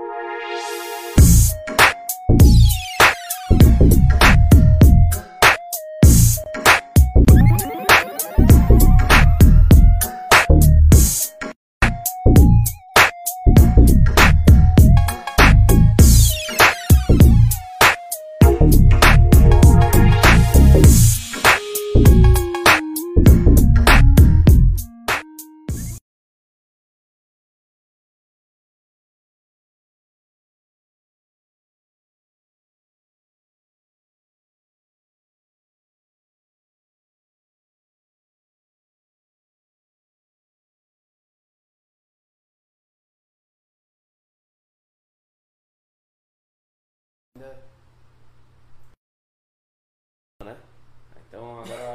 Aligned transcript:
Né? 0.00 0.06
Então 0.06 0.80
agora 0.80 1.12
eu 1.16 1.19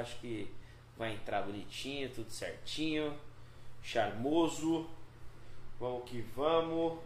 acho 0.05 0.19
que 0.19 0.47
vai 0.95 1.13
entrar 1.13 1.41
bonitinho, 1.41 2.13
tudo 2.13 2.29
certinho, 2.29 3.17
charmoso. 3.81 4.87
Vamos 5.79 6.09
que 6.09 6.21
vamos. 6.21 6.99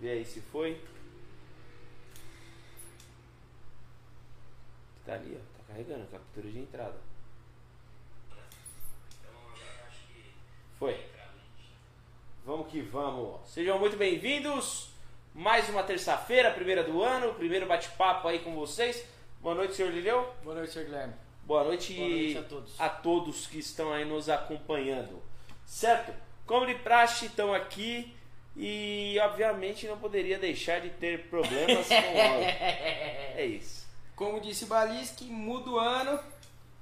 Vê 0.00 0.12
aí 0.12 0.24
se 0.24 0.40
foi. 0.40 0.82
Tá 5.04 5.14
ali, 5.14 5.38
ó. 5.38 5.58
Tá 5.58 5.64
carregando, 5.68 6.06
captura 6.10 6.50
de 6.50 6.58
entrada. 6.58 6.98
Foi. 10.78 10.98
Vamos 12.44 12.68
que 12.68 12.80
vamos. 12.80 13.48
Sejam 13.48 13.78
muito 13.78 13.96
bem-vindos. 13.96 14.90
Mais 15.34 15.68
uma 15.68 15.82
terça-feira, 15.82 16.50
primeira 16.50 16.82
do 16.82 17.02
ano, 17.02 17.34
primeiro 17.34 17.66
bate-papo 17.66 18.26
aí 18.26 18.40
com 18.40 18.54
vocês. 18.54 19.06
Boa 19.40 19.54
noite, 19.54 19.74
senhor 19.74 19.92
Lileu. 19.92 20.34
Boa 20.42 20.56
noite, 20.56 20.72
Sr. 20.72 20.84
Guilherme. 20.84 21.14
Boa 21.52 21.64
noite, 21.64 21.92
Boa 21.92 22.08
noite 22.08 22.38
a 22.38 22.42
todos. 22.44 22.80
a 22.80 22.88
todos 22.88 23.46
que 23.46 23.58
estão 23.58 23.92
aí 23.92 24.06
nos 24.06 24.30
acompanhando. 24.30 25.22
Certo? 25.66 26.10
Como 26.46 26.64
de 26.64 26.76
praxe, 26.76 27.26
estão 27.26 27.52
aqui 27.52 28.16
e 28.56 29.18
obviamente 29.20 29.86
não 29.86 29.98
poderia 29.98 30.38
deixar 30.38 30.80
de 30.80 30.88
ter 30.88 31.28
problemas 31.28 31.86
com 31.86 31.94
o 31.94 31.98
áudio. 31.98 32.48
É 33.36 33.44
isso. 33.44 33.86
Como 34.16 34.40
disse 34.40 34.64
o 34.64 34.66
Balisque, 34.66 35.26
muda 35.26 35.68
o 35.68 35.78
ano, 35.78 36.18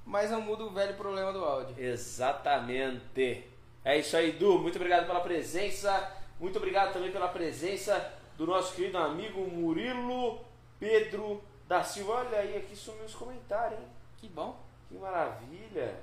mas 0.05 0.31
não 0.31 0.39
muda 0.39 0.63
o 0.63 0.69
velho 0.69 0.93
problema 0.93 1.33
do 1.33 1.43
áudio. 1.43 1.75
Exatamente. 1.77 3.43
É 3.83 3.97
isso 3.97 4.15
aí, 4.15 4.31
Du. 4.31 4.57
Muito 4.57 4.77
obrigado 4.77 5.05
pela 5.05 5.19
presença. 5.19 6.15
Muito 6.39 6.55
obrigado 6.57 6.93
também 6.93 7.11
pela 7.11 7.27
presença 7.27 8.13
do 8.37 8.47
nosso 8.47 8.73
querido 8.73 8.97
amigo 8.97 9.41
Murilo 9.41 10.39
Pedro 10.79 11.43
da 11.67 11.83
Silva. 11.83 12.13
Olha 12.13 12.37
aí, 12.37 12.55
aqui 12.55 12.73
sumiu 12.73 13.03
os 13.03 13.13
comentários, 13.13 13.77
hein? 13.77 14.00
Que 14.21 14.29
bom. 14.29 14.57
Que 14.87 14.95
maravilha. 14.95 15.95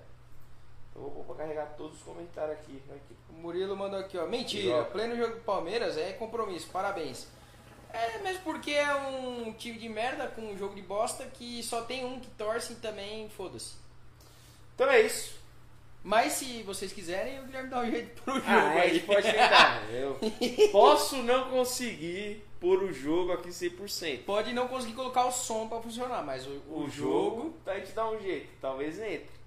Então 0.91 1.03
vou 1.03 1.23
vou 1.23 1.37
carregar 1.37 1.75
todos 1.77 1.97
os 1.99 2.03
comentários 2.03 2.59
aqui. 2.59 2.83
aqui. 2.91 3.17
O 3.31 3.35
Murilo 3.35 3.77
mandou 3.77 3.99
aqui, 4.01 4.19
ó. 4.19 4.27
Mentira, 4.27 4.85
pleno 4.85 5.17
jogo 5.17 5.37
do 5.37 5.41
Palmeiras 5.43 5.97
é 5.97 6.13
compromisso, 6.15 6.69
parabéns. 6.71 7.27
É, 7.91 8.19
mesmo 8.19 8.43
porque 8.43 8.73
é 8.73 8.95
um 8.95 9.51
time 9.53 9.79
de 9.79 9.89
merda 9.89 10.27
com 10.29 10.43
um 10.43 10.59
jogo 10.59 10.75
de 10.75 10.83
bosta 10.83 11.25
que 11.25 11.63
só 11.63 11.83
tem 11.83 12.05
um 12.05 12.21
que 12.21 12.29
torce 12.33 12.75
e 12.75 12.77
também 12.77 13.29
foda-se. 13.31 13.75
Então 14.75 14.91
é 14.91 15.01
isso. 15.01 15.39
Mas 16.05 16.35
se 16.35 16.63
vocês 16.63 16.93
quiserem, 16.93 17.41
o 17.41 17.45
Guilherme 17.45 17.71
dá 17.71 17.81
um 17.81 17.91
jeito 17.91 18.23
pro 18.23 18.35
jogo 18.35 18.47
Ah, 18.47 18.73
aí. 18.81 19.01
pode 19.01 19.23
tentar. 19.31 19.83
Eu 19.93 20.19
posso 20.71 21.17
não 21.23 21.51
conseguir 21.51 22.47
pôr 22.61 22.83
o 22.83 22.93
jogo 22.93 23.33
aqui 23.33 23.49
100%. 23.49 24.25
Pode 24.25 24.53
não 24.53 24.69
conseguir 24.69 24.95
colocar 24.95 25.27
o 25.27 25.33
som 25.33 25.69
pra 25.69 25.81
funcionar, 25.81 26.23
mas 26.25 26.47
o, 26.47 26.51
O, 26.69 26.85
o, 26.85 26.91
jogo, 26.91 27.37
jogo... 27.37 27.55
a 27.67 27.75
gente 27.79 27.93
dá 27.93 28.09
um 28.11 28.21
jeito, 28.21 28.49
talvez 28.61 28.99
entre. 28.99 29.39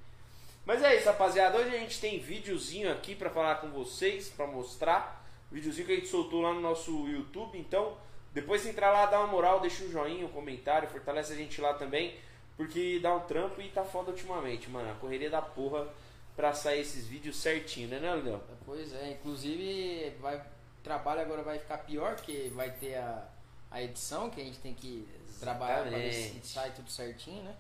Mas 0.66 0.84
é 0.84 0.96
isso, 0.96 1.08
rapaziada. 1.08 1.58
Hoje 1.58 1.76
a 1.76 1.80
gente 1.80 2.00
tem 2.00 2.20
videozinho 2.20 2.92
aqui 2.92 3.16
pra 3.16 3.30
falar 3.30 3.56
com 3.56 3.70
vocês, 3.70 4.30
pra 4.30 4.46
mostrar. 4.46 5.26
Videozinho 5.52 5.88
que 5.88 5.94
a 5.94 5.96
gente 5.96 6.08
soltou 6.08 6.42
lá 6.42 6.54
no 6.54 6.62
nosso 6.62 7.08
YouTube. 7.08 7.58
Então, 7.58 7.98
depois 8.34 8.64
de 8.64 8.70
entrar 8.70 8.92
lá, 8.92 9.06
dá 9.08 9.20
uma 9.20 9.28
moral, 9.28 9.60
deixa 9.60 9.84
um 9.84 9.90
joinha, 9.90 10.26
um 10.26 10.30
comentário, 10.30 10.88
fortalece 10.88 11.34
a 11.34 11.36
gente 11.36 11.60
lá 11.60 11.74
também. 11.74 12.16
Porque 12.56 13.00
dá 13.02 13.16
um 13.16 13.22
trampo 13.22 13.60
e 13.60 13.70
tá 13.70 13.84
foda 13.84 14.12
ultimamente, 14.12 14.70
mano. 14.70 14.92
A 14.92 14.96
correria 14.96 15.30
da 15.30 15.42
porra 15.42 15.88
pra 16.36 16.54
sair 16.54 16.82
esses 16.82 17.08
vídeos 17.08 17.38
certinho, 17.38 17.88
né, 17.88 18.00
né? 18.00 18.40
Pois 18.66 18.94
é, 18.94 19.12
inclusive 19.12 20.14
vai, 20.22 20.42
trabalho 20.84 21.22
agora 21.22 21.44
vai 21.44 21.60
ficar 21.60 21.80
pior, 21.80 22.16
porque 22.16 22.52
vai 22.54 22.72
ter 22.72 22.96
a, 22.96 23.28
a 23.70 23.82
edição 23.82 24.30
que 24.30 24.42
a 24.42 24.44
gente 24.44 24.60
tem 24.60 24.74
que 24.74 25.08
trabalhar 25.40 25.82
pra 25.82 25.98
ver 25.98 26.12
se 26.14 26.20
Exatamente. 26.20 26.48
sai 26.48 26.72
tudo 26.72 26.90
certinho, 26.92 27.44
né? 27.44 27.56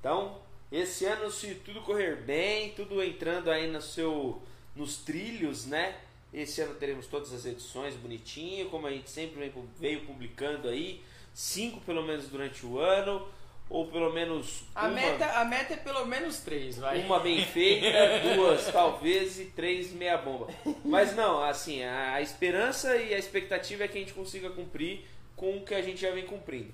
Então, 0.00 0.40
esse 0.70 1.04
ano, 1.04 1.30
se 1.30 1.54
tudo 1.56 1.80
correr 1.82 2.16
bem, 2.22 2.72
tudo 2.72 3.02
entrando 3.02 3.50
aí 3.50 3.70
no 3.70 3.80
seu, 3.80 4.42
nos 4.74 4.98
trilhos, 4.98 5.66
né? 5.66 5.96
Esse 6.32 6.60
ano 6.60 6.74
teremos 6.74 7.06
todas 7.06 7.32
as 7.32 7.46
edições 7.46 7.94
bonitinho, 7.94 8.68
como 8.68 8.86
a 8.86 8.90
gente 8.90 9.08
sempre 9.08 9.52
veio 9.78 10.04
publicando 10.04 10.68
aí. 10.68 11.02
Cinco 11.32 11.80
pelo 11.82 12.02
menos 12.02 12.28
durante 12.28 12.64
o 12.64 12.78
ano, 12.78 13.28
ou 13.68 13.86
pelo 13.88 14.12
menos 14.12 14.62
A, 14.74 14.82
uma, 14.82 14.90
meta, 14.90 15.26
a 15.40 15.44
meta 15.44 15.74
é 15.74 15.76
pelo 15.76 16.06
menos 16.06 16.40
três, 16.40 16.78
vai. 16.78 17.00
uma 17.02 17.18
bem 17.18 17.44
feita, 17.44 17.88
duas 18.34 18.66
talvez 18.70 19.40
e 19.40 19.46
três 19.46 19.92
meia 19.92 20.16
bomba. 20.16 20.48
Mas 20.84 21.14
não, 21.16 21.42
assim, 21.42 21.82
a, 21.82 22.14
a 22.14 22.22
esperança 22.22 22.96
e 22.96 23.12
a 23.12 23.18
expectativa 23.18 23.84
é 23.84 23.88
que 23.88 23.98
a 23.98 24.00
gente 24.00 24.14
consiga 24.14 24.50
cumprir 24.50 25.04
com 25.34 25.56
o 25.56 25.64
que 25.64 25.74
a 25.74 25.82
gente 25.82 26.00
já 26.00 26.10
vem 26.12 26.24
cumprindo. 26.24 26.72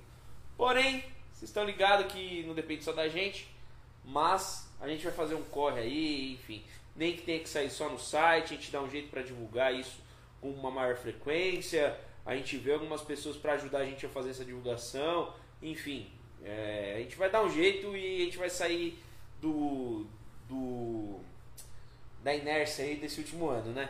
Porém, 0.56 1.02
vocês 1.32 1.50
estão 1.50 1.64
ligados 1.64 2.12
que 2.12 2.44
não 2.46 2.54
depende 2.54 2.84
só 2.84 2.92
da 2.92 3.08
gente, 3.08 3.48
mas 4.04 4.70
a 4.80 4.86
gente 4.86 5.02
vai 5.02 5.12
fazer 5.12 5.34
um 5.34 5.42
corre 5.42 5.80
aí, 5.80 6.32
enfim. 6.34 6.62
Nem 6.94 7.16
que 7.16 7.22
tenha 7.22 7.40
que 7.40 7.48
sair 7.48 7.70
só 7.70 7.88
no 7.88 7.98
site, 7.98 8.52
a 8.52 8.56
gente 8.56 8.70
dá 8.70 8.80
um 8.80 8.90
jeito 8.90 9.08
para 9.08 9.22
divulgar 9.22 9.74
isso 9.74 9.98
com 10.40 10.50
uma 10.50 10.70
maior 10.70 10.94
frequência. 10.96 11.98
A 12.24 12.36
gente 12.36 12.56
vê 12.58 12.74
algumas 12.74 13.00
pessoas 13.00 13.36
para 13.36 13.54
ajudar 13.54 13.78
a 13.78 13.84
gente 13.86 14.04
a 14.04 14.08
fazer 14.08 14.30
essa 14.30 14.44
divulgação. 14.44 15.32
Enfim, 15.62 16.10
é, 16.44 16.94
a 16.96 16.98
gente 17.00 17.16
vai 17.16 17.30
dar 17.30 17.42
um 17.42 17.50
jeito 17.50 17.96
e 17.96 18.22
a 18.22 18.24
gente 18.24 18.38
vai 18.38 18.50
sair 18.50 19.02
do, 19.40 20.06
do 20.48 21.20
da 22.22 22.34
inércia 22.34 22.84
aí 22.84 22.96
desse 22.96 23.20
último 23.20 23.48
ano, 23.48 23.72
né? 23.72 23.88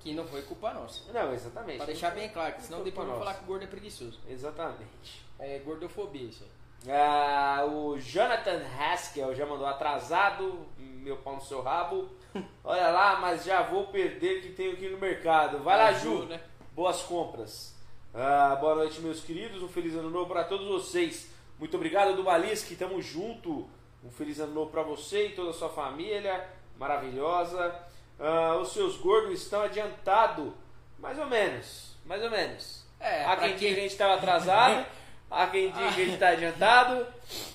Que 0.00 0.14
não 0.14 0.26
foi 0.26 0.42
culpa 0.42 0.72
nossa. 0.72 1.12
Não, 1.12 1.32
exatamente. 1.32 1.78
Pra 1.78 1.86
deixar 1.86 2.10
bem 2.10 2.28
claro, 2.28 2.54
que 2.54 2.62
senão 2.62 2.82
depois 2.84 3.06
culpa 3.06 3.18
falar 3.20 3.34
que 3.34 3.44
o 3.44 3.46
gordo 3.46 3.64
é 3.64 3.66
preguiçoso. 3.66 4.18
Exatamente. 4.28 5.26
É 5.38 5.58
gordofobia 5.58 6.28
isso 6.28 6.44
aí. 6.44 6.58
Ah, 6.86 7.66
o 7.68 7.98
Jonathan 7.98 8.62
Haskell 8.78 9.34
já 9.34 9.44
mandou 9.44 9.66
atrasado, 9.66 10.66
meu 10.78 11.16
pau 11.16 11.34
no 11.34 11.40
seu 11.40 11.60
rabo. 11.60 12.08
Olha 12.62 12.90
lá, 12.90 13.18
mas 13.18 13.44
já 13.44 13.62
vou 13.62 13.88
perder 13.88 14.42
que 14.42 14.50
tenho 14.50 14.74
aqui 14.74 14.88
no 14.88 14.98
mercado. 14.98 15.58
Vai 15.58 15.76
lá. 15.76 15.92
Ju, 15.92 16.24
né? 16.26 16.40
Boas 16.72 17.02
compras. 17.02 17.74
Ah, 18.14 18.56
boa 18.60 18.76
noite, 18.76 19.00
meus 19.00 19.20
queridos. 19.20 19.62
Um 19.62 19.68
feliz 19.68 19.94
ano 19.94 20.10
novo 20.10 20.26
para 20.26 20.44
todos 20.44 20.68
vocês. 20.68 21.27
Muito 21.58 21.76
obrigado 21.76 22.14
do 22.14 22.22
Balisque, 22.22 22.76
tamo 22.76 23.00
junto. 23.02 23.68
Um 24.04 24.10
feliz 24.10 24.38
ano 24.38 24.54
novo 24.54 24.70
para 24.70 24.82
você 24.82 25.26
e 25.26 25.30
toda 25.30 25.50
a 25.50 25.52
sua 25.52 25.68
família. 25.68 26.48
Maravilhosa. 26.78 27.74
Ah, 28.18 28.56
os 28.60 28.72
seus 28.72 28.96
gordos 28.96 29.42
estão 29.42 29.62
adiantados. 29.62 30.52
Mais 30.98 31.18
ou 31.18 31.26
menos. 31.26 31.96
Mais 32.04 32.22
ou 32.22 32.30
menos. 32.30 32.86
É, 33.00 33.24
Há 33.24 33.36
quem 33.36 33.54
diga 33.56 33.74
que 33.74 33.80
a 33.80 33.82
gente 33.82 33.92
estava 33.92 34.14
atrasado. 34.14 34.86
Há 35.30 35.46
quem 35.48 35.70
diga 35.70 35.92
que 35.92 36.00
a 36.00 36.04
gente 36.04 36.14
está 36.14 36.28
adiantado. 36.28 37.06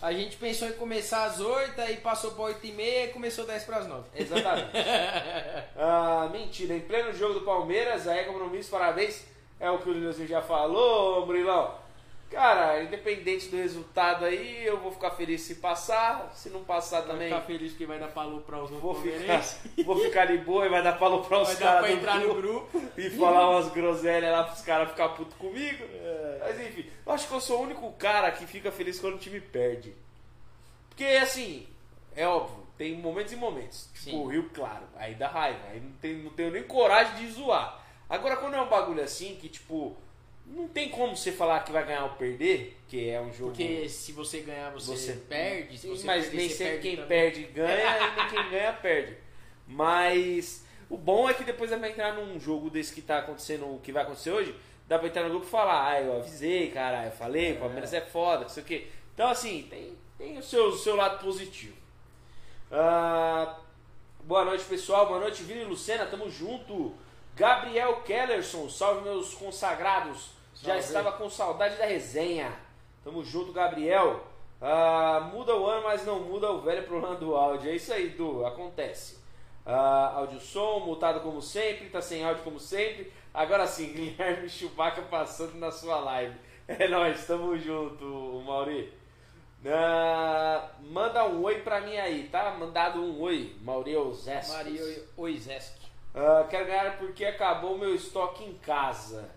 A 0.01 0.12
gente 0.13 0.38
pensou 0.38 0.67
em 0.67 0.74
começar 0.74 1.24
às 1.25 1.39
8, 1.39 1.81
aí 1.81 1.98
passou 1.98 2.31
pra 2.31 2.43
8 2.43 2.65
e 2.67 2.72
meia 2.72 3.05
e 3.05 3.13
começou 3.13 3.45
10 3.45 3.63
pras 3.63 3.88
9. 3.88 4.03
Exatamente. 4.15 4.69
Ah, 5.75 6.29
mentira, 6.31 6.75
em 6.75 6.81
pleno 6.81 7.12
jogo 7.13 7.33
do 7.33 7.41
Palmeiras, 7.41 8.07
aí 8.07 8.25
compromisso, 8.25 8.69
parabéns. 8.69 9.25
É 9.60 9.69
o 9.72 9.79
que 9.79 9.89
o 9.89 9.93
Nilson 9.93 10.25
já 10.27 10.41
falou, 10.41 11.25
Murilão. 11.25 11.74
Cara, 12.33 12.81
independente 12.81 13.47
do 13.47 13.57
resultado 13.57 14.25
aí, 14.25 14.65
eu 14.65 14.79
vou 14.79 14.91
ficar 14.91 15.11
feliz 15.11 15.41
se 15.41 15.55
passar. 15.55 16.31
Se 16.33 16.49
não 16.49 16.63
passar 16.63 17.01
Vai 17.01 17.09
também, 17.11 17.29
ficar 17.29 17.41
feliz 17.41 17.71
porque 17.71 17.85
vai 17.85 17.99
dar 17.99 18.07
palô 18.07 18.39
pra 18.39 18.57
os 18.57 18.71
outros 18.71 18.81
vou 18.81 18.95
ficar, 18.95 19.43
vou 19.85 19.99
ficar 19.99 20.25
de 20.25 20.39
boa 20.39 20.65
e 20.65 20.69
vai 20.69 20.81
dar 20.81 20.93
palo 20.93 21.23
pra 21.23 21.41
os 21.41 21.49
Vai 21.49 21.57
dar 21.57 21.65
caras 21.65 21.81
pra 21.81 21.91
entrar 21.91 22.19
no 22.19 22.33
grupo 22.33 22.81
e 22.97 23.09
falar 23.11 23.51
umas 23.51 23.71
groselhas 23.71 24.31
lá 24.31 24.43
pros 24.45 24.61
caras 24.61 24.89
ficar 24.89 25.09
putos 25.09 25.35
comigo. 25.35 25.83
É. 25.83 26.37
Mas 26.39 26.59
enfim, 26.59 26.89
eu 27.05 27.11
acho 27.11 27.27
que 27.27 27.33
eu 27.35 27.39
sou 27.39 27.59
o 27.59 27.63
único 27.63 27.91
cara 27.93 28.31
que 28.31 28.47
fica 28.47 28.71
feliz 28.71 28.99
quando 28.99 29.13
o 29.13 29.19
time 29.19 29.39
perde. 29.39 29.93
Porque 30.89 31.05
assim, 31.05 31.67
é 32.15 32.27
óbvio, 32.27 32.65
tem 32.79 32.97
momentos 32.97 33.31
e 33.31 33.35
momentos. 33.35 33.91
Tipo, 33.93 34.09
Sim. 34.09 34.17
o 34.17 34.25
Rio 34.25 34.49
Claro, 34.51 34.85
aí 34.95 35.13
dá 35.13 35.27
raiva, 35.27 35.67
aí 35.69 35.79
não, 35.79 35.91
tem, 35.93 36.15
não 36.15 36.31
tenho 36.31 36.49
nem 36.49 36.63
coragem 36.63 37.15
de 37.17 37.31
zoar. 37.31 37.79
Agora, 38.09 38.37
quando 38.37 38.55
é 38.55 38.61
um 38.61 38.69
bagulho 38.69 39.03
assim, 39.03 39.35
que 39.35 39.47
tipo, 39.47 39.95
não 40.53 40.67
tem 40.67 40.89
como 40.89 41.15
você 41.17 41.31
falar 41.31 41.62
que 41.62 41.72
vai 41.72 41.86
ganhar 41.86 42.03
ou 42.03 42.12
perder, 42.12 42.77
que 42.88 43.10
é 43.10 43.19
um 43.19 43.31
jogo. 43.33 43.51
Porque 43.51 43.89
se 43.89 44.12
você 44.12 44.39
ganhar, 44.41 44.72
você, 44.72 44.95
Você- 44.95 45.13
perde. 45.13 45.77
Se 45.77 45.88
você 45.88 46.05
mas 46.05 46.24
perder, 46.25 46.38
nem 46.38 46.50
sempre 46.50 46.77
quem 46.79 46.95
também. 46.95 47.07
perde 47.07 47.43
ganha, 47.45 47.98
e 47.98 48.15
nem 48.15 48.27
quem 48.29 48.50
ganha 48.50 48.74
perde. 48.74 49.17
Mas 49.67 50.65
o 50.89 50.98
bom 50.98 51.29
é 51.29 51.33
que 51.33 51.43
depois 51.43 51.69
vai 51.72 51.89
entrar 51.91 52.13
num 52.13 52.39
jogo 52.39 52.69
desse 52.69 52.93
que 52.93 53.01
tá 53.01 53.19
acontecendo, 53.19 53.65
o 53.65 53.79
que 53.79 53.91
vai 53.91 54.03
acontecer 54.03 54.31
hoje, 54.31 54.55
dá 54.88 55.00
pra 55.00 55.07
entrar 55.07 55.24
no 55.24 55.29
grupo 55.29 55.45
e 55.45 55.50
falar, 55.50 55.89
ah, 55.91 56.01
eu 56.01 56.17
avisei, 56.17 56.69
cara, 56.72 57.05
eu 57.05 57.12
falei, 57.12 57.53
o 57.53 57.60
Palmeiras 57.60 57.93
é 57.93 58.01
foda, 58.01 58.41
não 58.43 58.50
sei 58.50 58.63
o 58.63 58.65
quê. 58.65 58.88
Então 59.13 59.27
assim, 59.29 59.67
tem, 59.69 59.95
tem 60.17 60.38
o 60.38 60.43
seu, 60.43 60.67
o 60.67 60.77
seu 60.77 60.95
lado 60.95 61.24
positivo. 61.24 61.75
Ah, 62.72 63.60
boa 64.24 64.45
noite, 64.45 64.63
pessoal. 64.65 65.07
Boa 65.07 65.19
noite, 65.19 65.43
Vini 65.43 65.62
e 65.62 65.65
Lucena, 65.65 66.05
tamo 66.05 66.29
junto. 66.29 66.93
Gabriel 67.36 68.01
Kellerson, 68.01 68.69
salve 68.69 69.01
meus 69.01 69.33
consagrados. 69.33 70.31
Já 70.63 70.77
estava 70.77 71.12
com 71.12 71.29
saudade 71.29 71.75
da 71.75 71.86
resenha. 71.86 72.53
Tamo 73.03 73.22
junto, 73.24 73.51
Gabriel. 73.51 74.24
Ah, 74.62 75.29
muda 75.34 75.53
o 75.55 75.65
ano, 75.65 75.84
mas 75.84 76.05
não 76.05 76.22
muda 76.22 76.50
o 76.50 76.62
velho 76.62 76.84
problema 76.84 77.15
do 77.15 77.36
áudio. 77.36 77.70
É 77.70 77.75
isso 77.75 77.91
aí, 77.91 78.10
Du, 78.10 78.46
acontece. 78.46 79.22
Ah, 79.65 80.13
áudio 80.15 80.39
som, 80.39 80.79
mutado 80.79 81.20
como 81.20 81.41
sempre, 81.41 81.89
tá 81.89 82.01
sem 82.01 82.24
áudio 82.24 82.43
como 82.43 82.60
sempre. 82.60 83.12
Agora 83.34 83.67
sim, 83.67 83.91
Guilherme 83.93 84.48
Chewbacca 84.48 85.01
passando 85.01 85.55
na 85.55 85.70
sua 85.70 86.00
live. 86.00 86.36
É 86.65 86.88
nóis, 86.88 87.27
tamo 87.27 87.58
junto, 87.58 88.41
Mauri. 88.46 88.93
Ah, 89.65 90.72
manda 90.79 91.25
um 91.25 91.43
oi 91.43 91.60
pra 91.60 91.82
mim 91.82 91.98
aí, 91.98 92.29
tá? 92.29 92.51
Mandado 92.51 93.01
um 93.01 93.20
oi, 93.22 93.53
Mauri 93.62 93.98
Ozeski. 93.98 94.51
Maria 94.53 95.03
Oizeski. 95.17 95.88
Ah, 96.15 96.46
quero 96.50 96.67
ganhar 96.67 96.98
porque 96.98 97.25
acabou 97.25 97.75
o 97.75 97.79
meu 97.79 97.93
estoque 97.93 98.46
em 98.46 98.53
casa. 98.53 99.29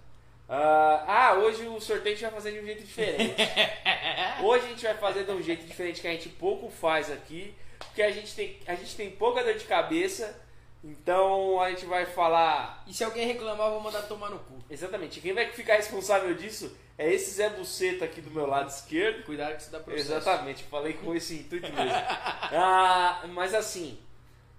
Ah, 0.49 1.05
ah, 1.09 1.35
hoje 1.35 1.67
o 1.67 1.81
sorteio 1.81 2.15
a 2.15 2.19
gente 2.19 2.23
vai 2.23 2.31
fazer 2.31 2.53
de 2.53 2.61
um 2.61 2.65
jeito 2.65 2.85
diferente. 2.85 3.35
Hoje 4.45 4.67
a 4.67 4.69
gente 4.69 4.83
vai 4.85 4.95
fazer 4.95 5.25
de 5.25 5.33
um 5.33 5.43
jeito 5.43 5.67
diferente 5.67 6.01
que 6.01 6.07
a 6.07 6.13
gente 6.13 6.29
pouco 6.29 6.71
faz 6.71 7.11
aqui, 7.11 7.53
porque 7.79 8.03
a 8.03 8.13
gente 8.13 8.35
tem, 8.35 8.57
a 8.67 8.75
gente 8.75 8.95
tem 8.95 9.11
pouca 9.11 9.43
dor 9.43 9.55
de 9.55 9.65
cabeça, 9.65 10.41
então 10.85 11.61
a 11.61 11.71
gente 11.71 11.85
vai 11.87 12.07
falar. 12.07 12.85
E 12.87 12.95
se 12.95 13.03
alguém 13.03 13.27
reclamar, 13.27 13.67
eu 13.67 13.73
vou 13.73 13.81
mandar 13.81 14.03
tomar 14.03 14.31
no 14.31 14.39
cu. 14.39 14.59
Exatamente, 14.71 15.21
quem 15.21 15.33
vai 15.33 15.51
ficar 15.51 15.77
responsável 15.77 16.33
disso 16.35 16.77
é 16.97 17.13
esse 17.13 17.33
Zé 17.33 17.51
Buceta 17.51 18.05
aqui 18.05 18.21
do 18.21 18.31
meu 18.31 18.47
lado 18.47 18.69
esquerdo. 18.69 19.25
Cuidado 19.25 19.57
que 19.57 19.63
isso 19.63 19.73
dá 19.73 19.81
processo. 19.81 20.13
Exatamente, 20.13 20.63
falei 20.65 20.93
com 20.93 21.13
esse 21.15 21.35
intuito 21.35 21.73
mesmo. 21.73 21.91
Ah, 22.59 23.25
mas 23.31 23.53
assim, 23.53 23.99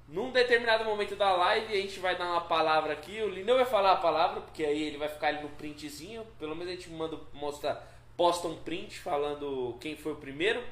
num 0.07 0.31
determinado 0.31 0.85
momento 0.85 1.17
da 1.17 1.35
live, 1.35 1.73
a 1.73 1.81
gente 1.81 1.99
vai 1.99 2.17
dar 2.17 2.31
uma 2.31 2.41
palavra 2.41 2.93
aqui. 2.93 3.21
O 3.21 3.27
Lineu 3.27 3.55
vai 3.55 3.65
falar 3.65 3.91
a 3.91 3.97
palavra, 3.97 4.39
porque 4.39 4.63
aí 4.63 4.81
ele 4.83 4.97
vai 4.97 5.09
ficar 5.09 5.27
ali 5.27 5.41
no 5.41 5.49
printzinho. 5.49 6.25
Pelo 6.39 6.55
menos 6.55 6.71
a 6.71 6.75
gente 6.75 6.89
manda, 6.89 7.19
mostra, 7.33 7.83
posta 8.15 8.47
um 8.47 8.55
print 8.55 8.99
falando 8.99 9.77
quem 9.81 9.97
foi 9.97 10.13
o 10.13 10.17
primeiro. 10.17 10.63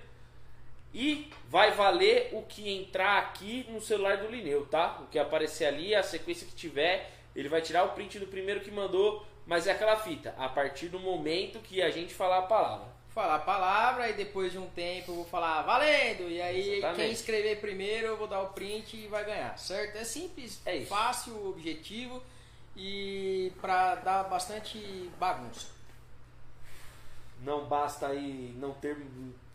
E 0.93 1.29
vai 1.49 1.71
valer 1.71 2.29
o 2.31 2.43
que 2.43 2.73
entrar 2.73 3.17
aqui 3.17 3.65
no 3.69 3.81
celular 3.81 4.17
do 4.17 4.29
Lineu, 4.29 4.65
tá? 4.67 4.99
O 5.01 5.07
que 5.07 5.19
aparecer 5.19 5.65
ali, 5.65 5.93
a 5.93 6.01
sequência 6.01 6.47
que 6.47 6.55
tiver, 6.55 7.11
ele 7.35 7.49
vai 7.49 7.61
tirar 7.61 7.83
o 7.83 7.89
print 7.89 8.17
do 8.17 8.27
primeiro 8.27 8.61
que 8.61 8.71
mandou. 8.71 9.25
Mas 9.45 9.67
é 9.67 9.73
aquela 9.73 9.97
fita, 9.97 10.33
a 10.37 10.47
partir 10.47 10.87
do 10.87 10.97
momento 10.97 11.59
que 11.59 11.81
a 11.81 11.89
gente 11.91 12.13
falar 12.13 12.37
a 12.37 12.43
palavra. 12.43 12.94
Falar 13.15 13.35
a 13.35 13.39
palavra 13.39 14.09
e 14.09 14.13
depois 14.13 14.51
de 14.51 14.57
um 14.57 14.67
tempo 14.71 15.11
eu 15.11 15.15
vou 15.15 15.25
falar 15.25 15.61
valendo. 15.61 16.29
E 16.29 16.41
aí 16.41 16.73
Exatamente. 16.79 17.01
quem 17.01 17.11
escrever 17.13 17.61
primeiro 17.61 18.07
eu 18.07 18.17
vou 18.17 18.27
dar 18.27 18.41
o 18.41 18.49
print 18.49 18.97
e 18.97 19.07
vai 19.07 19.23
ganhar, 19.23 19.57
certo? 19.57 19.95
É 19.97 20.03
simples, 20.03 20.61
É 20.65 20.75
isso. 20.75 20.89
fácil, 20.89 21.47
objetivo 21.47 22.21
e 22.75 23.53
pra 23.61 23.95
dar 23.95 24.23
bastante 24.25 25.09
bagunça. 25.17 25.67
Não 27.41 27.65
basta 27.65 28.07
aí 28.07 28.53
não 28.57 28.73
ter 28.73 28.97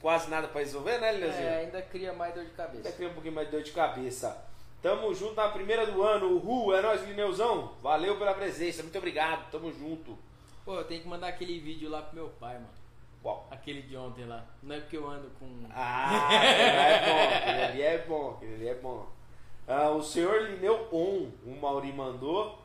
quase 0.00 0.31
nada 0.31 0.49
pra 0.49 0.61
resolver, 0.61 0.99
né, 0.99 1.12
Leozinho? 1.12 1.43
É, 1.47 1.57
ainda 1.59 1.83
cria 1.83 2.14
mais 2.14 2.33
dor 2.35 2.45
de 2.45 2.50
Ainda 2.52 2.62
cabeça. 2.67 2.93
cria 2.93 3.09
um 3.09 3.12
pouquinho 3.12 3.35
mais 3.35 3.47
de 3.49 3.52
dor 3.52 3.62
de 3.62 3.73
cabeça. 3.73 4.43
Tamo 4.81 5.14
junto 5.14 5.35
na 5.35 5.49
primeira 5.50 5.85
do 5.87 6.02
ano. 6.02 6.29
Uhul, 6.37 6.75
é 6.75 6.81
nóis, 6.81 7.02
Lineuzão. 7.07 7.75
Valeu 7.83 8.17
pela 8.17 8.33
presença, 8.33 8.83
muito 8.83 8.97
obrigado. 8.97 9.50
Tamo 9.50 9.71
junto. 9.71 10.17
Pô, 10.64 10.76
eu 10.76 10.85
tenho 10.85 11.02
que 11.02 11.09
mandar 11.09 11.29
aquele 11.29 11.59
vídeo 11.61 11.90
lá 11.90 12.00
pro 12.00 12.14
meu 12.17 12.29
pai, 12.40 12.55
mano. 12.55 12.80
Uau. 13.25 13.47
Aquele 13.50 13.83
de 13.83 13.97
ontem 13.97 14.25
lá. 14.25 14.45
Não 14.62 14.75
é 14.75 14.81
porque 14.81 14.97
eu 14.97 15.09
ando 15.09 15.31
com. 15.39 15.47
Ah, 15.71 16.33
é 16.33 16.99
bom, 17.07 17.65
ali 17.65 17.83
é 17.83 17.99
bom, 17.99 18.31
aquele 18.31 18.55
ali 18.55 18.69
é 18.69 18.75
bom. 18.75 19.07
Ah, 19.69 19.91
o 19.91 20.03
senhor 20.03 20.43
Lineu 20.43 20.89
On, 20.91 21.29
o 21.47 21.61
Mauri 21.61 21.93
mandou. 21.93 22.59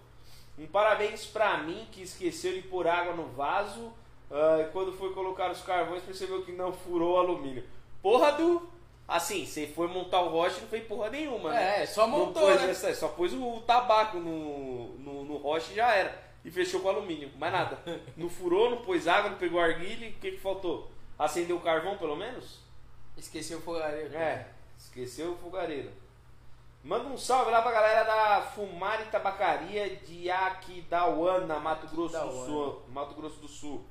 Um 0.58 0.66
parabéns 0.68 1.26
pra 1.26 1.58
mim 1.58 1.86
que 1.92 2.02
esqueceu 2.02 2.54
de 2.54 2.62
pôr 2.62 2.88
água 2.88 3.14
no 3.14 3.28
vaso. 3.28 3.92
ah, 4.32 4.62
e 4.62 4.72
quando 4.72 4.94
foi 4.94 5.14
colocar 5.14 5.52
os 5.52 5.62
carvões, 5.62 6.04
percebeu 6.04 6.44
que 6.44 6.54
não 6.54 6.72
furou 6.72 7.16
o 7.16 7.20
alumínio. 7.20 7.64
Porra 8.02 8.32
do. 8.32 8.76
Assim, 9.08 9.46
você 9.46 9.68
foi 9.68 9.88
montar 9.88 10.22
o 10.22 10.30
roche 10.30 10.62
não 10.62 10.68
fez 10.68 10.84
porra 10.88 11.12
nenhuma, 11.12 11.52
né? 11.52 11.84
É, 11.84 11.86
só 11.86 12.08
montou, 12.08 12.42
pôs 12.42 12.82
né? 12.82 12.94
só 12.94 13.08
pôs 13.10 13.34
o 13.34 13.62
tabaco 13.62 14.18
no, 14.18 14.98
no, 14.98 15.24
no 15.26 15.38
roche 15.38 15.74
e 15.74 15.76
já 15.76 15.94
era. 15.94 16.25
E 16.46 16.52
fechou 16.52 16.80
com 16.80 16.90
alumínio, 16.90 17.32
mais 17.38 17.52
nada. 17.52 17.80
Não 18.16 18.30
furou, 18.30 18.70
não 18.70 18.78
pôs 18.84 19.08
água, 19.08 19.32
não 19.32 19.38
pegou 19.38 19.60
arguilha. 19.60 20.10
O 20.10 20.14
que, 20.14 20.32
que 20.32 20.38
faltou? 20.40 20.90
Acendeu 21.18 21.58
o 21.58 21.62
carvão 21.62 21.98
pelo 21.98 22.16
menos? 22.16 22.60
Esqueceu 23.18 23.58
o 23.58 23.62
fogareiro. 23.62 24.16
É, 24.16 24.48
esqueceu 24.78 25.32
o 25.32 25.38
fogareiro. 25.38 25.92
Manda 26.84 27.06
um 27.10 27.18
salve 27.18 27.50
lá 27.50 27.64
pra 27.64 27.72
galera 27.72 28.04
da 28.04 28.42
Fumari 28.44 29.06
Tabacaria 29.06 29.96
de 29.96 30.30
Aquidauana, 30.30 31.60
Mato 31.60 31.88
Grosso 31.88 32.20
do. 32.20 32.46
Sul. 32.46 32.84
Mato 32.90 33.16
Grosso 33.16 33.40
do 33.40 33.48
Sul. 33.48 33.84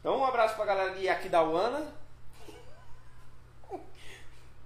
Então 0.00 0.18
um 0.18 0.24
abraço 0.26 0.56
pra 0.56 0.66
galera 0.66 0.94
de 0.94 1.08
Aquidauana. 1.08 1.94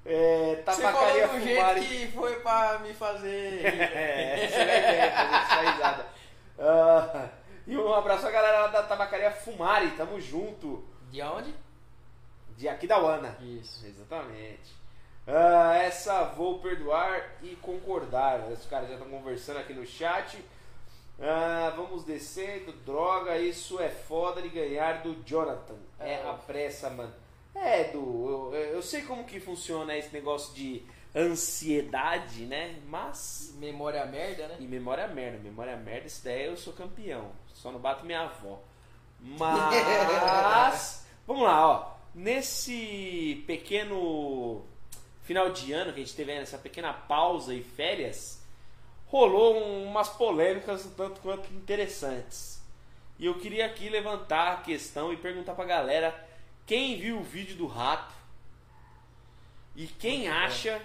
É, 0.06 0.56
Você 0.56 0.82
tabacaria 0.82 1.28
falou 1.28 1.40
do 1.40 1.48
Fumari. 1.48 1.82
jeito 1.82 2.06
que 2.10 2.12
foi 2.18 2.40
pra 2.40 2.78
me 2.80 2.92
fazer. 2.92 3.64
É, 3.64 4.44
essa 4.44 4.56
é 4.56 4.62
a 4.62 4.64
ideia, 4.66 5.12
fazer 5.12 5.36
essa 5.36 5.70
risada. 5.72 6.06
Ah, 6.58 7.28
e 7.66 7.76
um 7.76 7.92
abraço 7.92 8.22
pra 8.22 8.30
galera 8.30 8.66
da 8.68 8.82
Tabacaria 8.82 9.30
Fumari, 9.30 9.90
tamo 9.92 10.20
junto. 10.20 10.84
De 11.10 11.20
onde? 11.22 11.54
De 12.56 12.68
Aquidauana. 12.68 13.36
Isso. 13.40 13.86
Exatamente. 13.86 14.72
Ah, 15.26 15.74
essa 15.78 16.24
vou 16.24 16.58
perdoar 16.58 17.36
e 17.42 17.56
concordar. 17.56 18.40
Os 18.50 18.66
caras 18.66 18.88
já 18.88 18.94
estão 18.94 19.08
conversando 19.10 19.58
aqui 19.58 19.72
no 19.72 19.86
chat. 19.86 20.44
Ah, 21.20 21.72
vamos 21.76 22.04
descendo. 22.04 22.72
Droga, 22.84 23.38
isso 23.38 23.80
é 23.80 23.88
foda 23.88 24.42
de 24.42 24.48
ganhar 24.48 25.02
do 25.02 25.14
Jonathan. 25.24 25.76
É, 25.98 26.14
É. 26.14 26.28
a 26.28 26.34
pressa, 26.34 26.90
mano. 26.90 27.14
É, 27.54 27.84
Du, 27.84 28.50
eu, 28.52 28.54
eu 28.74 28.82
sei 28.82 29.02
como 29.02 29.24
que 29.24 29.38
funciona 29.40 29.96
esse 29.96 30.12
negócio 30.12 30.52
de 30.54 30.82
ansiedade, 31.14 32.44
né? 32.46 32.76
Mas. 32.88 33.54
Memória 33.58 34.04
merda, 34.06 34.48
né? 34.48 34.56
E 34.60 34.64
memória 34.66 35.06
merda, 35.08 35.38
memória 35.38 35.76
merda, 35.76 36.06
isso 36.06 36.24
daí 36.24 36.46
eu 36.46 36.56
sou 36.56 36.72
campeão. 36.72 37.30
Só 37.54 37.70
não 37.70 37.78
bato 37.78 38.04
minha 38.04 38.22
avó. 38.22 38.60
Mas. 39.20 41.06
vamos 41.26 41.42
lá, 41.44 41.66
ó. 41.68 41.94
Nesse 42.14 43.42
pequeno 43.46 44.64
final 45.22 45.50
de 45.50 45.72
ano 45.72 45.92
que 45.92 46.00
a 46.00 46.04
gente 46.04 46.14
teve 46.14 46.32
aí, 46.32 46.38
nessa 46.38 46.58
pequena 46.58 46.92
pausa 46.92 47.54
e 47.54 47.62
férias, 47.62 48.40
rolou 49.06 49.56
um- 49.56 49.86
umas 49.86 50.08
polêmicas 50.10 50.84
um 50.86 50.90
tanto 50.90 51.20
quanto 51.20 51.52
interessantes. 51.52 52.62
E 53.18 53.26
eu 53.26 53.38
queria 53.38 53.66
aqui 53.66 53.88
levantar 53.88 54.52
a 54.52 54.56
questão 54.58 55.12
e 55.12 55.16
perguntar 55.16 55.54
pra 55.54 55.64
galera 55.64 56.14
quem 56.66 56.98
viu 56.98 57.18
o 57.18 57.22
vídeo 57.22 57.56
do 57.56 57.66
rato 57.66 58.12
e 59.76 59.86
quem 59.86 60.28
acha 60.28 60.80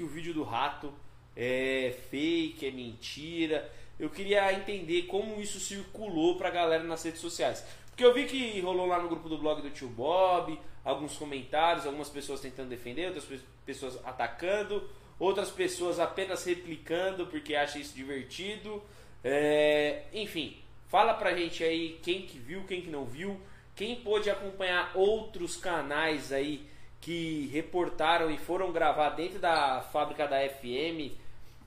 que 0.00 0.04
o 0.04 0.08
vídeo 0.08 0.32
do 0.32 0.42
rato 0.42 0.90
é 1.36 1.94
fake, 2.10 2.66
é 2.66 2.70
mentira. 2.70 3.70
Eu 3.98 4.08
queria 4.08 4.50
entender 4.54 5.02
como 5.02 5.38
isso 5.38 5.60
circulou 5.60 6.36
pra 6.38 6.48
galera 6.48 6.82
nas 6.84 7.02
redes 7.02 7.20
sociais. 7.20 7.62
Porque 7.90 8.02
eu 8.02 8.14
vi 8.14 8.24
que 8.24 8.58
rolou 8.60 8.86
lá 8.86 8.98
no 8.98 9.08
grupo 9.08 9.28
do 9.28 9.36
blog 9.36 9.60
do 9.60 9.68
tio 9.68 9.88
Bob, 9.88 10.58
alguns 10.82 11.18
comentários, 11.18 11.84
algumas 11.84 12.08
pessoas 12.08 12.40
tentando 12.40 12.70
defender, 12.70 13.08
outras 13.08 13.26
pe- 13.26 13.40
pessoas 13.66 14.00
atacando, 14.06 14.88
outras 15.18 15.50
pessoas 15.50 16.00
apenas 16.00 16.42
replicando 16.46 17.26
porque 17.26 17.54
acham 17.54 17.78
isso 17.78 17.94
divertido. 17.94 18.82
É, 19.22 20.04
enfim, 20.14 20.56
fala 20.88 21.12
pra 21.12 21.36
gente 21.36 21.62
aí 21.62 21.98
quem 22.02 22.22
que 22.22 22.38
viu, 22.38 22.64
quem 22.64 22.80
que 22.80 22.88
não 22.88 23.04
viu, 23.04 23.38
quem 23.76 23.96
pôde 23.96 24.30
acompanhar 24.30 24.92
outros 24.94 25.56
canais 25.58 26.32
aí 26.32 26.66
que 27.00 27.48
reportaram 27.52 28.30
e 28.30 28.36
foram 28.38 28.72
gravar 28.72 29.10
dentro 29.10 29.38
da 29.38 29.80
fábrica 29.80 30.26
da 30.28 30.36
FM. 30.48 31.16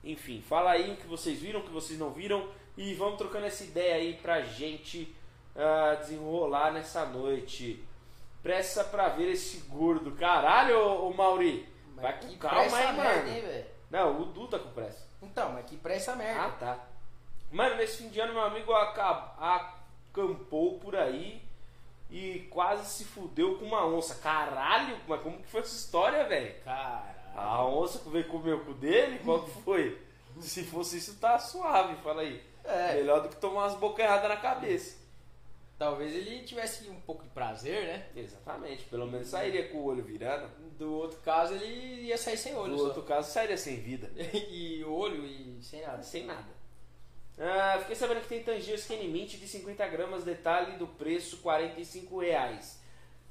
Enfim, 0.04 0.42
fala 0.46 0.72
aí 0.72 0.92
o 0.92 0.96
que 0.96 1.06
vocês 1.06 1.38
viram, 1.40 1.60
o 1.60 1.64
que 1.64 1.70
vocês 1.72 1.98
não 1.98 2.10
viram 2.10 2.48
e 2.76 2.94
vamos 2.94 3.16
trocando 3.18 3.46
essa 3.46 3.64
ideia 3.64 3.94
aí 3.96 4.14
pra 4.14 4.42
gente 4.42 5.14
ah, 5.56 5.96
desenrolar 6.00 6.72
nessa 6.72 7.04
noite. 7.06 7.82
Pressa 8.42 8.84
pra 8.84 9.08
ver 9.08 9.30
esse 9.32 9.58
gordo. 9.68 10.12
Caralho, 10.12 10.78
ô, 10.78 11.08
ô 11.08 11.14
Mauri. 11.14 11.66
Vai 11.96 12.18
com 12.20 12.28
que 12.28 12.36
calma 12.36 12.60
aí, 12.60 12.70
merda, 12.70 12.92
mano. 12.92 13.28
hein? 13.28 13.64
Não, 13.90 14.20
o 14.20 14.24
Du 14.26 14.46
tá 14.48 14.58
com 14.58 14.70
pressa. 14.70 15.06
Então, 15.22 15.52
mas 15.52 15.64
que 15.64 15.76
pressa 15.76 16.14
merda. 16.14 16.42
Ah, 16.42 16.50
tá. 16.50 16.78
Mano, 17.50 17.76
nesse 17.76 18.02
fim 18.02 18.08
de 18.10 18.20
ano, 18.20 18.34
meu 18.34 18.42
amigo 18.42 18.72
acab- 18.72 19.32
a- 19.38 19.74
campou 20.12 20.78
por 20.78 20.94
aí 20.96 21.40
e 22.10 22.40
quase 22.50 22.86
se 22.88 23.04
fudeu 23.04 23.58
com 23.58 23.64
uma 23.64 23.86
onça. 23.86 24.14
Caralho, 24.16 24.96
mas 25.08 25.20
como 25.22 25.38
que 25.38 25.48
foi 25.48 25.60
essa 25.60 25.74
história, 25.76 26.24
velho? 26.24 26.54
Caralho. 26.64 27.14
A 27.34 27.66
onça 27.66 27.98
que 27.98 28.08
veio 28.10 28.28
comer 28.28 28.54
o 28.54 28.64
cu 28.64 28.74
dele, 28.74 29.18
qual 29.24 29.42
que 29.42 29.50
foi? 29.62 30.00
Se 30.40 30.62
fosse 30.64 30.98
isso, 30.98 31.16
tá 31.18 31.38
suave, 31.38 31.96
fala 32.02 32.22
aí. 32.22 32.42
É. 32.64 32.94
Melhor 32.94 33.22
do 33.22 33.28
que 33.28 33.36
tomar 33.36 33.62
umas 33.62 33.74
bocas 33.74 34.04
erradas 34.04 34.28
na 34.28 34.36
cabeça. 34.36 35.04
Talvez 35.76 36.14
ele 36.14 36.44
tivesse 36.44 36.88
um 36.88 37.00
pouco 37.00 37.24
de 37.24 37.30
prazer, 37.30 37.84
né? 37.84 38.06
Exatamente, 38.14 38.84
pelo 38.84 39.06
menos 39.06 39.26
sairia 39.28 39.68
com 39.68 39.78
o 39.78 39.84
olho 39.84 40.04
virando. 40.04 40.48
Do 40.78 40.92
outro 40.94 41.18
caso, 41.20 41.54
ele 41.54 42.04
ia 42.04 42.16
sair 42.16 42.36
sem 42.36 42.54
olho 42.54 42.72
No 42.72 42.78
só. 42.78 42.84
outro 42.86 43.02
caso, 43.02 43.30
sairia 43.32 43.56
sem 43.58 43.80
vida. 43.80 44.08
e 44.32 44.84
olho 44.84 45.24
e 45.26 45.58
sem 45.62 45.82
nada. 45.82 46.02
Sem 46.02 46.24
nada. 46.24 46.46
Ah, 47.38 47.78
fiquei 47.80 47.96
sabendo 47.96 48.20
que 48.20 48.28
tem 48.28 48.42
Tangier 48.42 48.76
Skinny 48.78 49.08
Mint 49.08 49.36
de 49.36 49.48
50 49.48 49.86
gramas, 49.88 50.24
detalhe 50.24 50.76
do 50.76 50.86
preço, 50.86 51.38
45 51.38 52.20
reais. 52.20 52.80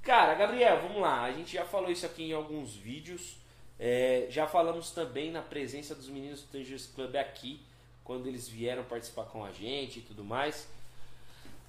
Cara, 0.01 0.33
Gabriel, 0.35 0.81
vamos 0.81 1.01
lá. 1.01 1.23
A 1.23 1.31
gente 1.31 1.53
já 1.53 1.63
falou 1.63 1.89
isso 1.89 2.05
aqui 2.05 2.23
em 2.23 2.33
alguns 2.33 2.75
vídeos. 2.75 3.37
É, 3.79 4.27
já 4.29 4.45
falamos 4.45 4.91
também 4.91 5.31
na 5.31 5.41
presença 5.41 5.95
dos 5.95 6.09
meninos 6.09 6.41
do 6.41 6.47
Tangiers 6.49 6.87
Club 6.87 7.15
aqui, 7.15 7.61
quando 8.03 8.27
eles 8.27 8.47
vieram 8.47 8.83
participar 8.83 9.23
com 9.25 9.43
a 9.45 9.51
gente 9.51 9.99
e 9.99 10.01
tudo 10.01 10.23
mais. 10.23 10.67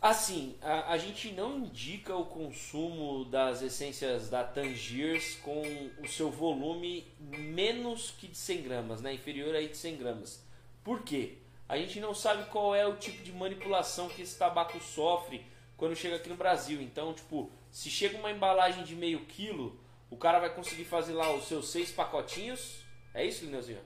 Assim, 0.02 0.56
a, 0.60 0.92
a 0.92 0.98
gente 0.98 1.32
não 1.32 1.58
indica 1.58 2.14
o 2.14 2.26
consumo 2.26 3.24
das 3.24 3.62
essências 3.62 4.28
da 4.28 4.44
Tangiers 4.44 5.36
com 5.36 5.62
o 6.02 6.06
seu 6.08 6.30
volume 6.30 7.06
menos 7.20 8.10
que 8.10 8.26
de 8.26 8.36
100 8.36 8.62
gramas, 8.62 9.00
né? 9.00 9.14
inferior 9.14 9.54
aí 9.54 9.68
de 9.68 9.76
100 9.76 9.96
gramas. 9.96 10.44
Por 10.82 11.02
quê? 11.02 11.38
A 11.68 11.76
gente 11.76 11.98
não 12.00 12.14
sabe 12.14 12.44
qual 12.50 12.74
é 12.74 12.86
o 12.86 12.96
tipo 12.96 13.22
de 13.22 13.32
manipulação 13.32 14.08
que 14.08 14.22
esse 14.22 14.38
tabaco 14.38 14.78
sofre 14.80 15.44
quando 15.76 15.96
chega 15.96 16.16
aqui 16.16 16.28
no 16.28 16.36
Brasil. 16.36 16.80
Então, 16.82 17.14
tipo, 17.14 17.50
se 17.70 17.90
chega 17.90 18.18
uma 18.18 18.30
embalagem 18.30 18.84
de 18.84 18.94
meio 18.94 19.24
quilo, 19.26 19.78
o 20.10 20.16
cara 20.16 20.38
vai 20.38 20.54
conseguir 20.54 20.84
fazer 20.84 21.14
lá 21.14 21.34
os 21.34 21.44
seus 21.44 21.68
seis 21.68 21.90
pacotinhos. 21.90 22.82
É 23.12 23.24
isso, 23.24 23.44
Lineuzinho? 23.44 23.80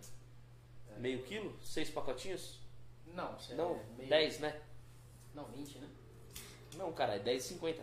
Meio 0.98 1.22
quilo? 1.22 1.56
Seis 1.62 1.88
pacotinhos? 1.88 2.58
Não, 3.14 3.38
você 3.38 3.54
Não, 3.54 3.76
é 3.76 3.96
meio... 3.96 4.08
10, 4.08 4.40
né? 4.40 4.60
Não, 5.34 5.44
20, 5.44 5.78
né? 5.78 5.88
Não, 6.76 6.92
cara, 6.92 7.16
é 7.16 7.20
10,50. 7.20 7.76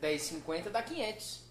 10,50 0.00 0.70
dá 0.70 0.82
500. 0.82 1.44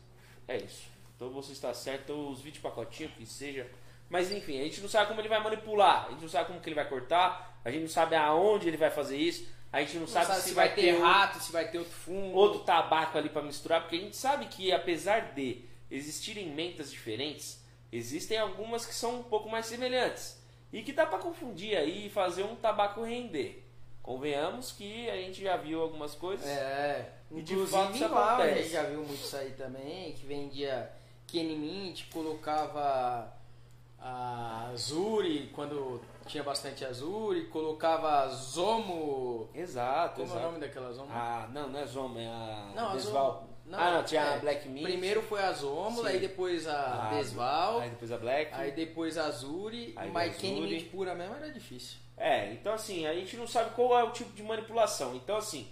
É 0.48 0.58
isso. 0.58 0.88
Então 1.16 1.30
você 1.30 1.54
está 1.54 1.74
certo, 1.74 2.14
os 2.30 2.42
20 2.42 2.60
pacotinhos, 2.60 3.14
que 3.14 3.26
seja. 3.26 3.70
Mas 4.10 4.32
enfim, 4.32 4.60
a 4.60 4.64
gente 4.64 4.82
não 4.82 4.90
sabe 4.90 5.08
como 5.08 5.20
ele 5.22 5.30
vai 5.30 5.42
manipular, 5.44 6.06
a 6.08 6.12
gente 6.12 6.22
não 6.22 6.30
sabe 6.30 6.48
como 6.48 6.60
que 6.62 6.68
ele 6.70 6.76
vai 6.76 6.88
cortar, 6.88 7.60
a 7.66 7.72
gente 7.72 7.82
não 7.82 7.90
sabe 7.90 8.16
aonde 8.16 8.68
ele 8.68 8.78
vai 8.78 8.92
fazer 8.92 9.18
isso, 9.18 9.48
a 9.74 9.82
gente 9.82 9.94
não, 9.96 10.02
Não 10.02 10.08
sabe, 10.08 10.28
sabe 10.28 10.42
se, 10.42 10.54
vai, 10.54 10.68
vai 10.68 10.76
ter 10.76 10.96
um- 10.96 11.02
rato, 11.02 11.40
se 11.40 11.52
vai 11.52 11.68
ter 11.70 11.80
outro 11.80 11.94
fumo. 11.94 12.34
outro 12.36 12.60
tabaco 12.60 13.18
ali 13.18 13.30
para 13.30 13.42
misturar, 13.42 13.82
porque 13.82 13.96
a 13.96 14.00
gente 14.00 14.16
sabe 14.16 14.46
que 14.46 14.72
apesar 14.72 15.34
de 15.34 15.66
existirem 15.92 16.48
mentas 16.50 16.92
diferentes, 16.92 17.62
existem 17.92 18.38
algumas 18.38 18.86
que 18.86 18.94
são 18.94 19.20
um 19.20 19.24
pouco 19.24 19.50
mais 19.50 19.66
semelhantes 19.66 20.40
e 20.72 20.82
que 20.84 20.92
dá 20.94 21.06
para 21.06 21.20
confundir 21.20 21.76
aí 21.78 22.08
e 22.08 22.10
fazer 22.10 22.44
um 22.44 22.56
tabaco 22.56 23.02
render. 23.04 23.64
Convenhamos 24.02 24.72
que 24.72 25.10
a 25.10 25.16
gente 25.16 25.42
já 25.42 25.58
viu 25.58 25.82
algumas 25.82 26.14
coisas. 26.14 26.46
É, 26.48 27.10
E 27.32 27.42
de 27.42 27.56
fato 27.66 27.96
isso 27.96 28.06
a 28.06 28.48
gente 28.54 28.70
já 28.70 28.84
viu 28.84 29.00
muito 29.04 29.16
isso 29.24 29.36
aí 29.36 29.52
também, 29.52 30.14
que 30.14 30.26
vendia 30.26 30.92
Kenny 31.28 31.56
Mint, 31.56 32.04
colocava 32.14 33.34
a 34.08 34.68
Azuri, 34.72 35.50
quando 35.54 36.00
tinha 36.28 36.44
bastante 36.44 36.86
Azuri, 36.86 37.48
colocava 37.48 38.28
Zomo. 38.30 39.50
Exato, 39.54 40.22
Como 40.22 40.26
é 40.28 40.28
o 40.28 40.38
exato. 40.38 40.46
nome 40.46 40.60
daquela 40.60 40.92
Zomo? 40.94 41.10
Ah, 41.12 41.50
não, 41.52 41.70
não 41.70 41.80
é 41.80 41.86
Zoma, 41.88 42.22
é 42.22 42.28
a 42.28 42.72
Não, 42.76 42.90
a 42.90 42.94
Desval. 42.96 43.32
Zomo- 43.34 43.56
não, 43.66 43.80
ah, 43.80 43.92
não, 43.94 44.04
tinha 44.04 44.22
é, 44.22 44.36
a 44.36 44.38
Black 44.38 44.70
Mint. 44.70 44.84
Primeiro 44.84 45.24
foi 45.24 45.42
a 45.42 45.52
Zomo, 45.52 46.02
Sim. 46.02 46.08
aí 46.08 46.20
depois 46.20 46.68
a 46.68 47.08
a- 47.08 47.10
Desval, 47.16 47.80
Aí 47.80 47.90
depois 47.90 48.12
a 48.12 48.18
Black. 48.18 48.54
aí 48.54 48.72
depois 48.74 49.18
a 49.18 49.26
Azuri, 49.26 49.94
Aí 49.96 50.12
mas 50.12 50.36
a 50.36 50.40
Kenny 50.40 50.58
Azuri. 50.60 50.76
Mint 50.76 50.92
pura 50.92 51.16
mesmo 51.16 51.36
era 51.36 51.50
difícil. 51.52 51.98
É, 52.16 52.52
então 52.54 52.74
assim, 52.74 53.08
a 53.08 53.14
gente 53.16 53.36
não 53.36 53.48
sabe 53.48 53.72
qual 53.74 53.98
é 54.00 54.04
o 54.04 54.12
tipo 54.12 54.32
de 54.34 54.44
manipulação. 54.44 55.16
Então 55.16 55.36
assim, 55.38 55.68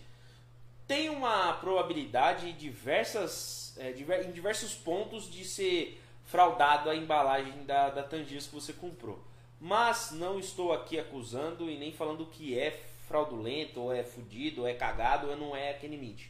tem 0.87 1.07
uma 1.09 1.53
probabilidade 1.53 2.51
diversas, 2.53 3.75
é, 3.77 3.91
diver- 3.91 4.27
em 4.27 4.31
diversos 4.31 4.73
pontos 4.73 5.29
de 5.31 5.45
ser 5.45 6.01
fraudado 6.33 6.89
a 6.89 6.95
embalagem 6.95 7.63
da, 7.63 7.91
da 7.91 8.01
Tangiers 8.01 8.47
que 8.47 8.55
você 8.55 8.73
comprou. 8.73 9.23
Mas 9.61 10.09
não 10.09 10.39
estou 10.39 10.73
aqui 10.73 10.97
acusando 10.99 11.69
e 11.69 11.77
nem 11.77 11.93
falando 11.93 12.25
que 12.25 12.57
é 12.57 12.71
fraudulento, 13.07 13.79
ou 13.79 13.93
é 13.93 14.03
fudido, 14.03 14.61
ou 14.61 14.67
é 14.67 14.73
cagado, 14.73 15.29
ou 15.29 15.37
não 15.37 15.55
é 15.55 15.69
aquele 15.69 15.95
mint. 15.95 16.23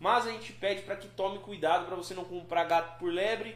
Mas 0.00 0.26
a 0.26 0.32
gente 0.32 0.52
pede 0.54 0.82
para 0.82 0.96
que 0.96 1.06
tome 1.06 1.38
cuidado 1.38 1.86
para 1.86 1.94
você 1.94 2.14
não 2.14 2.24
comprar 2.24 2.64
gato 2.64 2.98
por 2.98 3.12
lebre 3.12 3.54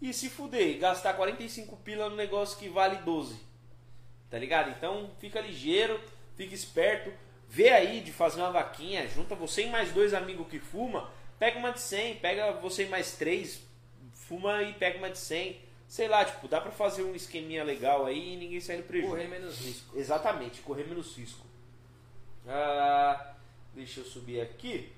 e 0.00 0.14
se 0.14 0.30
fuder, 0.30 0.68
e 0.68 0.78
gastar 0.78 1.14
45 1.14 1.76
pila 1.78 2.08
no 2.08 2.14
negócio 2.14 2.56
que 2.56 2.68
vale 2.68 2.98
12. 2.98 3.36
Tá 4.30 4.38
ligado? 4.38 4.70
Então 4.70 5.10
fica 5.18 5.40
ligeiro, 5.40 6.00
fica 6.36 6.54
esperto, 6.54 7.12
vê 7.48 7.70
aí 7.70 8.00
de 8.00 8.12
fazer 8.12 8.40
uma 8.40 8.52
vaquinha, 8.52 9.08
junta 9.08 9.34
você 9.34 9.64
e 9.64 9.68
mais 9.68 9.90
dois 9.90 10.14
amigos 10.14 10.46
que 10.46 10.60
fuma, 10.60 11.10
pega 11.40 11.58
uma 11.58 11.72
de 11.72 11.80
100, 11.80 12.20
pega 12.20 12.52
você 12.52 12.84
e 12.84 12.88
mais 12.88 13.16
três, 13.16 13.68
fuma 14.30 14.62
e 14.62 14.72
pega 14.74 14.96
uma 14.98 15.10
de 15.10 15.18
100. 15.18 15.60
Sei 15.88 16.06
lá, 16.06 16.24
tipo, 16.24 16.46
dá 16.46 16.60
pra 16.60 16.70
fazer 16.70 17.02
um 17.02 17.16
esqueminha 17.16 17.64
legal 17.64 18.06
aí 18.06 18.34
e 18.34 18.36
ninguém 18.36 18.60
sai 18.60 18.76
no 18.76 18.84
prejuízo. 18.84 19.10
Correr 19.12 19.26
menos 19.26 19.58
risco. 19.58 19.98
Exatamente, 19.98 20.60
correr 20.60 20.84
menos 20.84 21.16
risco. 21.16 21.44
Ah, 22.46 23.34
deixa 23.74 23.98
eu 24.00 24.04
subir 24.04 24.40
aqui. 24.40 24.92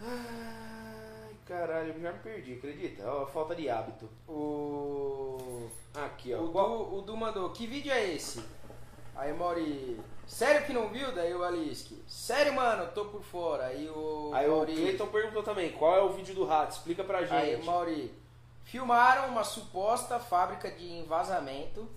Ai, 0.00 1.34
caralho, 1.46 1.94
eu 1.94 2.00
já 2.02 2.12
me 2.12 2.18
perdi, 2.18 2.52
acredita? 2.54 3.02
Ó, 3.10 3.26
falta 3.26 3.54
de 3.54 3.68
hábito. 3.68 4.08
O. 4.28 5.68
Aqui, 5.94 6.34
ó. 6.34 6.42
O 6.42 6.52
Qual- 6.52 6.84
Du, 6.90 6.98
o 6.98 7.02
Du 7.02 7.16
mandou, 7.16 7.50
que 7.50 7.66
vídeo 7.66 7.90
é 7.92 8.12
esse? 8.14 8.42
Aí 9.14 9.32
Mauri, 9.32 10.00
sério 10.26 10.64
que 10.66 10.72
não 10.72 10.88
viu? 10.88 11.12
Daí 11.12 11.34
o 11.34 11.44
Aliski, 11.44 12.02
sério 12.08 12.54
mano, 12.54 12.90
tô 12.92 13.06
por 13.06 13.22
fora. 13.22 13.66
Aí 13.66 13.88
o 13.88 14.30
Aí 14.34 14.48
o 14.48 14.56
Mauri, 14.56 14.74
Cleiton 14.74 15.06
perguntou 15.08 15.42
também, 15.42 15.72
qual 15.72 15.96
é 15.96 16.02
o 16.02 16.12
vídeo 16.12 16.34
do 16.34 16.44
rato? 16.44 16.72
Explica 16.72 17.04
pra 17.04 17.20
gente. 17.20 17.32
aí 17.32 17.56
o 17.56 17.64
Mauri, 17.64 18.14
filmaram 18.64 19.28
uma 19.28 19.44
suposta 19.44 20.18
fábrica 20.18 20.70
de 20.70 20.90
envasamento. 20.90 21.88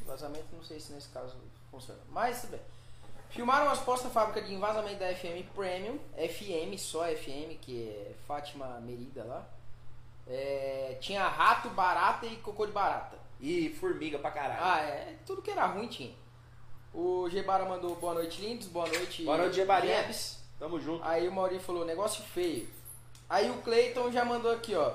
Envasamento 0.00 0.46
não 0.52 0.62
sei 0.62 0.78
se 0.78 0.92
nesse 0.92 1.08
caso 1.08 1.34
funciona, 1.70 2.00
mas 2.10 2.42
tudo 2.42 2.50
bem. 2.50 2.60
Filmaram 3.30 3.66
uma 3.66 3.74
suposta 3.74 4.08
fábrica 4.10 4.40
de 4.40 4.54
envasamento 4.54 5.00
da 5.00 5.12
FM 5.12 5.44
Premium, 5.52 5.98
FM, 6.16 6.78
só 6.78 7.04
FM, 7.04 7.58
que 7.60 7.88
é 7.88 8.14
Fátima 8.28 8.78
Merida 8.80 9.24
lá. 9.24 9.44
É, 10.26 10.96
tinha 11.00 11.26
rato, 11.26 11.68
barata 11.70 12.26
e 12.26 12.36
cocô 12.36 12.64
de 12.64 12.70
barata. 12.72 13.16
E 13.40 13.70
formiga 13.70 14.18
pra 14.18 14.30
caralho. 14.30 14.60
Ah, 14.62 14.80
é. 14.80 15.16
Tudo 15.26 15.42
que 15.42 15.50
era 15.50 15.66
ruim 15.66 15.88
tinha. 15.88 16.14
O 16.94 17.28
Gebara 17.28 17.64
mandou 17.64 17.96
boa 17.96 18.14
noite, 18.14 18.40
lindos. 18.40 18.68
Boa 18.68 18.86
noite, 18.86 19.24
Boa 19.24 19.36
noite, 19.38 19.56
Gebarinha. 19.56 20.02
Jebs. 20.02 20.38
Tamo 20.58 20.78
junto. 20.80 21.02
Aí 21.04 21.26
o 21.26 21.32
Mauri 21.32 21.58
falou, 21.58 21.84
negócio 21.84 22.22
feio. 22.22 22.68
Aí 23.28 23.50
o 23.50 23.54
Cleiton 23.62 24.12
já 24.12 24.24
mandou 24.24 24.52
aqui, 24.52 24.74
ó. 24.76 24.92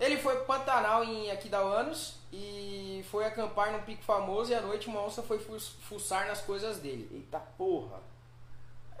Ele 0.00 0.16
foi 0.16 0.34
pro 0.36 0.46
Pantanal 0.46 1.04
em 1.04 1.30
Aquidauanos 1.30 2.14
e 2.32 3.04
foi 3.10 3.24
acampar 3.26 3.70
num 3.70 3.82
pico 3.82 4.02
famoso 4.02 4.50
e 4.50 4.54
à 4.54 4.60
noite 4.60 4.88
uma 4.88 5.02
onça 5.04 5.22
foi 5.22 5.38
fu- 5.38 5.60
fuçar 5.88 6.26
nas 6.26 6.40
coisas 6.40 6.78
dele. 6.78 7.08
Eita 7.12 7.38
porra. 7.38 8.00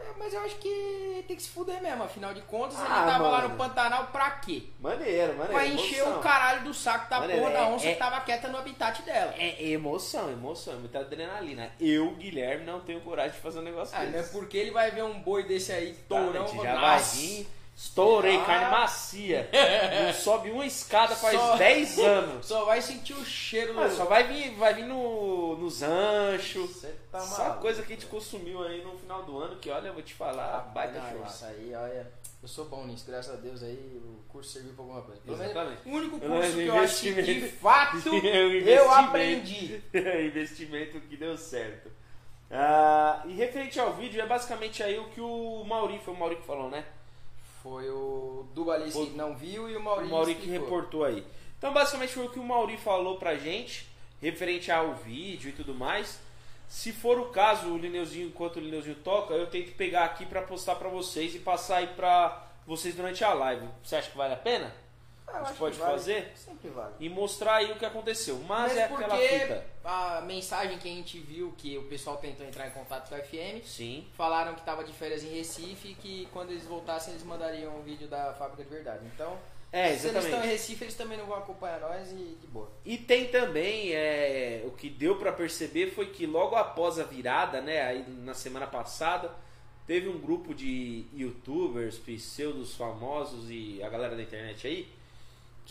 É, 0.02 0.12
mas 0.18 0.32
eu 0.32 0.40
acho 0.40 0.56
que 0.56 1.24
tem 1.28 1.36
que 1.36 1.42
se 1.42 1.48
fuder 1.50 1.82
mesmo, 1.82 2.02
afinal 2.02 2.32
de 2.32 2.40
contas 2.42 2.78
ele 2.78 2.88
Ah, 2.88 3.04
tava 3.06 3.28
lá 3.28 3.38
mano. 3.42 3.48
no 3.50 3.56
Pantanal 3.56 4.06
pra 4.06 4.30
quê? 4.32 4.64
Maneiro, 4.80 5.32
maneiro. 5.34 5.52
Pra 5.52 5.66
encher 5.66 5.98
emoção. 5.98 6.18
o 6.18 6.22
caralho 6.22 6.62
do 6.64 6.72
saco 6.74 7.10
da 7.10 7.20
Maneiro, 7.20 7.42
porra 7.42 7.52
da 7.54 7.60
é- 7.60 7.68
onça 7.70 7.86
é- 7.86 7.92
que 7.92 7.98
tava 7.98 8.20
quieta 8.20 8.48
no 8.48 8.58
habitat 8.58 9.02
dela. 9.02 9.34
É 9.36 9.62
emoção, 9.68 10.30
emoção, 10.30 10.74
é 10.74 10.76
muita 10.76 11.00
adrenalina. 11.00 11.70
Eu, 11.80 12.10
Guilherme, 12.16 12.64
não 12.64 12.80
tenho 12.80 13.00
coragem 13.02 13.32
de 13.32 13.38
fazer 13.38 13.58
um 13.58 13.62
negócio 13.62 13.96
Ah, 13.96 14.04
é 14.04 14.06
desse. 14.06 14.32
porque 14.32 14.56
ele 14.56 14.70
vai 14.70 14.90
ver 14.90 15.04
um 15.04 15.20
boi 15.20 15.42
desse 15.44 15.72
aí, 15.72 15.94
tourão, 16.08 16.46
fala, 16.48 16.62
já 16.64 16.80
vai 16.80 16.98
vir, 17.02 17.48
estourei, 17.84 18.36
Ah. 18.36 18.44
carne 18.44 18.70
macia. 18.70 19.48
Não 20.06 20.12
sobe 20.12 20.50
uma 20.50 20.66
escada 20.66 21.14
faz 21.16 21.34
Só- 21.38 21.56
10 21.56 21.98
anos. 21.98 22.46
Só 22.46 22.64
vai 22.66 22.82
sentir 22.82 23.14
o 23.14 23.24
cheiro. 23.24 23.80
Ah, 23.80 23.88
só 23.88 24.04
vai 24.04 24.24
vir, 24.24 24.50
vai 24.56 24.74
vir 24.74 24.84
no, 24.84 25.56
nos 25.56 25.82
anchos. 25.82 26.84
Tá 27.10 27.20
Só 27.20 27.42
maluco. 27.44 27.60
coisa 27.62 27.82
que 27.82 27.92
a 27.92 27.96
gente 27.96 28.06
consumiu 28.06 28.62
aí 28.62 28.84
no 28.84 28.96
final 28.98 29.22
do 29.22 29.38
ano, 29.38 29.56
que 29.56 29.70
olha, 29.70 29.88
eu 29.88 29.94
vou 29.94 30.02
te 30.02 30.12
falar, 30.14 30.56
Ah, 30.58 30.60
baita 30.72 31.00
não, 31.00 31.10
churrasco. 31.10 31.34
Isso 31.36 31.44
aí, 31.46 31.74
olha. 31.74 32.12
Eu 32.42 32.48
sou 32.48 32.64
bom 32.66 32.86
nisso, 32.86 33.04
graças 33.06 33.34
a 33.34 33.36
Deus 33.36 33.62
aí 33.62 33.74
o 34.02 34.22
curso 34.28 34.50
serviu 34.52 34.72
pra 34.72 34.82
alguma 34.82 35.02
coisa. 35.02 35.20
Exatamente. 35.26 35.80
o 35.86 35.90
único 35.92 36.18
curso 36.18 36.34
menos 36.34 36.54
que 36.54 36.66
eu 36.66 36.78
acho 36.78 37.00
que 37.00 37.22
de 37.22 37.48
fato 37.48 37.96
É 38.24 38.78
eu 38.78 38.90
aprendi. 38.90 39.82
Investimento 40.26 41.00
que 41.00 41.16
deu 41.16 41.36
certo. 41.36 41.90
Ah, 42.50 43.22
e 43.26 43.34
referente 43.34 43.78
ao 43.78 43.92
vídeo, 43.92 44.20
é 44.20 44.26
basicamente 44.26 44.82
aí 44.82 44.98
o 44.98 45.04
que 45.10 45.20
o 45.20 45.64
Mauri, 45.64 46.00
foi 46.04 46.14
o 46.14 46.16
Mauri 46.16 46.36
que 46.36 46.46
falou, 46.46 46.68
né? 46.70 46.84
Foi 47.62 47.88
o 47.90 48.46
Dubalis 48.54 48.92
que 48.94 48.98
O- 49.00 49.10
não 49.16 49.36
viu 49.36 49.68
e 49.68 49.76
o 49.76 49.80
O 49.80 49.82
Maurício. 49.82 50.10
Mauri 50.10 50.34
que 50.34 50.48
reportou 50.48 51.04
aí. 51.04 51.24
Então, 51.58 51.72
basicamente 51.72 52.14
foi 52.14 52.24
o 52.26 52.30
que 52.30 52.38
o 52.38 52.44
Mauri 52.44 52.76
falou 52.78 53.18
pra 53.18 53.36
gente, 53.36 53.86
referente 54.20 54.72
ao 54.72 54.94
vídeo 54.94 55.50
e 55.50 55.52
tudo 55.52 55.74
mais. 55.74 56.18
Se 56.68 56.92
for 56.92 57.18
o 57.18 57.26
caso, 57.26 57.68
o 57.68 57.76
Lineuzinho, 57.76 58.28
enquanto 58.28 58.56
o 58.56 58.60
Lineuzinho 58.60 58.94
toca, 58.96 59.34
eu 59.34 59.46
tento 59.48 59.72
pegar 59.72 60.04
aqui 60.04 60.24
pra 60.24 60.40
postar 60.42 60.76
pra 60.76 60.88
vocês 60.88 61.34
e 61.34 61.38
passar 61.40 61.78
aí 61.78 61.88
pra 61.88 62.46
vocês 62.66 62.94
durante 62.94 63.22
a 63.24 63.34
live. 63.34 63.66
Você 63.82 63.96
acha 63.96 64.10
que 64.10 64.16
vale 64.16 64.32
a 64.34 64.36
pena? 64.38 64.72
Ah, 65.32 65.36
A 65.36 65.38
gente 65.40 65.48
acho 65.50 65.58
pode 65.58 65.78
vale. 65.78 65.92
fazer? 65.92 66.32
Sempre 66.36 66.68
vale. 66.70 66.94
E 67.00 67.08
mostrar 67.08 67.56
aí 67.56 67.72
o 67.72 67.76
que 67.76 67.84
aconteceu. 67.86 68.38
Mas 68.46 68.72
Mesmo 68.74 68.80
é 68.80 68.84
aquela 69.04 69.16
fita. 69.16 69.66
a 69.84 70.20
mensagem 70.22 70.78
que 70.78 70.88
a 70.88 70.92
gente 70.92 71.18
viu 71.18 71.52
que 71.56 71.76
o 71.78 71.84
pessoal 71.84 72.16
tentou 72.16 72.44
entrar 72.46 72.66
em 72.66 72.70
contato 72.70 73.08
com 73.08 73.14
a 73.14 73.18
FM, 73.18 73.64
Sim. 73.64 74.06
falaram 74.14 74.54
que 74.54 74.60
estava 74.60 74.82
de 74.84 74.92
férias 74.92 75.22
em 75.24 75.28
Recife 75.28 75.88
e 75.90 75.94
que 75.94 76.28
quando 76.32 76.50
eles 76.50 76.64
voltassem 76.64 77.12
eles 77.14 77.24
mandariam 77.24 77.76
um 77.78 77.82
vídeo 77.82 78.08
da 78.08 78.32
fábrica 78.34 78.64
de 78.64 78.70
verdade. 78.70 79.04
Então, 79.14 79.38
É, 79.72 79.94
se 79.96 80.08
eles 80.08 80.24
estão 80.24 80.42
em. 80.44 80.48
Recife, 80.48 80.82
eles 80.84 80.96
também 80.96 81.16
não 81.16 81.26
vão 81.26 81.38
acompanhar 81.38 81.78
nós 81.80 82.10
e 82.10 82.36
de 82.40 82.46
boa. 82.48 82.68
E 82.84 82.98
tem 82.98 83.28
também, 83.28 83.92
é, 83.92 84.62
o 84.66 84.72
que 84.72 84.90
deu 84.90 85.16
pra 85.16 85.32
perceber 85.32 85.92
foi 85.92 86.06
que 86.06 86.26
logo 86.26 86.56
após 86.56 86.98
a 86.98 87.04
virada, 87.04 87.60
né, 87.60 87.80
aí 87.82 88.04
na 88.08 88.34
semana 88.34 88.66
passada, 88.66 89.30
teve 89.86 90.08
um 90.08 90.18
grupo 90.18 90.52
de 90.54 91.04
youtubers, 91.14 91.96
pseudos 91.98 92.74
famosos 92.74 93.48
e 93.48 93.80
a 93.82 93.88
galera 93.88 94.16
da 94.16 94.22
internet 94.22 94.66
aí, 94.66 94.88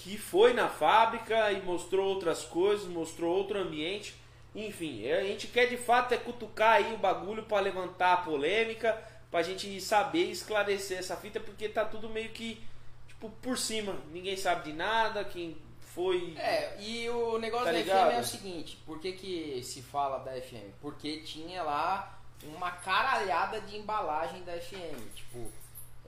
que 0.03 0.17
foi 0.17 0.53
na 0.53 0.69
fábrica 0.69 1.51
e 1.51 1.61
mostrou 1.61 2.07
outras 2.07 2.43
coisas, 2.45 2.87
mostrou 2.87 3.35
outro 3.35 3.59
ambiente. 3.59 4.15
Enfim, 4.55 5.05
a 5.11 5.23
gente 5.23 5.47
quer 5.47 5.67
de 5.67 5.77
fato 5.77 6.13
é 6.13 6.17
cutucar 6.17 6.75
aí 6.75 6.93
o 6.93 6.97
bagulho 6.97 7.43
pra 7.43 7.59
levantar 7.59 8.13
a 8.13 8.17
polêmica, 8.17 8.97
pra 9.29 9.43
gente 9.43 9.79
saber 9.81 10.31
esclarecer 10.31 10.97
essa 10.97 11.15
fita, 11.17 11.39
porque 11.39 11.67
tá 11.67 11.83
tudo 11.85 12.09
meio 12.09 12.29
que, 12.29 12.61
tipo, 13.07 13.29
por 13.41 13.57
cima. 13.57 13.95
Ninguém 14.11 14.37
sabe 14.37 14.71
de 14.71 14.73
nada, 14.73 15.23
quem 15.25 15.57
foi... 15.81 16.33
É, 16.37 16.77
e 16.79 17.09
o 17.09 17.37
negócio 17.37 17.65
Tá 17.65 17.71
da 17.73 17.77
ligado? 17.77 18.09
FM 18.11 18.15
é 18.15 18.19
o 18.21 18.25
seguinte, 18.25 18.77
por 18.85 18.99
que, 18.99 19.11
que 19.11 19.61
se 19.63 19.81
fala 19.81 20.19
da 20.19 20.31
FM? 20.31 20.71
Porque 20.81 21.17
tinha 21.17 21.61
lá 21.61 22.17
uma 22.55 22.71
caralhada 22.71 23.59
de 23.61 23.75
embalagem 23.77 24.41
da 24.43 24.53
FM, 24.53 25.13
tipo, 25.13 25.51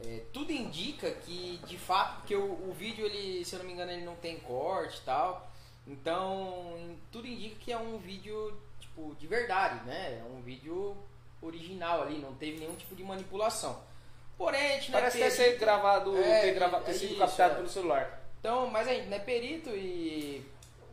é, 0.06 0.22
tudo 0.34 0.52
indica 0.52 1.12
que 1.12 1.60
de 1.68 1.78
fato, 1.78 2.18
porque 2.18 2.36
o, 2.36 2.70
o 2.70 2.74
vídeo 2.78 3.06
ele, 3.06 3.44
se 3.46 3.54
eu 3.56 3.60
não 3.60 3.66
me 3.66 3.74
engano, 3.74 3.92
ele 3.92 4.04
não 4.06 4.16
tem 4.16 4.38
corte 4.40 4.98
e 5.00 5.02
tal, 5.02 5.50
então 5.88 6.76
em- 6.78 6.98
tudo 7.12 7.28
indica 7.28 7.56
que 7.60 7.72
é 7.72 7.78
um 7.78 7.98
vídeo 7.98 8.58
tipo 8.80 9.16
de 9.20 9.28
verdade, 9.28 9.84
né? 9.86 10.20
É 10.20 10.24
um 10.32 10.42
vídeo 10.42 10.96
original 11.42 12.02
ali, 12.04 12.20
não 12.20 12.34
teve 12.36 12.60
nenhum 12.60 12.76
tipo 12.76 12.96
de 12.96 13.04
manipulação. 13.04 13.80
Porém, 14.38 14.74
a 14.74 14.76
gente 14.76 14.92
não 14.92 14.98
é 15.00 15.02
Parece 15.04 15.18
até 15.22 15.30
ser 15.30 15.44
perito. 15.44 15.60
gravado, 15.60 16.18
É, 16.18 16.42
ter, 16.42 16.54
gravado, 16.56 16.86
ter 16.86 16.92
é 16.92 16.94
sido 16.96 17.10
isso, 17.12 17.20
captado 17.20 17.54
é. 17.54 17.56
pelo 17.58 17.70
celular. 17.70 18.22
Então, 18.40 18.68
mas 18.72 18.88
a 18.88 18.94
gente 18.94 19.08
não 19.08 19.18
é 19.18 19.20
perito 19.20 19.70
e 19.70 20.44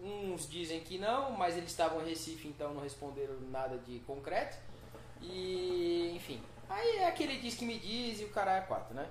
uns 0.02 0.48
dizem 0.48 0.80
que 0.80 0.98
não, 0.98 1.32
mas 1.32 1.56
eles 1.56 1.70
estavam 1.70 2.02
em 2.02 2.08
Recife, 2.10 2.46
então 2.46 2.74
não 2.74 2.82
responderam 2.82 3.34
nada 3.50 3.78
de 3.78 3.98
concreto. 4.00 4.56
E, 5.22 6.12
enfim, 6.14 6.40
aí 6.68 6.98
é 6.98 7.08
aquele 7.08 7.38
diz 7.38 7.54
que 7.54 7.64
me 7.64 7.78
diz 7.78 8.20
e 8.20 8.24
o 8.24 8.30
cara 8.30 8.56
é 8.56 8.60
quatro, 8.62 8.94
né? 8.94 9.06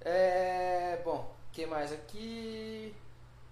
É, 0.00 1.00
bom, 1.04 1.32
que 1.52 1.66
mais 1.66 1.92
aqui? 1.92 2.94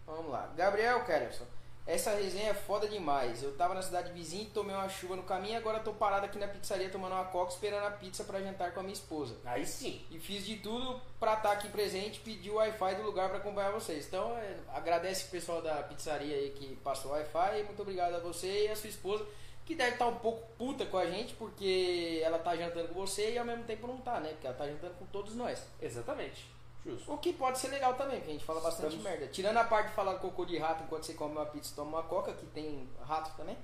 Vamos 0.07 0.31
lá. 0.31 0.51
Gabriel 0.57 1.05
Kellerson. 1.05 1.47
Essa 1.87 2.15
resenha 2.15 2.51
é 2.51 2.55
foda 2.55 2.87
demais. 2.87 3.43
Eu 3.43 3.57
tava 3.57 3.75
na 3.75 3.83
cidade 3.83 4.13
vizinha 4.13 4.45
e 4.45 4.47
tomei 4.47 4.75
uma 4.77 4.89
chuva 4.89 5.17
no 5.17 5.23
caminho, 5.23 5.57
agora 5.57 5.81
tô 5.81 5.93
parado 5.93 6.27
aqui 6.27 6.39
na 6.39 6.47
pizzaria 6.47 6.89
tomando 6.89 7.13
uma 7.13 7.25
coca 7.25 7.53
esperando 7.53 7.85
a 7.85 7.91
pizza 7.91 8.23
pra 8.23 8.41
jantar 8.41 8.73
com 8.73 8.81
a 8.81 8.83
minha 8.83 8.93
esposa. 8.93 9.35
Aí 9.45 9.67
sim. 9.67 10.01
E 10.11 10.19
fiz 10.19 10.47
de 10.47 10.59
tudo 10.59 11.01
pra 11.19 11.35
estar 11.35 11.53
aqui 11.53 11.69
presente 11.69 12.21
pedir 12.21 12.51
o 12.51 12.57
Wi-Fi 12.57 12.95
do 12.95 13.03
lugar 13.03 13.29
pra 13.29 13.39
acompanhar 13.39 13.73
vocês. 13.73 14.07
Então, 14.07 14.37
é, 14.37 14.57
agradece 14.73 15.27
o 15.27 15.31
pessoal 15.31 15.63
da 15.63 15.83
pizzaria 15.83 16.37
aí 16.37 16.51
que 16.51 16.77
passou 16.77 17.11
o 17.11 17.15
Wi-Fi. 17.15 17.65
Muito 17.65 17.83
obrigado 17.83 18.15
a 18.15 18.21
você 18.21 18.67
e 18.67 18.69
a 18.69 18.77
sua 18.77 18.89
esposa, 18.89 19.27
que 19.71 19.77
deve 19.77 19.93
estar 19.93 20.09
um 20.09 20.17
pouco 20.17 20.45
puta 20.59 20.85
com 20.85 20.99
a 20.99 21.07
gente, 21.07 21.33
porque 21.35 22.21
ela 22.25 22.39
tá 22.41 22.57
jantando 22.57 22.89
com 22.89 22.95
você 22.95 23.31
e 23.35 23.39
ao 23.39 23.45
mesmo 23.45 23.63
tempo 23.63 23.87
não 23.87 23.99
tá, 23.99 24.19
né? 24.19 24.31
Porque 24.31 24.47
ela 24.49 24.57
tá 24.57 24.67
jantando 24.67 24.95
com 24.95 25.07
todos 25.07 25.37
nós. 25.37 25.65
Exatamente. 25.81 26.51
Justo. 26.85 27.13
O 27.13 27.19
que 27.19 27.33
pode 27.33 27.59
ser 27.59 27.69
legal 27.69 27.95
também, 27.95 28.17
porque 28.17 28.31
a 28.31 28.33
gente 28.33 28.45
fala 28.45 28.61
bastante 28.61 28.97
Estamos- 28.97 29.05
merda. 29.05 29.27
Tirando 29.29 29.57
a 29.59 29.65
parte 29.65 29.91
de 29.91 29.95
falar 29.95 30.15
cocô 30.15 30.45
de 30.45 30.59
rato 30.59 30.83
enquanto 30.83 31.05
você 31.05 31.15
come 31.15 31.37
uma 31.37 31.47
pizza 31.47 31.73
e 31.73 31.77
toma 31.77 31.99
uma 31.99 32.03
coca, 32.03 32.33
que 32.33 32.47
tem 32.47 32.89
rato 33.07 33.37
também. 33.37 33.57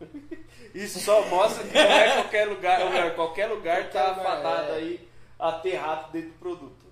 Isso 0.74 0.98
só 1.00 1.24
mostra 1.26 1.64
que 1.64 1.74
não 1.74 1.80
é 1.82 2.12
qualquer 2.14 2.44
lugar, 2.48 3.14
qualquer 3.14 3.46
lugar 3.46 3.90
tá 3.90 4.04
Qualquer 4.14 4.18
lugar, 4.20 4.36
fadado 4.42 4.72
é. 4.72 4.76
aí 4.76 5.08
a 5.38 5.52
ter 5.52 5.74
rato 5.76 6.12
dentro 6.12 6.30
do 6.30 6.38
produto. 6.38 6.86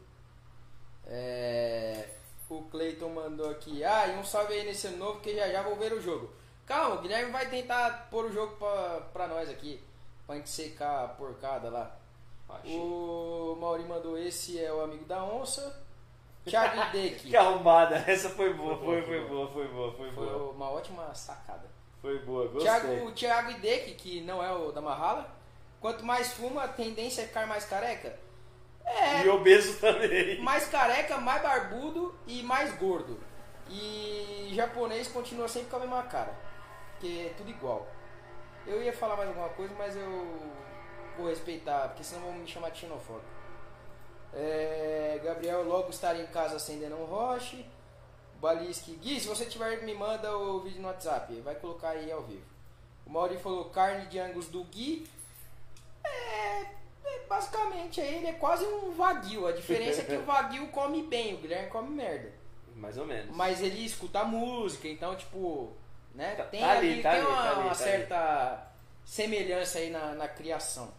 É, 1.06 2.08
o 2.50 2.62
Cleiton 2.62 3.08
mandou 3.08 3.50
aqui. 3.50 3.82
Ah, 3.84 4.06
e 4.08 4.16
um 4.18 4.24
salve 4.24 4.54
aí 4.54 4.64
nesse 4.64 4.86
ano 4.88 4.98
novo 4.98 5.20
que 5.20 5.34
já 5.34 5.48
já 5.50 5.62
vou 5.62 5.76
ver 5.76 5.92
o 5.92 6.00
jogo. 6.02 6.30
Calma, 6.66 6.94
o 6.96 6.98
Guilherme 7.02 7.30
vai 7.30 7.46
tentar 7.48 8.08
pôr 8.10 8.26
o 8.26 8.32
jogo 8.32 8.56
pra, 8.56 9.00
pra 9.12 9.26
nós 9.26 9.48
aqui. 9.50 9.82
Pra 10.26 10.36
gente 10.36 10.48
secar 10.48 11.04
a 11.04 11.08
porcada 11.08 11.68
lá. 11.68 11.94
Achei. 12.48 12.76
O 12.78 13.56
Mauri 13.60 13.84
mandou 13.84 14.16
esse 14.18 14.62
é 14.62 14.72
o 14.72 14.80
amigo 14.82 15.04
da 15.04 15.22
onça. 15.24 15.82
Thiago 16.44 16.92
Deck. 16.92 17.26
Que 17.28 17.36
arrumada, 17.36 17.96
essa 18.06 18.28
foi 18.30 18.52
boa, 18.52 18.76
Foi 18.78 19.02
foi, 19.02 19.26
boa, 19.26 19.50
foi 19.50 19.66
boa, 19.68 19.92
foi 19.94 20.02
boa, 20.08 20.12
foi 20.12 20.12
Foi 20.12 20.26
boa. 20.38 20.52
uma 20.52 20.70
ótima 20.70 21.14
sacada. 21.14 21.70
Foi 22.02 22.18
boa, 22.18 22.46
gostei. 22.48 22.62
Thiago, 22.70 23.06
o 23.06 23.12
Thiago 23.12 23.54
Deck, 23.60 23.94
que 23.94 24.20
não 24.20 24.42
é 24.42 24.52
o 24.52 24.70
da 24.70 24.80
Mahala. 24.82 25.34
Quanto 25.80 26.04
mais 26.04 26.32
fuma, 26.34 26.64
a 26.64 26.68
tendência 26.68 27.22
é 27.22 27.26
ficar 27.26 27.46
mais 27.46 27.64
careca. 27.64 28.18
É, 28.84 29.24
E 29.24 29.28
obeso 29.30 29.78
também. 29.80 30.40
mais 30.42 30.66
careca, 30.68 31.16
mais 31.18 31.42
barbudo 31.42 32.14
e 32.26 32.42
mais 32.42 32.74
gordo. 32.76 33.18
E 33.70 34.50
japonês 34.54 35.08
continua 35.08 35.48
sempre 35.48 35.70
com 35.70 35.76
a 35.76 35.80
mesma 35.80 36.02
cara. 36.02 36.34
Porque 36.94 37.26
é 37.30 37.34
tudo 37.36 37.50
igual. 37.50 37.86
Eu 38.66 38.82
ia 38.82 38.92
falar 38.92 39.16
mais 39.16 39.28
alguma 39.28 39.50
coisa, 39.50 39.74
mas 39.76 39.94
eu 39.96 40.26
vou 41.16 41.28
respeitar, 41.28 41.88
porque 41.88 42.02
senão 42.02 42.22
vão 42.22 42.32
me 42.32 42.46
chamar 42.46 42.70
de 42.70 42.78
xenofóbico. 42.78 43.34
É, 44.32 45.20
Gabriel 45.22 45.62
logo 45.64 45.90
estar 45.90 46.18
em 46.18 46.26
casa 46.26 46.56
acendendo 46.56 46.96
um 46.96 47.04
roche. 47.04 47.64
Baliski, 48.40 48.92
Gui, 48.96 49.20
se 49.20 49.28
você 49.28 49.46
tiver, 49.46 49.82
me 49.82 49.94
manda 49.94 50.36
o 50.36 50.60
vídeo 50.60 50.82
no 50.82 50.88
WhatsApp. 50.88 51.40
Vai 51.40 51.54
colocar 51.54 51.90
aí 51.90 52.10
ao 52.10 52.22
vivo. 52.22 52.42
O 53.06 53.10
Mauri 53.10 53.38
falou 53.38 53.66
carne 53.66 54.06
de 54.06 54.18
angus 54.18 54.48
do 54.48 54.64
Gui. 54.64 55.06
É, 56.02 56.62
é, 56.62 57.18
basicamente 57.28 58.00
ele 58.00 58.26
é 58.26 58.32
quase 58.32 58.64
um 58.64 58.90
vaguio. 58.90 59.46
A 59.46 59.52
diferença 59.52 60.00
é 60.00 60.04
que 60.04 60.16
o 60.16 60.24
vaguio 60.26 60.68
come 60.68 61.02
bem, 61.02 61.34
o 61.34 61.38
Guilherme 61.38 61.70
come 61.70 61.90
merda. 61.90 62.32
Mais 62.74 62.98
ou 62.98 63.06
menos. 63.06 63.34
Mas 63.34 63.62
ele 63.62 63.84
escuta 63.84 64.24
música, 64.24 64.88
então 64.88 65.14
tipo, 65.14 65.72
né? 66.14 66.34
Tá- 66.36 66.44
tem 66.44 66.60
tá 66.60 66.70
ali, 66.72 66.92
ali, 66.92 67.02
tá 67.02 67.10
tem 67.10 67.20
ali, 67.20 67.28
uma, 67.28 67.36
tá 67.42 67.50
ali, 67.50 67.60
uma 67.60 67.68
tá 67.68 67.74
certa 67.74 68.66
semelhança 69.04 69.78
aí 69.78 69.90
na, 69.90 70.14
na 70.14 70.28
criação. 70.28 70.92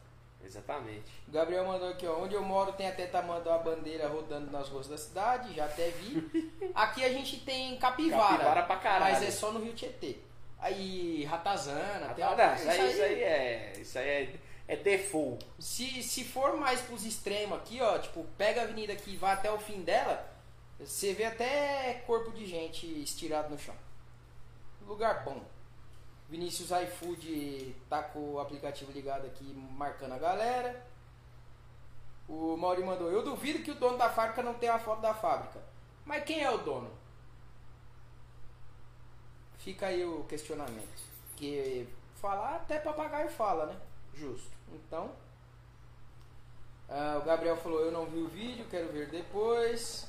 Exatamente. 0.43 1.11
O 1.27 1.31
Gabriel 1.31 1.65
mandou 1.65 1.89
aqui, 1.89 2.05
ó. 2.05 2.21
Onde 2.21 2.35
eu 2.35 2.43
moro 2.43 2.71
tem 2.73 2.87
até 2.87 3.07
tamanho 3.07 3.49
a 3.49 3.57
bandeira 3.57 4.07
rodando 4.07 4.51
nas 4.51 4.69
ruas 4.69 4.87
da 4.87 4.97
cidade, 4.97 5.55
já 5.55 5.65
até 5.65 5.89
vi. 5.89 6.51
Aqui 6.75 7.03
a 7.03 7.09
gente 7.09 7.39
tem 7.39 7.75
capivara. 7.77 8.27
Capivara 8.37 8.63
pra 8.63 8.75
caralho. 8.77 9.13
Mas 9.15 9.23
é 9.23 9.31
só 9.31 9.51
no 9.51 9.59
Rio 9.59 9.73
Tietê. 9.73 10.17
Aí, 10.59 11.25
ratazana, 11.25 12.15
Ah, 12.21 12.31
uma- 12.33 12.55
isso, 12.55 12.69
aí, 12.69 12.91
isso 12.91 13.01
aí 13.03 13.23
é. 13.23 13.73
Isso 13.79 13.99
aí 13.99 14.07
é, 14.07 14.33
é 14.67 14.75
default. 14.77 15.45
Se, 15.59 16.03
se 16.03 16.23
for 16.23 16.55
mais 16.57 16.79
pros 16.81 17.05
extremos 17.05 17.57
aqui, 17.57 17.81
ó, 17.81 17.97
tipo, 17.97 18.23
pega 18.37 18.61
a 18.61 18.63
avenida 18.65 18.93
aqui 18.93 19.13
e 19.13 19.17
vai 19.17 19.33
até 19.33 19.51
o 19.51 19.57
fim 19.57 19.81
dela, 19.81 20.27
você 20.79 21.13
vê 21.13 21.25
até 21.25 22.03
corpo 22.05 22.31
de 22.31 22.45
gente 22.45 22.85
estirado 23.01 23.49
no 23.49 23.57
chão. 23.57 23.75
Lugar 24.85 25.23
bom. 25.23 25.43
Vinícius 26.29 26.71
iFood 26.71 27.75
tá 27.89 28.03
com 28.03 28.33
o 28.33 28.39
aplicativo 28.39 28.91
ligado 28.91 29.25
aqui, 29.25 29.43
marcando 29.71 30.13
a 30.13 30.17
galera. 30.17 30.85
O 32.27 32.57
Mauri 32.57 32.83
mandou, 32.83 33.11
eu 33.11 33.23
duvido 33.23 33.63
que 33.63 33.71
o 33.71 33.75
dono 33.75 33.97
da 33.97 34.09
fábrica 34.09 34.41
não 34.41 34.55
tenha 34.55 34.73
a 34.73 34.79
foto 34.79 35.01
da 35.01 35.13
fábrica. 35.13 35.61
Mas 36.03 36.23
quem 36.23 36.43
é 36.43 36.49
o 36.49 36.57
dono? 36.57 36.91
Fica 39.59 39.87
aí 39.87 40.03
o 40.03 40.23
questionamento. 40.23 41.03
Que 41.35 41.87
falar 42.15 42.55
até 42.55 42.79
papagaio 42.79 43.29
fala, 43.29 43.67
né? 43.67 43.79
Justo. 44.13 44.51
Então, 44.71 45.11
ah, 46.89 47.19
o 47.21 47.25
Gabriel 47.25 47.57
falou: 47.57 47.81
Eu 47.81 47.91
não 47.91 48.05
vi 48.05 48.19
o 48.19 48.27
vídeo, 48.27 48.67
quero 48.69 48.91
ver 48.91 49.09
depois. 49.09 50.07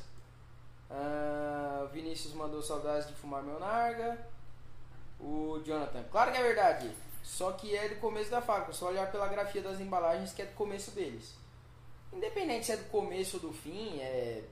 Ah, 0.91 1.83
o 1.85 1.89
Vinícius 1.89 2.35
mandou 2.35 2.62
saudades 2.62 3.09
de 3.09 3.15
fumar 3.15 3.43
meu 3.43 3.59
narga. 3.59 4.19
O 5.27 5.61
Jonathan, 5.65 6.05
claro 6.05 6.31
que 6.31 6.39
é 6.39 6.43
verdade. 6.43 6.91
Só 7.23 7.51
que 7.53 7.77
é 7.77 7.89
do 7.89 7.97
começo 7.97 8.31
da 8.31 8.41
fábrica. 8.41 8.73
Só 8.73 8.87
olhar 8.87 9.11
pela 9.11 9.27
grafia 9.27 9.61
das 9.61 9.81
embalagens 9.81 10.33
que 10.33 10.41
é 10.41 10.47
do 10.47 10.55
começo 10.55 10.93
deles. 10.93 11.35
Independente 12.12 12.67
se 12.67 12.73
é 12.73 12.77
do 12.77 12.85
começo 12.85 13.37
ou 13.39 13.43
do 13.43 13.53
fim, 13.53 13.99
é, 13.99 14.45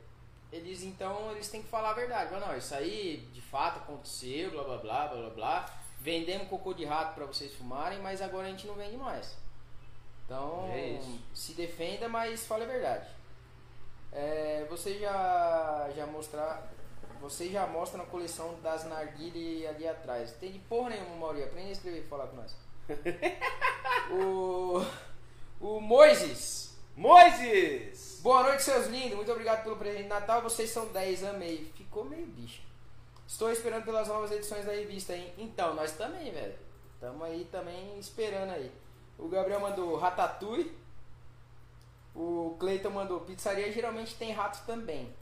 eles 0.52 0.82
então 0.82 1.30
eles 1.30 1.48
têm 1.48 1.62
que 1.62 1.68
falar 1.68 1.90
a 1.90 1.94
verdade. 1.94 2.30
Mas 2.32 2.40
não, 2.44 2.56
isso 2.56 2.74
aí 2.74 3.28
de 3.32 3.40
fato 3.40 3.78
aconteceu, 3.78 4.50
blá 4.50 4.64
blá 4.64 4.78
blá 4.78 5.06
blá 5.06 5.20
blá 5.20 5.30
blá. 5.30 5.70
Vendemos 6.00 6.48
cocô 6.48 6.74
de 6.74 6.84
rato 6.84 7.14
para 7.14 7.24
vocês 7.24 7.54
fumarem, 7.54 8.00
mas 8.00 8.20
agora 8.20 8.48
a 8.48 8.50
gente 8.50 8.66
não 8.66 8.74
vende 8.74 8.96
mais. 8.96 9.36
Então, 10.24 10.68
É 10.72 11.00
se 11.32 11.52
defenda, 11.52 12.08
mas 12.08 12.46
fale 12.46 12.64
a 12.64 12.66
verdade. 12.66 13.06
É, 14.12 14.66
você 14.68 14.98
já 14.98 15.90
já 15.94 16.06
mostrar, 16.06 16.70
você 17.24 17.48
já 17.48 17.66
mostra 17.66 17.96
na 17.96 18.04
coleção 18.04 18.54
das 18.62 18.84
narguile 18.84 19.66
ali 19.66 19.88
atrás. 19.88 20.32
Tem 20.32 20.52
de 20.52 20.58
porra 20.58 20.90
nenhuma, 20.90 21.16
Mauri. 21.16 21.42
Aprende 21.42 21.70
a 21.70 21.72
escrever 21.72 22.00
e 22.00 22.06
falar 22.06 22.26
com 22.26 22.36
nós. 22.36 22.54
o, 24.12 24.84
o 25.58 25.80
Moises. 25.80 26.76
Moises! 26.94 28.20
Boa 28.22 28.42
noite, 28.42 28.62
seus 28.62 28.88
lindos. 28.88 29.16
Muito 29.16 29.32
obrigado 29.32 29.62
pelo 29.62 29.76
presente 29.76 30.02
de 30.02 30.08
Natal. 30.08 30.42
Vocês 30.42 30.68
são 30.68 30.86
10, 30.88 31.24
amei. 31.24 31.72
Ficou 31.74 32.04
meio 32.04 32.26
bicho. 32.26 32.60
Estou 33.26 33.50
esperando 33.50 33.84
pelas 33.84 34.06
novas 34.06 34.30
edições 34.30 34.66
da 34.66 34.72
revista, 34.72 35.16
hein? 35.16 35.32
Então, 35.38 35.74
nós 35.74 35.92
também, 35.92 36.30
velho. 36.30 36.54
Estamos 36.92 37.22
aí 37.22 37.48
também 37.50 37.98
esperando 37.98 38.50
aí. 38.50 38.70
O 39.18 39.28
Gabriel 39.28 39.60
mandou 39.60 39.96
Ratatouille. 39.96 40.76
O 42.14 42.54
Cleiton 42.60 42.90
mandou 42.90 43.20
pizzaria 43.20 43.72
geralmente 43.72 44.14
tem 44.14 44.30
rato 44.30 44.64
também. 44.66 45.12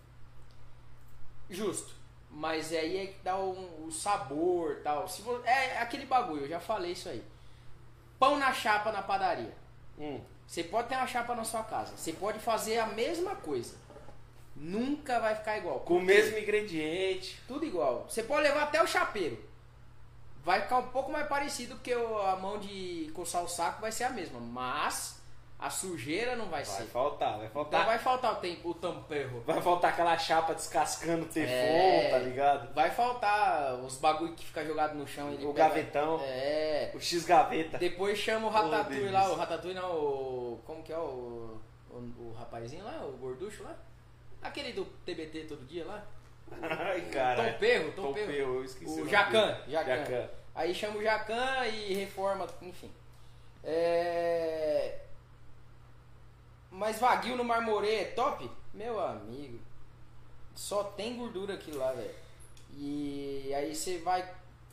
Justo. 1.53 1.93
Mas 2.31 2.73
aí 2.73 2.97
é 2.97 3.07
que 3.07 3.19
dá 3.23 3.37
um, 3.37 3.87
o 3.87 3.93
sabor 3.93 4.81
tal. 4.83 5.07
Se 5.07 5.21
vo- 5.23 5.43
é 5.45 5.79
aquele 5.79 6.07
bagulho, 6.07 6.43
eu 6.45 6.49
já 6.49 6.59
falei 6.61 6.93
isso 6.93 7.09
aí. 7.09 7.23
Pão 8.19 8.39
na 8.39 8.53
chapa 8.53 8.91
na 8.91 9.03
padaria. 9.03 9.53
Hum. 9.99 10.21
Você 10.47 10.65
pode 10.65 10.89
ter 10.89 10.97
uma 10.97 11.07
chapa 11.07 11.35
na 11.35 11.45
sua 11.45 11.63
casa. 11.63 11.97
Você 11.97 12.13
pode 12.13 12.39
fazer 12.39 12.79
a 12.79 12.87
mesma 12.87 13.37
coisa. 13.37 13.75
Nunca 14.57 15.19
vai 15.21 15.35
ficar 15.35 15.59
igual. 15.59 15.81
Com 15.81 15.99
o 15.99 16.03
mesmo 16.03 16.39
ingrediente. 16.39 17.41
Tudo 17.49 17.65
igual. 17.65 18.07
Você 18.09 18.23
pode 18.23 18.43
levar 18.43 18.65
até 18.65 18.83
o 18.83 18.87
chapeiro. 18.87 19.43
Vai 20.45 20.63
ficar 20.63 20.79
um 20.79 20.89
pouco 20.89 21.11
mais 21.13 21.27
parecido 21.29 21.75
porque 21.77 21.93
a 21.93 22.37
mão 22.37 22.59
de 22.59 23.11
coçar 23.15 23.43
o 23.45 23.49
saco 23.49 23.81
vai 23.81 23.93
ser 23.93 24.05
a 24.05 24.11
mesma. 24.11 24.41
Mas 24.41 25.22
a 25.63 25.71
sujeira 25.71 26.35
não 26.37 26.47
vai, 26.47 26.65
Vai 26.65 26.77
ser. 26.79 26.85
faltar, 26.85 27.39
vai 27.39 27.47
Então 27.47 27.63
faltar. 27.63 27.87
vai 27.87 27.99
faltar 27.99 28.33
o 28.33 28.37
tempo, 28.37 28.71
o 28.71 28.75
tamperro. 28.75 29.41
Vai 29.47 29.63
faltar 29.63 29.93
aquela 29.93 30.19
chapa 30.19 30.55
descascando 30.55 31.25
o 31.25 31.29
teflon, 31.29 31.55
É. 31.55 32.11
tá 32.11 32.19
ligado? 32.19 32.75
Vai 32.75 32.91
faltar 32.91 33.75
os 33.77 33.97
bagulho 33.99 34.35
que 34.35 34.45
fica 34.45 34.65
jogado 34.65 34.95
no 34.95 35.07
chão. 35.07 35.33
O 35.43 35.53
gavetão. 35.53 36.21
É. 36.25 36.91
O 36.95 37.01
X-gaveta. 37.01 37.79
Depois 37.79 38.19
chama 38.19 38.49
o 38.49 38.51
Ratatouille 38.51 38.89
delícia. 39.01 39.13
lá. 39.19 39.31
O 39.31 39.35
Ratatouille 39.37 39.79
não, 39.79 39.91
o... 39.93 40.61
Como 40.65 40.83
que 40.83 40.93
é 40.93 40.99
o... 40.99 41.61
O, 41.91 41.97
o 41.97 42.35
rapazinho 42.39 42.83
lá, 42.85 43.05
o 43.05 43.13
gorducho 43.19 43.63
lá? 43.65 43.77
Aquele 44.41 44.73
do 44.73 44.85
TBT 45.05 45.41
todo 45.49 45.67
dia 45.67 45.85
lá? 45.85 46.03
Ai, 46.63 47.03
cara. 47.03 47.53
Tom 47.53 47.59
Perro, 47.59 47.93
Tom, 47.93 48.03
Tom 48.03 48.13
Perro. 48.15 48.27
Perro, 48.33 48.55
eu 48.57 48.65
esqueci. 48.65 49.01
O 49.03 49.09
Jacan. 49.09 49.59
Jacan. 49.69 49.97
Jacan. 49.97 50.29
Aí 50.55 50.75
chama 50.75 50.97
o 50.99 51.03
Jacan 51.03 51.67
e 51.67 51.95
reforma, 51.95 52.47
enfim. 52.63 52.91
É... 53.63 54.99
Mas 56.73 56.99
Wagyu 56.99 57.37
no 57.37 57.45
Marmorê 57.45 57.97
é 57.97 58.05
top? 58.07 58.51
Meu 58.73 58.99
amigo, 58.99 59.61
só 60.55 60.83
tem 60.83 61.17
gordura 61.17 61.55
aquilo 61.55 61.79
lá, 61.79 61.93
velho. 61.93 62.15
E 62.79 63.53
aí 63.55 63.75
você 63.75 63.99
vai 63.99 64.27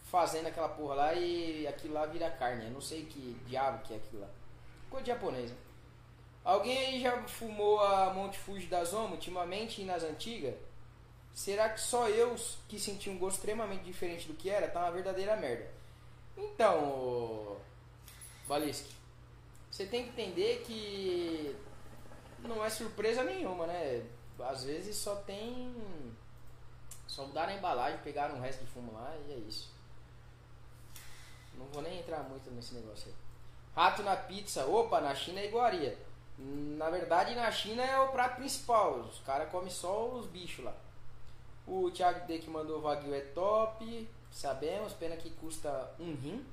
fazendo 0.06 0.48
aquela 0.48 0.70
porra 0.70 0.96
lá 0.96 1.14
e 1.14 1.68
aquilo 1.68 1.94
lá 1.94 2.06
vira 2.06 2.32
carne. 2.32 2.66
Eu 2.66 2.72
não 2.72 2.80
sei 2.82 3.06
que 3.06 3.38
diabo 3.46 3.84
que 3.84 3.94
é 3.94 3.98
aquilo 3.98 4.22
lá. 4.22 4.30
Coisa 4.90 5.04
de 5.04 5.12
japonês, 5.12 5.52
né? 5.52 5.58
Alguém 6.44 6.78
aí 6.78 7.02
já 7.02 7.22
fumou 7.28 7.82
a 7.82 8.14
Monte 8.14 8.40
Fuji 8.40 8.68
da 8.68 8.84
Zoma 8.86 9.12
ultimamente 9.12 9.82
e 9.82 9.86
nas 9.86 10.02
antigas? 10.02 10.56
Será 11.34 11.70
que 11.70 11.82
só 11.82 12.08
eu 12.08 12.34
que 12.70 12.80
senti 12.80 13.10
um 13.10 13.20
gosto 13.20 13.36
extremamente 13.36 13.84
diferente 13.84 14.26
do 14.26 14.34
que 14.34 14.50
era? 14.50 14.70
Tá 14.70 14.80
uma 14.80 14.92
verdadeira 14.92 15.36
merda. 15.36 15.70
Então, 16.38 17.58
Baliski, 18.48 18.94
você 19.70 19.86
tem 19.86 20.06
que 20.06 20.10
entender 20.10 20.64
que 20.66 21.56
não 22.44 22.64
é 22.64 22.70
surpresa 22.70 23.24
nenhuma, 23.24 23.68
né? 23.68 24.06
Às 24.40 24.64
vezes 24.64 24.96
só 24.96 25.16
tem. 25.16 25.76
Só 27.08 27.26
mudaram 27.26 27.54
a 27.54 27.56
embalagem, 27.56 28.00
pegaram 28.04 28.36
o 28.36 28.42
resto 28.42 28.64
de 28.64 28.72
fumo 28.72 28.94
lá 28.94 29.16
e 29.28 29.34
é 29.34 29.36
isso. 29.36 29.72
Não 31.56 31.66
vou 31.68 31.82
nem 31.82 32.00
entrar 32.00 32.24
muito 32.24 32.50
nesse 32.52 32.74
negócio 32.74 33.08
aí. 33.08 33.16
Rato 33.76 34.04
na 34.04 34.16
pizza, 34.16 34.66
opa, 34.66 35.02
na 35.02 35.14
China 35.14 35.40
é 35.40 35.48
iguaria. 35.48 35.98
Na 36.38 36.90
verdade, 36.90 37.36
na 37.36 37.52
China 37.52 37.84
é 37.84 38.00
o 38.00 38.10
prato 38.10 38.38
principal. 38.38 39.00
Os 39.00 39.20
caras 39.20 39.50
comem 39.50 39.70
só 39.70 40.08
os 40.08 40.26
bichos 40.28 40.64
lá. 40.64 40.74
O 41.68 41.92
Thiago 41.92 42.26
D 42.26 42.40
que 42.40 42.50
mandou 42.50 42.80
o 42.80 42.82
Wagyu 42.82 43.14
é 43.14 43.22
top. 43.22 44.10
Sabemos, 44.32 44.94
pena 44.94 45.18
que 45.18 45.30
custa 45.32 45.92
um 46.00 46.16
rim. 46.16 46.46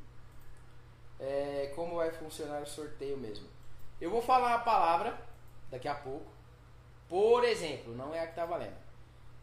É, 1.20 1.72
como 1.74 1.96
vai 1.96 2.10
funcionar 2.10 2.62
o 2.62 2.66
sorteio 2.66 3.16
mesmo? 3.16 3.46
Eu 4.00 4.10
vou 4.10 4.20
falar 4.20 4.48
uma 4.48 4.64
palavra 4.64 5.18
daqui 5.70 5.88
a 5.88 5.94
pouco. 5.94 6.26
Por 7.08 7.44
exemplo, 7.44 7.94
não 7.94 8.14
é 8.14 8.20
a 8.20 8.26
que 8.26 8.34
tá 8.34 8.44
valendo. 8.44 8.76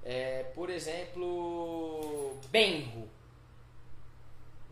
É, 0.04 0.44
por 0.56 0.70
exemplo, 0.70 2.38
benro. 2.50 3.10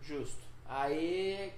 Justo. 0.01 0.41
Aí, 0.65 1.53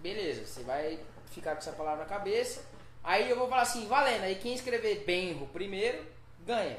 beleza, 0.00 0.46
você 0.46 0.62
vai 0.62 0.98
ficar 1.26 1.52
com 1.52 1.58
essa 1.58 1.72
palavra 1.72 2.04
na 2.04 2.08
cabeça. 2.08 2.64
Aí 3.02 3.28
eu 3.28 3.36
vou 3.36 3.48
falar 3.48 3.62
assim, 3.62 3.86
valendo. 3.86 4.22
Aí 4.22 4.36
quem 4.36 4.54
escrever 4.54 5.04
benro 5.04 5.46
primeiro, 5.48 6.04
ganha. 6.40 6.78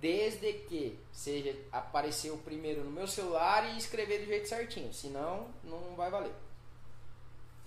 Desde 0.00 0.52
que 0.52 0.98
seja 1.10 1.56
aparecer 1.72 2.30
o 2.30 2.38
primeiro 2.38 2.84
no 2.84 2.90
meu 2.90 3.08
celular 3.08 3.64
e 3.72 3.78
escrever 3.78 4.20
do 4.20 4.26
jeito 4.26 4.48
certinho. 4.48 4.92
Senão, 4.92 5.48
não 5.64 5.96
vai 5.96 6.08
valer. 6.08 6.32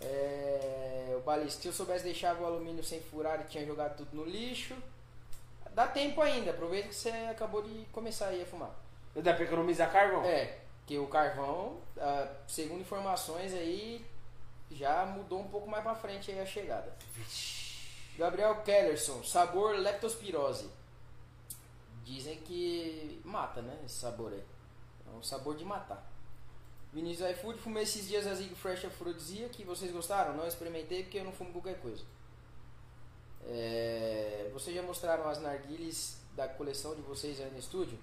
É, 0.01 1.15
o 1.17 1.21
balista, 1.21 1.61
se 1.61 1.67
eu 1.67 1.73
soubesse 1.73 2.03
deixar 2.03 2.35
o 2.35 2.45
alumínio 2.45 2.83
sem 2.83 2.99
furar 3.01 3.41
e 3.41 3.43
tinha 3.45 3.65
jogado 3.65 3.97
tudo 3.97 4.15
no 4.15 4.25
lixo. 4.25 4.75
Dá 5.73 5.87
tempo 5.87 6.21
ainda, 6.21 6.51
aproveita 6.51 6.89
que 6.89 6.95
você 6.95 7.09
acabou 7.29 7.61
de 7.61 7.85
começar 7.91 8.27
aí 8.27 8.41
a 8.41 8.45
fumar. 8.45 8.71
Dá 9.15 9.33
pra 9.33 9.45
economizar 9.45 9.91
carvão? 9.91 10.23
É, 10.25 10.57
que 10.85 10.97
o 10.97 11.07
carvão, 11.07 11.79
segundo 12.47 12.81
informações 12.81 13.53
aí, 13.53 14.05
já 14.71 15.05
mudou 15.05 15.39
um 15.39 15.47
pouco 15.47 15.69
mais 15.69 15.83
pra 15.83 15.95
frente 15.95 16.31
aí 16.31 16.39
a 16.41 16.45
chegada. 16.45 16.93
Gabriel 18.17 18.61
Kellerson, 18.63 19.23
sabor 19.23 19.75
leptospirose. 19.77 20.69
Dizem 22.03 22.37
que 22.39 23.21
mata, 23.23 23.61
né? 23.61 23.79
Esse 23.85 23.95
sabor 23.95 24.33
aí. 24.33 24.43
É 25.07 25.17
um 25.17 25.23
sabor 25.23 25.55
de 25.55 25.63
matar. 25.63 26.10
Vinícius 26.93 27.29
iFood, 27.31 27.57
fumei 27.59 27.83
esses 27.83 28.07
dias 28.07 28.27
a 28.27 28.33
Zig 28.35 28.53
Fresh 28.55 28.85
Afrodisia, 28.85 29.47
que 29.49 29.63
vocês 29.63 29.91
gostaram? 29.91 30.35
Não 30.35 30.45
experimentei 30.47 31.03
porque 31.03 31.19
eu 31.19 31.23
não 31.23 31.31
fumo 31.31 31.51
qualquer 31.53 31.79
coisa. 31.79 32.03
É, 33.47 34.49
vocês 34.53 34.75
já 34.75 34.81
mostraram 34.81 35.27
as 35.27 35.41
narguilhas 35.41 36.17
da 36.35 36.47
coleção 36.47 36.95
de 36.95 37.01
vocês 37.01 37.39
aí 37.41 37.49
no 37.51 37.59
estúdio? 37.59 37.97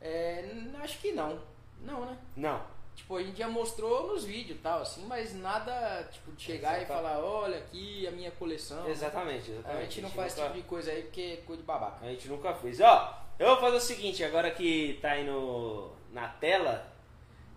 É, 0.00 0.44
acho 0.82 0.98
que 0.98 1.12
não. 1.12 1.40
Não, 1.82 2.04
né? 2.06 2.18
Não. 2.36 2.62
Tipo, 2.94 3.16
a 3.16 3.22
gente 3.22 3.38
já 3.38 3.48
mostrou 3.48 4.06
nos 4.08 4.24
vídeos 4.24 4.58
tal, 4.62 4.80
assim, 4.82 5.04
mas 5.06 5.34
nada, 5.34 6.04
tipo, 6.12 6.30
de 6.32 6.42
chegar 6.42 6.80
e 6.80 6.86
falar, 6.86 7.18
olha 7.18 7.58
aqui 7.58 8.06
a 8.06 8.10
minha 8.12 8.30
coleção. 8.30 8.88
Exatamente, 8.88 9.50
exatamente. 9.50 9.80
A 9.80 9.82
gente 9.84 10.00
não 10.00 10.10
faz 10.10 10.32
esse 10.32 10.40
nunca- 10.40 10.52
tipo 10.52 10.62
de 10.62 10.68
coisa 10.68 10.90
aí 10.92 11.02
porque 11.02 11.20
é 11.20 11.36
coisa 11.44 11.60
de 11.62 11.66
babaca. 11.66 12.06
A 12.06 12.08
gente 12.10 12.28
nunca 12.28 12.54
fez. 12.54 12.80
Ó, 12.80 13.22
eu 13.38 13.46
vou 13.48 13.56
fazer 13.58 13.76
o 13.76 13.80
seguinte, 13.80 14.22
agora 14.22 14.50
que 14.52 14.98
tá 15.02 15.10
aí 15.10 15.24
no, 15.26 15.90
na 16.12 16.28
tela, 16.28 16.86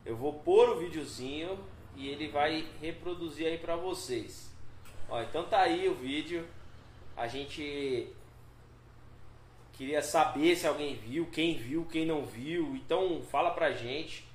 eu 0.07 0.15
vou 0.15 0.33
pôr 0.33 0.69
o 0.69 0.79
videozinho 0.79 1.59
e 1.93 2.07
ele 2.07 2.29
vai 2.29 2.65
reproduzir 2.81 3.45
aí 3.45 3.57
pra 3.57 3.75
vocês. 3.75 4.49
Ó, 5.09 5.21
então 5.21 5.43
tá 5.43 5.59
aí 5.59 5.89
o 5.89 5.93
vídeo. 5.93 6.47
A 7.15 7.27
gente 7.27 8.07
queria 9.73 10.01
saber 10.01 10.55
se 10.55 10.65
alguém 10.65 10.95
viu, 10.95 11.25
quem 11.25 11.57
viu, 11.57 11.85
quem 11.85 12.05
não 12.05 12.25
viu. 12.25 12.73
Então 12.77 13.21
fala 13.21 13.51
pra 13.51 13.73
gente. 13.73 14.25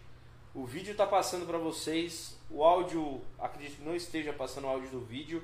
O 0.55 0.67
vídeo 0.67 0.95
tá 0.95 1.07
passando 1.07 1.47
pra 1.47 1.57
vocês. 1.57 2.39
O 2.51 2.63
áudio, 2.63 3.23
acredito 3.39 3.79
que 3.79 3.85
não 3.85 3.97
esteja 3.97 4.33
passando 4.33 4.65
o 4.65 4.69
áudio 4.69 4.91
do 4.91 5.01
vídeo. 5.01 5.43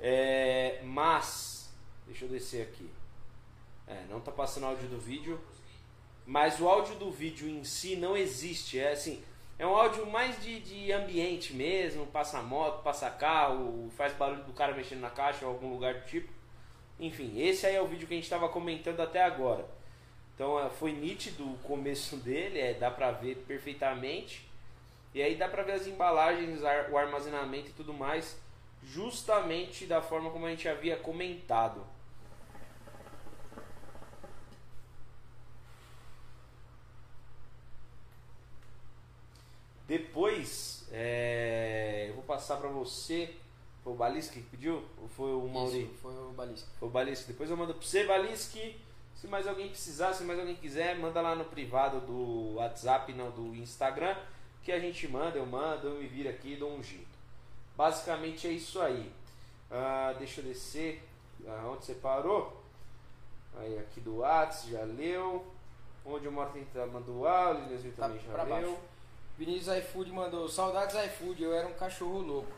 É, 0.00 0.80
mas, 0.82 1.70
deixa 2.06 2.24
eu 2.24 2.28
descer 2.30 2.62
aqui. 2.62 2.88
É, 3.86 4.06
não 4.08 4.20
tá 4.20 4.32
passando 4.32 4.64
áudio 4.64 4.88
do 4.88 4.98
vídeo. 4.98 5.38
Mas 6.24 6.58
o 6.58 6.66
áudio 6.66 6.94
do 6.94 7.10
vídeo 7.10 7.46
em 7.46 7.64
si 7.64 7.96
não 7.96 8.16
existe. 8.16 8.78
É 8.78 8.92
assim, 8.92 9.22
é 9.58 9.66
um 9.66 9.74
áudio 9.74 10.06
mais 10.06 10.40
de, 10.40 10.60
de 10.60 10.92
ambiente 10.92 11.52
mesmo. 11.52 12.06
Passa 12.06 12.40
moto, 12.40 12.82
passa 12.82 13.10
carro, 13.10 13.90
faz 13.96 14.12
barulho 14.12 14.44
do 14.44 14.52
cara 14.52 14.72
mexendo 14.74 15.00
na 15.00 15.10
caixa 15.10 15.44
ou 15.44 15.52
algum 15.52 15.72
lugar 15.72 15.94
do 15.94 16.06
tipo. 16.06 16.32
Enfim, 17.00 17.40
esse 17.40 17.66
aí 17.66 17.74
é 17.74 17.82
o 17.82 17.86
vídeo 17.86 18.06
que 18.06 18.14
a 18.14 18.16
gente 18.16 18.24
estava 18.24 18.48
comentando 18.48 19.00
até 19.00 19.22
agora. 19.22 19.66
Então 20.34 20.64
é, 20.64 20.70
foi 20.70 20.92
nítido 20.92 21.44
o 21.44 21.58
começo 21.58 22.16
dele, 22.22 22.60
é, 22.60 22.74
dá 22.74 22.90
pra 22.90 23.10
ver 23.10 23.36
perfeitamente. 23.48 24.48
E 25.12 25.20
aí 25.20 25.34
dá 25.34 25.48
pra 25.48 25.64
ver 25.64 25.72
as 25.72 25.86
embalagens, 25.86 26.60
o 26.92 26.96
armazenamento 26.96 27.70
e 27.70 27.72
tudo 27.72 27.92
mais, 27.92 28.40
justamente 28.84 29.86
da 29.86 30.00
forma 30.00 30.30
como 30.30 30.46
a 30.46 30.50
gente 30.50 30.68
havia 30.68 30.96
comentado. 30.96 31.84
Depois, 39.88 40.86
é, 40.92 42.06
eu 42.10 42.14
vou 42.14 42.22
passar 42.24 42.58
pra 42.58 42.68
você. 42.68 43.34
Foi 43.82 43.94
o 43.94 43.96
Balisque 43.96 44.42
que 44.42 44.50
pediu? 44.50 44.84
Ou 45.00 45.08
foi 45.08 45.32
o 45.32 45.48
Mauri? 45.48 45.84
Isso, 45.84 45.94
foi 46.02 46.12
o 46.12 46.30
balista. 46.32 46.68
Foi 46.78 46.88
o 46.88 46.90
Balisque. 46.90 47.26
Depois 47.32 47.50
eu 47.50 47.56
mando 47.56 47.72
pra 47.74 47.82
você, 47.82 48.04
Balisque. 48.04 48.78
Se 49.14 49.26
mais 49.26 49.48
alguém 49.48 49.68
precisar, 49.68 50.12
se 50.12 50.22
mais 50.24 50.38
alguém 50.38 50.54
quiser, 50.54 50.96
manda 50.98 51.20
lá 51.22 51.34
no 51.34 51.46
privado 51.46 52.00
do 52.02 52.54
WhatsApp, 52.56 53.12
não, 53.14 53.30
do 53.30 53.54
Instagram, 53.56 54.14
que 54.62 54.70
a 54.70 54.78
gente 54.78 55.08
manda, 55.08 55.38
eu 55.38 55.46
mando, 55.46 55.88
eu 55.88 55.94
me 55.94 56.06
viro 56.06 56.28
aqui 56.28 56.52
e 56.52 56.56
dou 56.56 56.70
um 56.70 56.82
jeito. 56.82 57.08
basicamente 57.76 58.46
é 58.46 58.50
isso 58.52 58.80
aí. 58.80 59.10
Ah, 59.70 60.14
deixa 60.18 60.40
eu 60.40 60.44
descer. 60.44 61.02
Ah, 61.46 61.68
onde 61.72 61.84
você 61.86 61.94
parou? 61.94 62.62
Aí 63.56 63.78
aqui 63.78 64.00
do 64.00 64.18
Whats, 64.18 64.66
já 64.68 64.82
leu. 64.82 65.44
Onde 66.04 66.28
tem 66.52 66.64
que 66.64 66.78
mandar 66.78 67.10
o 67.10 67.52
Lineuzinho 67.54 67.94
Tá 67.94 68.06
também 68.06 68.20
já 68.22 68.42
leu. 68.44 68.48
baixo. 68.48 68.76
Vinícius 69.38 69.76
iFood 69.78 70.10
mandou, 70.10 70.48
saudades 70.48 70.96
iFood, 70.96 71.40
eu 71.42 71.54
era 71.54 71.68
um 71.68 71.74
cachorro 71.74 72.18
louco. 72.20 72.52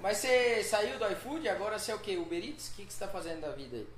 Mas 0.00 0.18
você 0.18 0.62
saiu 0.64 0.98
do 0.98 1.06
iFood, 1.12 1.48
agora 1.48 1.78
você 1.78 1.92
é 1.92 1.94
o 1.94 2.00
quê? 2.00 2.16
Uber 2.16 2.44
Eats? 2.44 2.68
O 2.70 2.74
que, 2.74 2.84
que 2.84 2.92
você 2.92 2.98
tá 3.06 3.08
fazendo 3.10 3.40
da 3.42 3.52
vida 3.52 3.76
aí? 3.76 3.88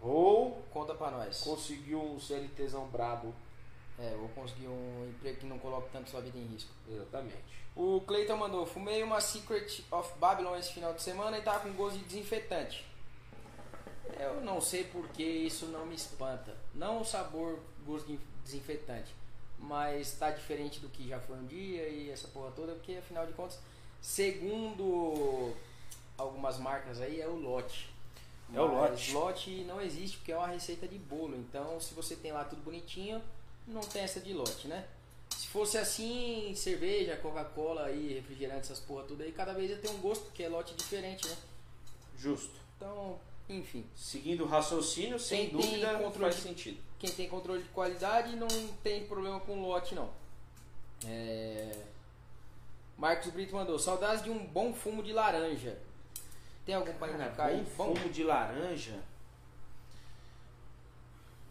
Ou 0.00 0.62
Conta 0.72 0.94
pra 0.94 1.10
nós. 1.10 1.40
conseguiu 1.40 2.00
um 2.00 2.20
CLTzão 2.20 2.86
brabo. 2.86 3.34
É, 3.98 4.14
vou 4.14 4.28
conseguir 4.28 4.68
um 4.68 5.08
emprego 5.10 5.38
que 5.40 5.46
não 5.46 5.58
coloque 5.58 5.88
tanto 5.90 6.08
sua 6.10 6.20
vida 6.20 6.38
em 6.38 6.44
risco. 6.46 6.70
Exatamente. 6.88 7.36
O 7.74 8.00
Cleiton 8.02 8.36
mandou, 8.36 8.64
fumei 8.64 9.02
uma 9.02 9.20
Secret 9.20 9.84
of 9.90 10.18
Babylon 10.18 10.56
esse 10.56 10.72
final 10.72 10.94
de 10.94 11.02
semana 11.02 11.38
e 11.38 11.42
tava 11.42 11.60
com 11.60 11.72
gosto 11.72 11.98
de 11.98 12.04
desinfetante. 12.04 12.86
Eu 14.20 14.40
não 14.42 14.60
sei 14.60 14.84
porque 14.84 15.22
isso 15.22 15.66
não 15.66 15.84
me 15.84 15.94
espanta. 15.94 16.56
Não 16.74 17.00
o 17.00 17.04
sabor, 17.04 17.58
gosto 17.84 18.06
de 18.06 18.18
desinfetante. 18.44 19.14
Mas 19.66 20.12
tá 20.12 20.30
diferente 20.30 20.78
do 20.78 20.88
que 20.88 21.08
já 21.08 21.18
foi 21.18 21.36
um 21.36 21.46
dia 21.46 21.88
e 21.88 22.10
essa 22.10 22.28
porra 22.28 22.52
toda, 22.52 22.72
porque 22.74 22.92
afinal 22.92 23.26
de 23.26 23.32
contas, 23.32 23.58
segundo 24.00 25.52
algumas 26.16 26.58
marcas 26.58 27.00
aí, 27.00 27.20
é 27.20 27.26
o 27.26 27.34
lote. 27.34 27.90
É 28.54 28.60
o 28.60 28.66
lote. 28.66 29.12
lote 29.12 29.50
não 29.64 29.80
existe 29.80 30.18
porque 30.18 30.30
é 30.30 30.36
uma 30.36 30.46
receita 30.46 30.86
de 30.86 30.96
bolo. 30.96 31.36
Então, 31.36 31.80
se 31.80 31.94
você 31.94 32.14
tem 32.14 32.30
lá 32.30 32.44
tudo 32.44 32.62
bonitinho, 32.62 33.20
não 33.66 33.80
tem 33.80 34.02
essa 34.02 34.20
de 34.20 34.32
lote, 34.32 34.68
né? 34.68 34.86
Se 35.30 35.48
fosse 35.48 35.76
assim, 35.76 36.54
cerveja, 36.54 37.16
Coca-Cola 37.16 37.90
e 37.90 38.14
refrigerante, 38.14 38.60
essas 38.60 38.78
porra 38.78 39.02
tudo 39.02 39.24
aí, 39.24 39.32
cada 39.32 39.52
vez 39.52 39.70
ia 39.70 39.78
ter 39.78 39.90
um 39.90 39.98
gosto, 39.98 40.26
porque 40.26 40.44
é 40.44 40.48
lote 40.48 40.74
diferente, 40.74 41.26
né? 41.26 41.36
Justo. 42.16 42.54
Então, 42.76 43.18
enfim. 43.48 43.84
Seguindo 43.96 44.44
o 44.44 44.46
raciocínio, 44.46 45.18
sem 45.18 45.50
tem 45.50 45.58
dúvida 45.58 45.98
controle 45.98 46.32
faz 46.32 46.44
sentido. 46.44 46.85
Quem 46.98 47.10
tem 47.10 47.28
controle 47.28 47.62
de 47.62 47.68
qualidade 47.70 48.34
não 48.36 48.48
tem 48.82 49.06
problema 49.06 49.38
com 49.40 49.60
lote, 49.62 49.94
não. 49.94 50.10
É... 51.06 51.72
Marcos 52.96 53.30
Brito 53.30 53.54
mandou, 53.54 53.78
saudades 53.78 54.22
de 54.24 54.30
um 54.30 54.38
bom 54.46 54.72
fumo 54.72 55.02
de 55.02 55.12
laranja. 55.12 55.76
Tem 56.64 56.74
algum 56.74 56.92
para 56.94 57.12
Cara, 57.12 57.24
indicar 57.26 57.46
aí? 57.48 57.66
bom 57.76 57.94
fumo 57.94 58.08
de 58.08 58.24
laranja. 58.24 58.98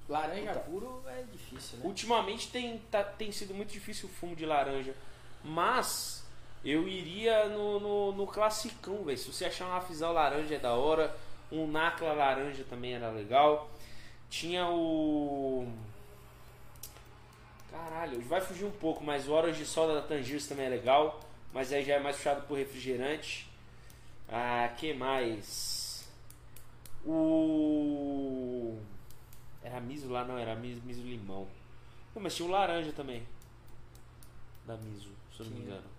Laranja 0.08 0.54
Puta. 0.54 0.60
puro 0.70 1.04
é 1.08 1.24
difícil, 1.32 1.80
né? 1.80 1.86
Ultimamente 1.86 2.50
tem, 2.52 2.78
tá- 2.92 3.04
tem 3.04 3.32
sido 3.32 3.54
muito 3.54 3.72
difícil 3.72 4.08
o 4.08 4.12
fumo 4.12 4.36
de 4.36 4.46
laranja. 4.46 4.96
Mas 5.44 6.24
eu 6.64 6.88
iria 6.88 7.48
no, 7.50 7.80
no, 7.80 8.12
no 8.12 8.28
classicão, 8.28 9.04
velho. 9.04 9.18
Se 9.18 9.32
você 9.32 9.46
achar 9.46 9.68
um 9.68 9.74
afisal 9.74 10.14
laranja 10.14 10.56
é 10.56 10.60
da 10.60 10.74
hora. 10.74 11.16
Um 11.52 11.68
Nacla 11.68 12.12
laranja 12.14 12.64
também 12.68 12.96
era 12.96 13.10
legal. 13.12 13.70
Tinha 14.30 14.68
o. 14.68 15.68
Caralho, 17.72 18.22
vai 18.22 18.42
fugir 18.42 18.66
um 18.66 18.72
pouco, 18.72 19.04
mas 19.04 19.28
o 19.28 19.34
Orange 19.34 19.66
Soda 19.66 19.96
da 19.96 20.02
Tangiers 20.02 20.48
também 20.48 20.66
é 20.66 20.70
legal. 20.70 21.20
Mas 21.54 21.72
aí 21.72 21.84
já 21.84 21.96
é 21.96 22.00
mais 22.00 22.18
puxado 22.18 22.42
por 22.48 22.58
refrigerante. 22.58 23.50
Ah, 24.28 24.74
que 24.78 24.94
mais? 24.94 26.06
O. 27.06 28.78
Era 29.64 29.80
miso 29.80 30.10
lá? 30.10 30.26
Não, 30.26 30.38
era 30.38 30.56
miso, 30.56 30.82
miso 30.84 31.02
limão. 31.02 31.48
Pô, 32.14 32.20
mas 32.20 32.36
tinha 32.36 32.48
um 32.48 32.52
laranja 32.52 32.92
também. 32.92 33.26
Da 34.66 34.76
miso, 34.78 35.10
se 35.36 35.42
eu 35.42 35.46
não 35.46 35.54
me 35.54 35.62
engano. 35.62 35.95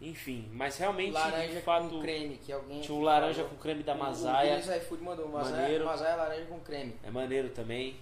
Enfim, 0.00 0.48
mas 0.52 0.78
realmente, 0.78 1.12
Laranja 1.12 1.54
de 1.54 1.60
fato, 1.60 1.88
com 1.88 2.00
creme, 2.00 2.36
que 2.36 2.52
alguém 2.52 2.80
tinha 2.80 2.96
um 2.96 3.02
laranja 3.02 3.42
falou. 3.42 3.50
com 3.50 3.56
creme 3.56 3.82
da 3.82 3.94
Masaia. 3.96 4.56
O 4.56 4.76
iFood 4.76 5.02
mandou 5.02 5.28
Masaia. 5.28 5.82
Masaia 5.84 6.14
laranja 6.16 6.44
com 6.46 6.60
creme. 6.60 6.94
É 7.02 7.10
maneiro 7.10 7.48
também. 7.50 7.96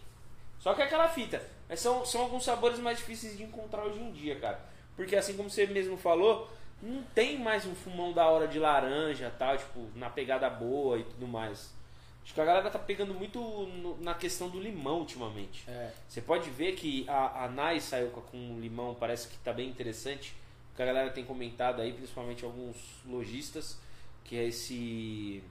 Só 0.59 0.75
que 0.75 0.83
é 0.83 0.85
aquela 0.85 1.09
fita. 1.09 1.43
Mas 1.69 1.81
são, 1.81 2.05
são 2.05 2.21
alguns 2.23 2.45
sabores 2.45 2.79
mais 2.79 2.99
difíceis 2.99 3.37
de 3.37 3.43
encontrar 3.45 3.85
hoje 3.85 3.99
em 3.99 4.13
dia, 4.13 4.37
cara. 4.39 4.61
Porque 4.95 5.17
assim 5.17 5.37
como 5.37 5.49
você 5.49 5.67
mesmo 5.67 5.97
falou, 5.97 6.49
não 6.83 7.03
tem 7.15 7.39
mais 7.39 7.65
um 7.65 7.75
fumão 7.75 8.13
da 8.13 8.27
hora 8.29 8.47
de 8.47 8.59
laranja 8.59 9.33
tal, 9.39 9.57
tipo, 9.57 9.87
na 9.95 10.11
pegada 10.11 10.49
boa 10.51 10.99
e 10.99 11.03
tudo 11.05 11.27
mais. 11.27 11.75
Acho 12.23 12.35
que 12.35 12.41
a 12.41 12.45
galera 12.45 12.69
tá 12.71 12.79
pegando 12.79 13.15
muito 13.15 13.41
no- 13.41 13.97
na 14.03 14.13
questão 14.13 14.49
do 14.51 14.61
limão 14.61 14.99
ultimamente. 14.99 15.65
É. 15.69 15.91
Você 16.09 16.21
pode 16.21 16.51
ver 16.51 16.73
que 16.73 17.07
a, 17.09 17.45
a 17.45 17.49
Nai 17.49 17.81
saiu 17.81 18.09
com 18.11 18.59
limão, 18.61 18.95
parece 18.95 19.29
que 19.29 19.37
tá 19.39 19.53
bem 19.53 19.69
interessante. 19.69 20.35
Que 20.77 20.83
a 20.83 20.87
galera 20.87 21.11
tem 21.11 21.25
comentado 21.25 21.81
aí, 21.81 21.93
principalmente 21.93 22.45
alguns 22.45 22.77
lojistas, 23.07 23.81
que 24.25 24.37
é 24.37 24.45
esse 24.45 25.43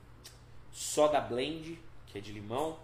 Soda 0.72 1.20
Blend, 1.20 1.80
que 2.08 2.18
é 2.18 2.22
de 2.22 2.32
limão. 2.32 2.78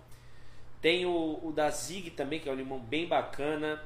Tem 0.81 1.05
o, 1.05 1.39
o 1.43 1.51
da 1.55 1.69
Zig 1.69 2.09
também, 2.11 2.39
que 2.39 2.49
é 2.49 2.51
um 2.51 2.55
limão 2.55 2.79
bem 2.79 3.07
bacana. 3.07 3.81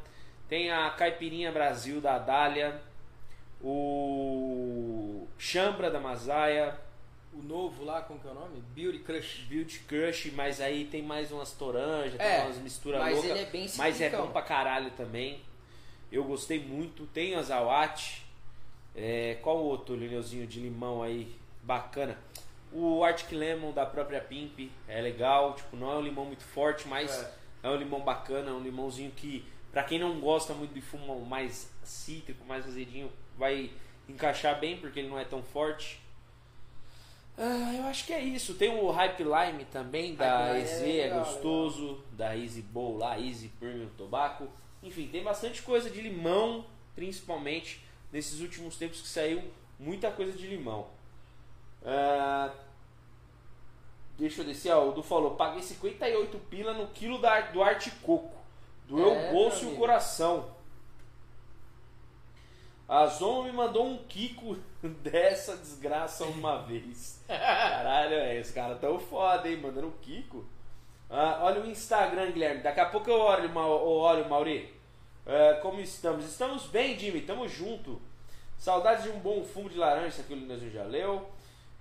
Tem 0.47 0.71
a 0.71 0.89
Caipirinha 0.91 1.51
Brasil 1.51 1.99
da 1.99 2.17
Dália. 2.17 2.81
O 3.61 5.27
Chambra 5.37 5.91
da 5.91 5.99
Masaia. 5.99 6.79
O 7.33 7.41
novo 7.41 7.83
lá, 7.83 8.01
como 8.01 8.17
que 8.17 8.27
é 8.27 8.31
o 8.31 8.33
nome? 8.33 8.63
Beauty 8.73 8.99
Crush. 8.99 9.45
Beauty 9.49 9.79
Crush, 9.79 10.31
mas 10.33 10.61
aí 10.61 10.85
tem 10.85 11.01
mais 11.03 11.33
umas 11.33 11.51
toranjas, 11.51 12.17
É, 12.17 12.37
tem 12.37 12.45
umas 12.45 12.57
misturas 12.59 13.01
mas 13.01 13.13
loucas. 13.15 13.31
ele 13.31 13.39
é 13.41 13.45
bem 13.45 13.69
Mas 13.75 13.99
é 13.99 14.09
bom 14.09 14.27
pra 14.31 14.41
caralho 14.41 14.91
também. 14.91 15.41
Eu 16.09 16.23
gostei 16.23 16.63
muito. 16.63 17.05
Tem 17.07 17.35
a 17.35 17.41
Zawat. 17.41 18.24
É, 18.95 19.37
qual 19.41 19.57
outro 19.57 19.95
lineuzinho 19.95 20.47
de 20.47 20.59
limão 20.59 21.03
aí 21.03 21.33
bacana? 21.61 22.17
O 22.71 23.03
Arctic 23.03 23.31
Lemon 23.31 23.71
da 23.71 23.85
própria 23.85 24.21
Pimp 24.21 24.69
é 24.87 25.01
legal. 25.01 25.53
Tipo, 25.53 25.75
não 25.75 25.91
é 25.91 25.95
um 25.97 26.01
limão 26.01 26.25
muito 26.25 26.43
forte, 26.43 26.87
mas 26.87 27.11
É. 27.11 27.67
é, 27.67 27.69
um 27.69 27.75
limão 27.75 28.01
bacana. 28.01 28.51
É 28.51 28.53
um 28.53 28.61
limãozinho 28.61 29.11
que, 29.11 29.45
pra 29.71 29.83
quem 29.83 29.99
não 29.99 30.19
gosta 30.19 30.53
muito 30.53 30.73
de 30.73 30.81
fumo 30.81 31.25
mais 31.25 31.71
cítrico, 31.83 32.45
mais 32.45 32.65
azedinho, 32.65 33.11
vai 33.37 33.69
encaixar 34.07 34.59
bem 34.59 34.77
porque 34.77 34.99
ele 34.99 35.09
não 35.09 35.19
é 35.19 35.25
tão 35.25 35.43
forte. 35.43 35.99
Ah, 37.37 37.73
eu 37.75 37.83
acho 37.87 38.05
que 38.05 38.13
é 38.13 38.21
isso. 38.21 38.53
Tem 38.53 38.69
o 38.69 38.89
Hype 38.91 39.23
Lime 39.23 39.65
também, 39.65 40.15
da 40.15 40.45
Hype 40.47 40.63
EZ, 40.63 40.81
é 40.81 40.97
é, 40.99 41.03
legal, 41.03 41.19
gostoso. 41.19 42.01
Da 42.13 42.35
Easy 42.37 42.61
Bowl 42.61 42.97
lá, 42.97 43.19
Easy 43.19 43.49
Premium 43.59 43.89
Tobacco. 43.97 44.47
Enfim, 44.81 45.07
tem 45.07 45.21
bastante 45.21 45.61
coisa 45.61 45.89
de 45.89 45.99
limão, 46.01 46.65
principalmente 46.95 47.84
nesses 48.11 48.39
últimos 48.41 48.77
tempos 48.77 49.01
que 49.01 49.07
saiu 49.07 49.43
muita 49.79 50.11
coisa 50.11 50.31
de 50.31 50.47
limão. 50.47 50.87
Ah, 51.83 52.51
deixa 54.17 54.41
eu 54.41 54.45
descer, 54.45 54.71
ó, 54.71 54.87
o 54.87 54.91
Du 54.91 55.03
falou, 55.03 55.35
paguei 55.35 55.61
58 55.61 56.37
pila 56.49 56.73
no 56.73 56.87
quilo 56.87 57.19
da, 57.19 57.41
do 57.41 57.61
arte 57.61 57.91
coco. 58.01 58.35
Doeu 58.87 59.13
É, 59.13 59.29
o 59.29 59.33
bolso 59.33 59.65
e 59.65 59.73
o 59.73 59.75
coração. 59.75 60.55
A 62.87 63.07
Zon 63.07 63.43
me 63.45 63.51
mandou 63.51 63.85
um 63.85 63.97
Kiko 64.05 64.57
dessa 65.01 65.57
desgraça 65.57 66.23
uma 66.25 66.61
vez. 66.61 67.23
Caralho, 67.27 68.13
é, 68.13 68.39
esse 68.39 68.53
cara 68.53 68.75
tão 68.75 68.99
foda, 68.99 69.49
hein? 69.49 69.57
Mandando 69.57 69.87
um 69.87 69.91
Kiko. 69.91 70.45
Ah, 71.09 71.39
olha 71.41 71.61
o 71.61 71.67
Instagram, 71.67 72.31
Guilherme. 72.31 72.61
Daqui 72.61 72.79
a 72.79 72.85
pouco 72.85 73.09
eu 73.09 73.19
olho, 73.19 73.45
eu 73.45 73.59
olho 73.59 74.29
Mauri. 74.29 74.74
É, 75.25 75.55
como 75.55 75.81
estamos? 75.81 76.25
Estamos 76.25 76.67
bem, 76.67 76.97
Jimmy. 76.97 77.21
Tamo 77.21 77.47
junto. 77.47 78.01
Saudades 78.57 79.03
de 79.03 79.09
um 79.09 79.19
bom 79.19 79.43
fumo 79.43 79.69
de 79.69 79.77
laranja, 79.77 80.21
aqui 80.21 80.33
o 80.33 80.37
Linus 80.37 80.61
já 80.71 80.83
leu. 80.83 81.29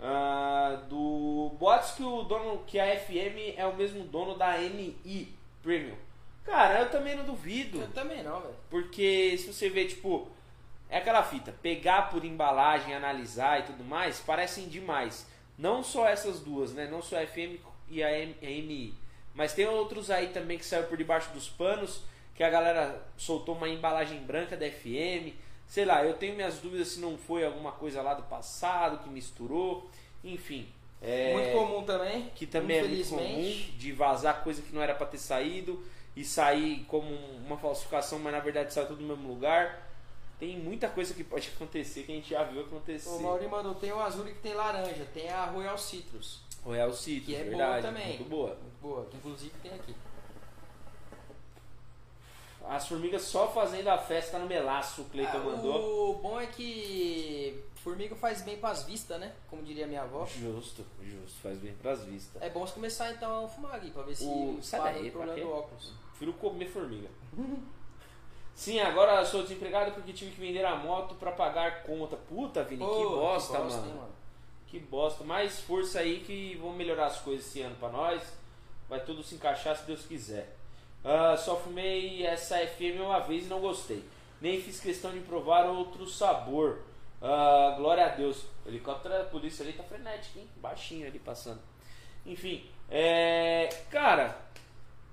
Ah, 0.00 0.82
do 0.88 1.54
boatos 1.58 1.92
que 1.92 2.02
o 2.02 2.22
dono, 2.22 2.64
que 2.66 2.80
a 2.80 2.98
FM 2.98 3.56
é 3.56 3.64
o 3.66 3.76
mesmo 3.76 4.04
dono 4.04 4.36
da 4.36 4.58
NI 4.58 5.34
Premium. 5.62 5.96
Cara, 6.44 6.80
eu 6.80 6.90
também 6.90 7.16
não 7.16 7.24
duvido. 7.24 7.80
Eu 7.80 7.88
também 7.88 8.22
não, 8.22 8.40
velho. 8.40 8.54
Porque 8.68 9.36
se 9.38 9.52
você 9.52 9.70
vê, 9.70 9.86
tipo, 9.86 10.28
é 10.90 10.98
aquela 10.98 11.22
fita, 11.22 11.54
pegar 11.62 12.10
por 12.10 12.24
embalagem, 12.24 12.94
analisar 12.94 13.60
e 13.60 13.62
tudo 13.64 13.84
mais, 13.84 14.20
parecem 14.20 14.68
demais. 14.68 15.26
Não 15.56 15.82
só 15.82 16.06
essas 16.06 16.40
duas, 16.40 16.72
né? 16.72 16.86
Não 16.86 17.00
só 17.00 17.16
a 17.22 17.26
FM 17.26 17.60
e 17.88 18.02
a 18.02 18.10
MI. 18.42 18.94
Mas 19.34 19.54
tem 19.54 19.66
outros 19.66 20.10
aí 20.10 20.28
também 20.28 20.58
que 20.58 20.64
saiu 20.64 20.84
por 20.84 20.98
debaixo 20.98 21.32
dos 21.32 21.48
panos, 21.48 22.02
que 22.34 22.42
a 22.42 22.50
galera 22.50 23.02
soltou 23.16 23.54
uma 23.54 23.68
embalagem 23.68 24.20
branca 24.20 24.56
da 24.56 24.68
FM. 24.70 25.34
Sei 25.66 25.84
lá, 25.84 26.04
eu 26.04 26.14
tenho 26.14 26.34
minhas 26.34 26.58
dúvidas 26.58 26.88
se 26.88 27.00
não 27.00 27.16
foi 27.16 27.44
alguma 27.44 27.72
coisa 27.72 28.02
lá 28.02 28.14
do 28.14 28.22
passado 28.24 28.98
que 28.98 29.08
misturou. 29.08 29.88
Enfim. 30.22 30.68
É 31.00 31.32
Muito 31.34 31.52
comum 31.52 31.82
também. 31.84 32.30
que 32.34 32.46
também 32.46 32.78
é 32.78 32.82
muito 32.82 33.08
comum 33.10 33.42
de 33.76 33.92
vazar 33.92 34.42
coisa 34.42 34.62
que 34.62 34.74
não 34.74 34.80
era 34.80 34.94
pra 34.94 35.06
ter 35.06 35.18
saído 35.18 35.84
e 36.16 36.24
sair 36.24 36.84
como 36.88 37.12
uma 37.46 37.58
falsificação, 37.58 38.18
mas 38.18 38.32
na 38.32 38.40
verdade 38.40 38.72
saiu 38.72 38.86
tudo 38.86 39.02
no 39.02 39.08
mesmo 39.08 39.28
lugar. 39.28 39.90
Tem 40.38 40.56
muita 40.58 40.88
coisa 40.88 41.12
que 41.12 41.22
pode 41.22 41.50
acontecer 41.54 42.04
que 42.04 42.12
a 42.12 42.14
gente 42.14 42.30
já 42.30 42.42
viu 42.44 42.62
acontecer. 42.62 43.08
O 43.08 43.20
Mauri 43.20 43.46
mandou, 43.46 43.74
tem 43.74 43.92
o 43.92 44.00
azul 44.00 44.24
que 44.24 44.34
tem 44.34 44.54
laranja, 44.54 45.06
tem 45.12 45.28
a 45.28 45.44
Royal 45.44 45.76
Citrus, 45.76 46.40
Royal 46.64 46.92
Citrus, 46.92 47.26
que 47.26 47.36
é 47.36 47.44
verdade, 47.44 47.82
boa 47.82 47.92
também. 47.92 48.08
muito 48.08 48.24
boa. 48.24 48.48
Muito 48.60 48.80
boa, 48.80 49.06
que 49.06 49.16
inclusive 49.16 49.52
tem 49.62 49.72
aqui. 49.72 49.94
As 52.66 52.82
As 52.84 52.88
formigas 52.88 53.22
só 53.22 53.48
fazendo 53.48 53.88
a 53.88 53.98
festa 53.98 54.38
no 54.38 54.46
melaço, 54.46 55.02
o 55.02 55.04
Cleiton 55.06 55.36
Ah, 55.36 55.40
mandou. 55.40 56.10
O 56.10 56.14
bom 56.18 56.40
é 56.40 56.46
que 56.46 57.62
formiga 57.76 58.16
faz 58.16 58.40
bem 58.42 58.56
pras 58.56 58.84
vistas, 58.84 59.20
né? 59.20 59.32
Como 59.50 59.62
diria 59.62 59.86
minha 59.86 60.02
avó. 60.02 60.24
Justo, 60.26 60.84
justo, 61.02 61.40
faz 61.42 61.58
bem 61.58 61.74
pras 61.74 62.02
vistas. 62.04 62.40
É 62.40 62.48
bom 62.48 62.66
você 62.66 62.72
começar 62.74 63.10
então 63.12 63.44
a 63.44 63.48
fumar 63.48 63.74
ali, 63.74 63.90
pra 63.90 64.02
ver 64.02 64.14
se 64.16 64.24
O- 64.24 64.58
sai 64.62 64.80
daí, 64.94 65.08
o 65.08 65.12
problema 65.12 65.38
do 65.40 65.50
óculos. 65.50 65.92
Prefiro 66.10 66.32
comer 66.34 66.66
formiga. 66.66 67.08
Sim, 68.54 68.78
agora 68.80 69.24
sou 69.24 69.42
desempregado 69.42 69.92
porque 69.92 70.12
tive 70.12 70.30
que 70.30 70.40
vender 70.40 70.64
a 70.64 70.76
moto 70.76 71.16
pra 71.16 71.32
pagar 71.32 71.82
conta. 71.82 72.16
Puta, 72.16 72.62
Vini, 72.62 72.84
que 72.84 72.90
Pô, 72.90 73.10
bosta, 73.16 73.58
bosta, 73.58 73.80
mano. 73.80 73.90
hein, 73.92 73.96
mano. 73.98 74.12
Que 74.68 74.78
bosta. 74.78 75.24
Mais 75.24 75.60
força 75.60 75.98
aí 75.98 76.20
que 76.20 76.54
vão 76.56 76.72
melhorar 76.72 77.06
as 77.06 77.18
coisas 77.20 77.44
esse 77.46 77.60
ano 77.62 77.74
pra 77.76 77.88
nós. 77.88 78.22
Vai 78.88 79.00
tudo 79.04 79.22
se 79.24 79.34
encaixar 79.34 79.76
se 79.76 79.84
Deus 79.86 80.06
quiser. 80.06 80.56
Ah, 81.04 81.36
só 81.36 81.56
fumei 81.56 82.24
essa 82.26 82.56
FM 82.58 83.00
uma 83.00 83.20
vez 83.20 83.44
e 83.46 83.48
não 83.48 83.60
gostei. 83.60 84.02
Nem 84.40 84.60
fiz 84.60 84.80
questão 84.80 85.12
de 85.12 85.20
provar 85.20 85.66
outro 85.66 86.06
sabor. 86.08 86.80
Ah, 87.20 87.74
glória 87.76 88.04
a 88.06 88.08
Deus. 88.08 88.44
O 88.64 88.68
helicóptero 88.68 89.14
da 89.14 89.24
polícia 89.24 89.62
ali 89.62 89.72
tá 89.74 89.82
frenético, 89.82 90.38
hein? 90.38 90.48
Baixinho 90.56 91.06
ali 91.06 91.18
passando. 91.18 91.60
Enfim, 92.26 92.64
é. 92.90 93.68
Cara, 93.90 94.36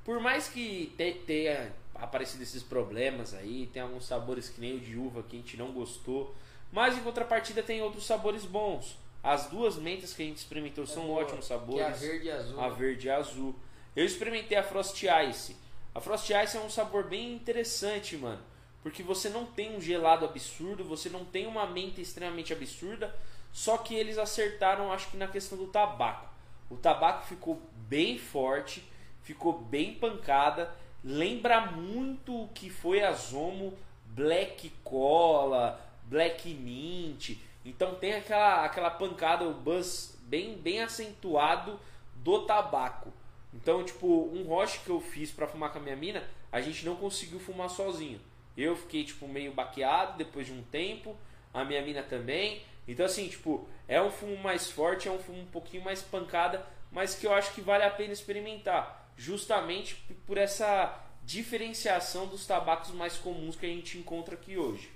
por 0.03 0.19
mais 0.19 0.47
que 0.47 0.93
te- 0.97 1.13
tenha 1.25 1.73
aparecido 1.95 2.41
esses 2.43 2.63
problemas 2.63 3.33
aí, 3.33 3.67
tem 3.67 3.81
alguns 3.81 4.05
sabores 4.05 4.49
que 4.49 4.59
nem 4.61 4.75
o 4.75 4.79
de 4.79 4.97
uva 4.97 5.21
que 5.23 5.35
a 5.35 5.39
gente 5.39 5.57
não 5.57 5.71
gostou, 5.71 6.33
mas 6.71 6.97
em 6.97 7.01
contrapartida 7.01 7.61
tem 7.61 7.81
outros 7.81 8.05
sabores 8.05 8.45
bons. 8.45 8.97
As 9.23 9.47
duas 9.47 9.75
mentas 9.75 10.13
que 10.13 10.23
a 10.23 10.25
gente 10.25 10.37
experimentou 10.37 10.87
são 10.87 11.03
É 11.03 11.07
boa, 11.07 11.21
ótimos 11.21 11.45
Que 11.47 11.53
é 11.53 11.55
a 11.55 11.59
sabores. 11.59 11.99
verde 11.99 12.27
e 12.27 12.31
azul. 12.31 12.59
A 12.61 12.69
verde 12.69 13.07
e 13.07 13.11
azul. 13.11 13.55
Eu 13.95 14.05
experimentei 14.05 14.57
a 14.57 14.63
Frost 14.63 15.03
Ice. 15.29 15.55
A 15.93 15.99
Frost 15.99 16.29
Ice 16.29 16.55
é 16.55 16.59
um 16.61 16.69
sabor 16.69 17.03
bem 17.03 17.33
interessante, 17.33 18.15
mano. 18.15 18.41
Porque 18.81 19.03
você 19.03 19.29
não 19.29 19.45
tem 19.45 19.75
um 19.75 19.81
gelado 19.81 20.25
absurdo, 20.25 20.83
você 20.83 21.09
não 21.09 21.25
tem 21.25 21.45
uma 21.45 21.67
menta 21.67 22.01
extremamente 22.01 22.51
absurda, 22.53 23.13
só 23.51 23.77
que 23.77 23.93
eles 23.93 24.17
acertaram, 24.17 24.91
acho 24.91 25.09
que 25.09 25.17
na 25.17 25.27
questão 25.27 25.57
do 25.57 25.67
tabaco. 25.67 26.27
O 26.69 26.77
tabaco 26.77 27.25
ficou 27.27 27.61
bem 27.87 28.17
forte, 28.17 28.83
ficou 29.21 29.53
bem 29.53 29.93
pancada, 29.93 30.73
lembra 31.03 31.61
muito 31.71 32.43
o 32.43 32.47
que 32.47 32.69
foi 32.69 33.03
a 33.03 33.11
Zomo 33.11 33.77
Black 34.05 34.69
Cola, 34.83 35.79
Black 36.05 36.53
Mint. 36.53 37.37
Então 37.63 37.95
tem 37.95 38.13
aquela, 38.13 38.65
aquela 38.65 38.89
pancada, 38.89 39.43
o 39.43 39.53
buzz 39.53 40.17
bem, 40.21 40.55
bem 40.55 40.81
acentuado 40.81 41.79
do 42.15 42.45
tabaco. 42.45 43.11
Então, 43.53 43.83
tipo, 43.83 44.07
um 44.07 44.43
roche 44.43 44.79
que 44.79 44.89
eu 44.89 45.01
fiz 45.01 45.31
pra 45.31 45.47
fumar 45.47 45.71
com 45.71 45.79
a 45.79 45.81
minha 45.81 45.95
mina, 45.95 46.23
a 46.51 46.61
gente 46.61 46.85
não 46.85 46.95
conseguiu 46.95 47.39
fumar 47.39 47.69
sozinho. 47.69 48.19
Eu 48.55 48.75
fiquei, 48.75 49.03
tipo, 49.03 49.27
meio 49.27 49.51
baqueado 49.53 50.17
depois 50.17 50.45
de 50.45 50.53
um 50.53 50.63
tempo, 50.63 51.15
a 51.53 51.63
minha 51.63 51.81
mina 51.81 52.03
também. 52.03 52.61
Então, 52.87 53.05
assim, 53.05 53.27
tipo, 53.27 53.67
é 53.87 54.01
um 54.01 54.11
fumo 54.11 54.37
mais 54.37 54.69
forte, 54.69 55.07
é 55.07 55.11
um 55.11 55.19
fumo 55.19 55.41
um 55.41 55.45
pouquinho 55.45 55.83
mais 55.83 56.01
pancada, 56.01 56.65
mas 56.91 57.15
que 57.15 57.27
eu 57.27 57.33
acho 57.33 57.53
que 57.53 57.61
vale 57.61 57.83
a 57.83 57.91
pena 57.91 58.13
experimentar. 58.13 59.11
Justamente 59.17 59.95
por 60.25 60.37
essa 60.37 60.99
diferenciação 61.23 62.27
dos 62.27 62.45
tabacos 62.45 62.91
mais 62.91 63.17
comuns 63.17 63.55
que 63.55 63.65
a 63.65 63.69
gente 63.69 63.97
encontra 63.97 64.35
aqui 64.35 64.57
hoje. 64.57 64.91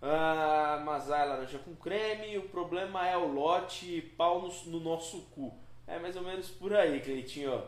Ah, 0.00 0.82
Mazai 0.84 1.26
laranja 1.26 1.58
com 1.58 1.74
creme, 1.74 2.36
o 2.36 2.48
problema 2.48 3.08
é 3.08 3.16
o 3.16 3.26
lote 3.26 4.02
pau 4.16 4.42
no, 4.42 4.70
no 4.70 4.80
nosso 4.80 5.22
cu. 5.34 5.63
É 5.86 5.98
mais 5.98 6.16
ou 6.16 6.22
menos 6.22 6.48
por 6.50 6.74
aí, 6.74 7.00
Cleitinho. 7.00 7.62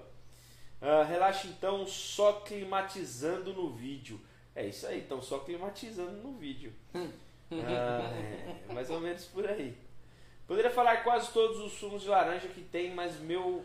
Ah, 0.80 1.02
relaxa 1.04 1.46
então, 1.48 1.86
só 1.86 2.34
climatizando 2.40 3.52
no 3.52 3.70
vídeo. 3.70 4.20
É 4.54 4.66
isso 4.66 4.86
aí, 4.86 5.00
então 5.00 5.20
só 5.20 5.38
climatizando 5.40 6.12
no 6.22 6.32
vídeo. 6.34 6.72
Ah, 7.48 8.10
é, 8.68 8.72
mais 8.72 8.90
ou 8.90 8.98
menos 8.98 9.24
por 9.26 9.46
aí. 9.48 9.72
Poderia 10.48 10.68
falar 10.68 11.04
quase 11.04 11.30
todos 11.32 11.60
os 11.60 11.74
sumos 11.74 12.02
de 12.02 12.08
laranja 12.08 12.48
que 12.48 12.60
tem, 12.60 12.92
mas 12.92 13.20
meu 13.20 13.64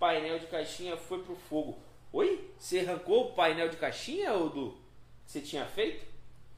painel 0.00 0.38
de 0.38 0.46
caixinha 0.46 0.96
foi 0.96 1.22
pro 1.22 1.36
fogo. 1.36 1.78
Oi? 2.10 2.50
Você 2.58 2.78
arrancou 2.80 3.26
o 3.26 3.32
painel 3.34 3.68
de 3.68 3.76
caixinha, 3.76 4.32
ou 4.32 4.48
do 4.48 4.78
Você 5.26 5.42
tinha 5.42 5.66
feito? 5.66 6.06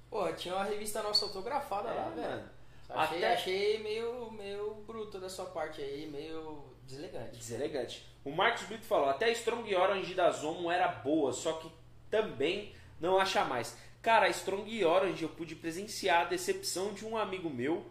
Porra, 0.08 0.32
tinha 0.32 0.54
uma 0.54 0.62
revista 0.62 1.02
nossa 1.02 1.24
autografada 1.24 1.88
lá, 1.88 2.06
É, 2.06 2.10
velho. 2.14 2.28
mano. 2.30 2.50
Achei, 2.90 3.18
Até- 3.18 3.32
achei 3.34 3.78
meio, 3.82 4.30
meio 4.30 4.74
bruto 4.86 5.18
da 5.18 5.28
sua 5.28 5.46
parte 5.46 5.80
aí, 5.82 6.06
meio 6.06 6.62
deselegante. 6.88 7.38
Deselegante. 7.38 8.06
O 8.24 8.30
Marcos 8.30 8.64
Brito 8.64 8.84
falou: 8.84 9.08
até 9.08 9.26
a 9.26 9.30
Strong 9.30 9.74
Orange 9.74 10.14
da 10.14 10.30
Zomo 10.30 10.70
era 10.70 10.88
boa, 10.88 11.32
só 11.32 11.52
que 11.52 11.70
também 12.10 12.72
não 13.00 13.18
acha 13.18 13.44
mais. 13.44 13.76
Cara, 14.02 14.26
a 14.26 14.30
Strong 14.30 14.84
Orange 14.84 15.22
eu 15.22 15.28
pude 15.28 15.54
presenciar 15.54 16.22
a 16.22 16.28
decepção 16.28 16.92
de 16.92 17.04
um 17.04 17.16
amigo 17.16 17.50
meu. 17.50 17.86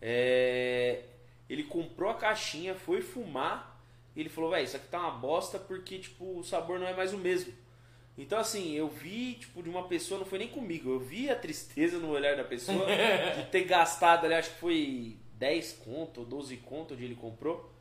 É, 0.00 1.02
Ele 1.48 1.64
comprou 1.64 2.10
a 2.10 2.14
caixinha, 2.14 2.74
foi 2.74 3.00
fumar. 3.00 3.80
E 4.16 4.20
ele 4.20 4.28
falou: 4.28 4.50
velho, 4.50 4.64
isso 4.64 4.76
aqui 4.76 4.88
tá 4.88 4.98
uma 4.98 5.10
bosta 5.12 5.58
porque 5.58 5.98
tipo, 5.98 6.38
o 6.38 6.42
sabor 6.42 6.78
não 6.78 6.86
é 6.86 6.94
mais 6.94 7.12
o 7.12 7.18
mesmo. 7.18 7.52
Então, 8.18 8.38
assim, 8.38 8.74
eu 8.74 8.88
vi, 8.88 9.34
tipo, 9.34 9.62
de 9.62 9.70
uma 9.70 9.88
pessoa, 9.88 10.18
não 10.20 10.26
foi 10.26 10.40
nem 10.40 10.48
comigo, 10.48 10.90
eu 10.90 10.98
vi 10.98 11.30
a 11.30 11.36
tristeza 11.36 11.98
no 11.98 12.10
olhar 12.10 12.36
da 12.36 12.44
pessoa 12.44 12.84
de 13.34 13.46
ter 13.46 13.64
gastado 13.64 14.26
ali, 14.26 14.34
acho 14.34 14.50
que 14.50 14.60
foi 14.60 15.16
10 15.34 15.72
conto 15.84 16.20
ou 16.20 16.26
12 16.26 16.56
conto 16.58 16.92
onde 16.92 17.04
ele 17.04 17.14
comprou. 17.14 17.72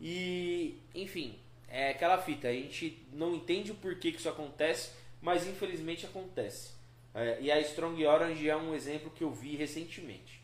E, 0.00 0.76
enfim, 0.94 1.38
é 1.68 1.90
aquela 1.90 2.18
fita, 2.18 2.48
a 2.48 2.52
gente 2.52 3.02
não 3.12 3.34
entende 3.34 3.72
o 3.72 3.76
porquê 3.76 4.12
que 4.12 4.18
isso 4.18 4.28
acontece, 4.28 4.90
mas 5.20 5.46
infelizmente 5.46 6.06
acontece. 6.06 6.70
É, 7.14 7.38
e 7.40 7.50
a 7.50 7.60
Strong 7.60 8.04
Orange 8.06 8.48
é 8.48 8.56
um 8.56 8.74
exemplo 8.74 9.10
que 9.10 9.24
eu 9.24 9.30
vi 9.30 9.56
recentemente. 9.56 10.40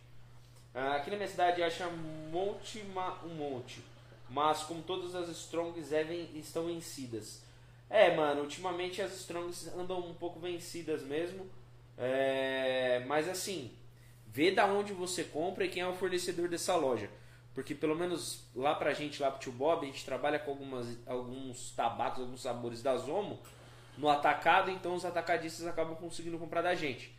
Ah, 0.75 0.97
aqui 0.97 1.11
na 1.11 1.17
minha 1.17 1.29
cidade 1.29 1.63
acha 1.63 1.87
um 1.87 2.31
monte, 2.31 2.83
um 3.25 3.35
monte, 3.35 3.83
mas 4.31 4.63
como 4.63 4.83
todas 4.83 5.15
as 5.15 5.29
Strongs 5.29 5.93
é 5.93 6.03
estão 6.35 6.67
vencidas. 6.67 7.43
É, 7.91 8.15
mano, 8.17 8.41
ultimamente 8.41 9.03
as 9.03 9.13
Strongs 9.21 9.69
andam 9.77 10.01
um 10.01 10.15
pouco 10.15 10.41
vencidas 10.41 11.03
mesmo. 11.03 11.47
É, 11.99 13.05
mas 13.07 13.29
assim, 13.29 13.71
vê 14.27 14.51
da 14.51 14.65
onde 14.65 14.95
você 14.95 15.25
compra 15.25 15.67
e 15.67 15.69
quem 15.69 15.83
é 15.83 15.87
o 15.87 15.95
fornecedor 15.95 16.49
dessa 16.49 16.75
loja. 16.75 17.11
Porque 17.55 17.75
pelo 17.75 17.95
menos 17.95 18.45
lá 18.55 18.75
pra 18.75 18.95
gente, 18.95 19.21
lá 19.21 19.31
pro 19.31 19.41
tio 19.41 19.53
Bob, 19.53 19.83
a 19.85 19.87
gente 19.87 20.05
trabalha 20.05 20.39
com 20.39 20.51
algumas, 20.51 20.87
alguns 21.07 21.71
tabacos, 21.73 22.21
alguns 22.23 22.41
sabores 22.43 22.83
da 22.83 22.97
Zomo 22.97 23.41
no 23.99 24.09
atacado, 24.09 24.71
então 24.71 24.95
os 24.95 25.05
atacadistas 25.05 25.67
acabam 25.67 25.95
conseguindo 25.97 26.39
comprar 26.39 26.63
da 26.63 26.75
gente. 26.75 27.15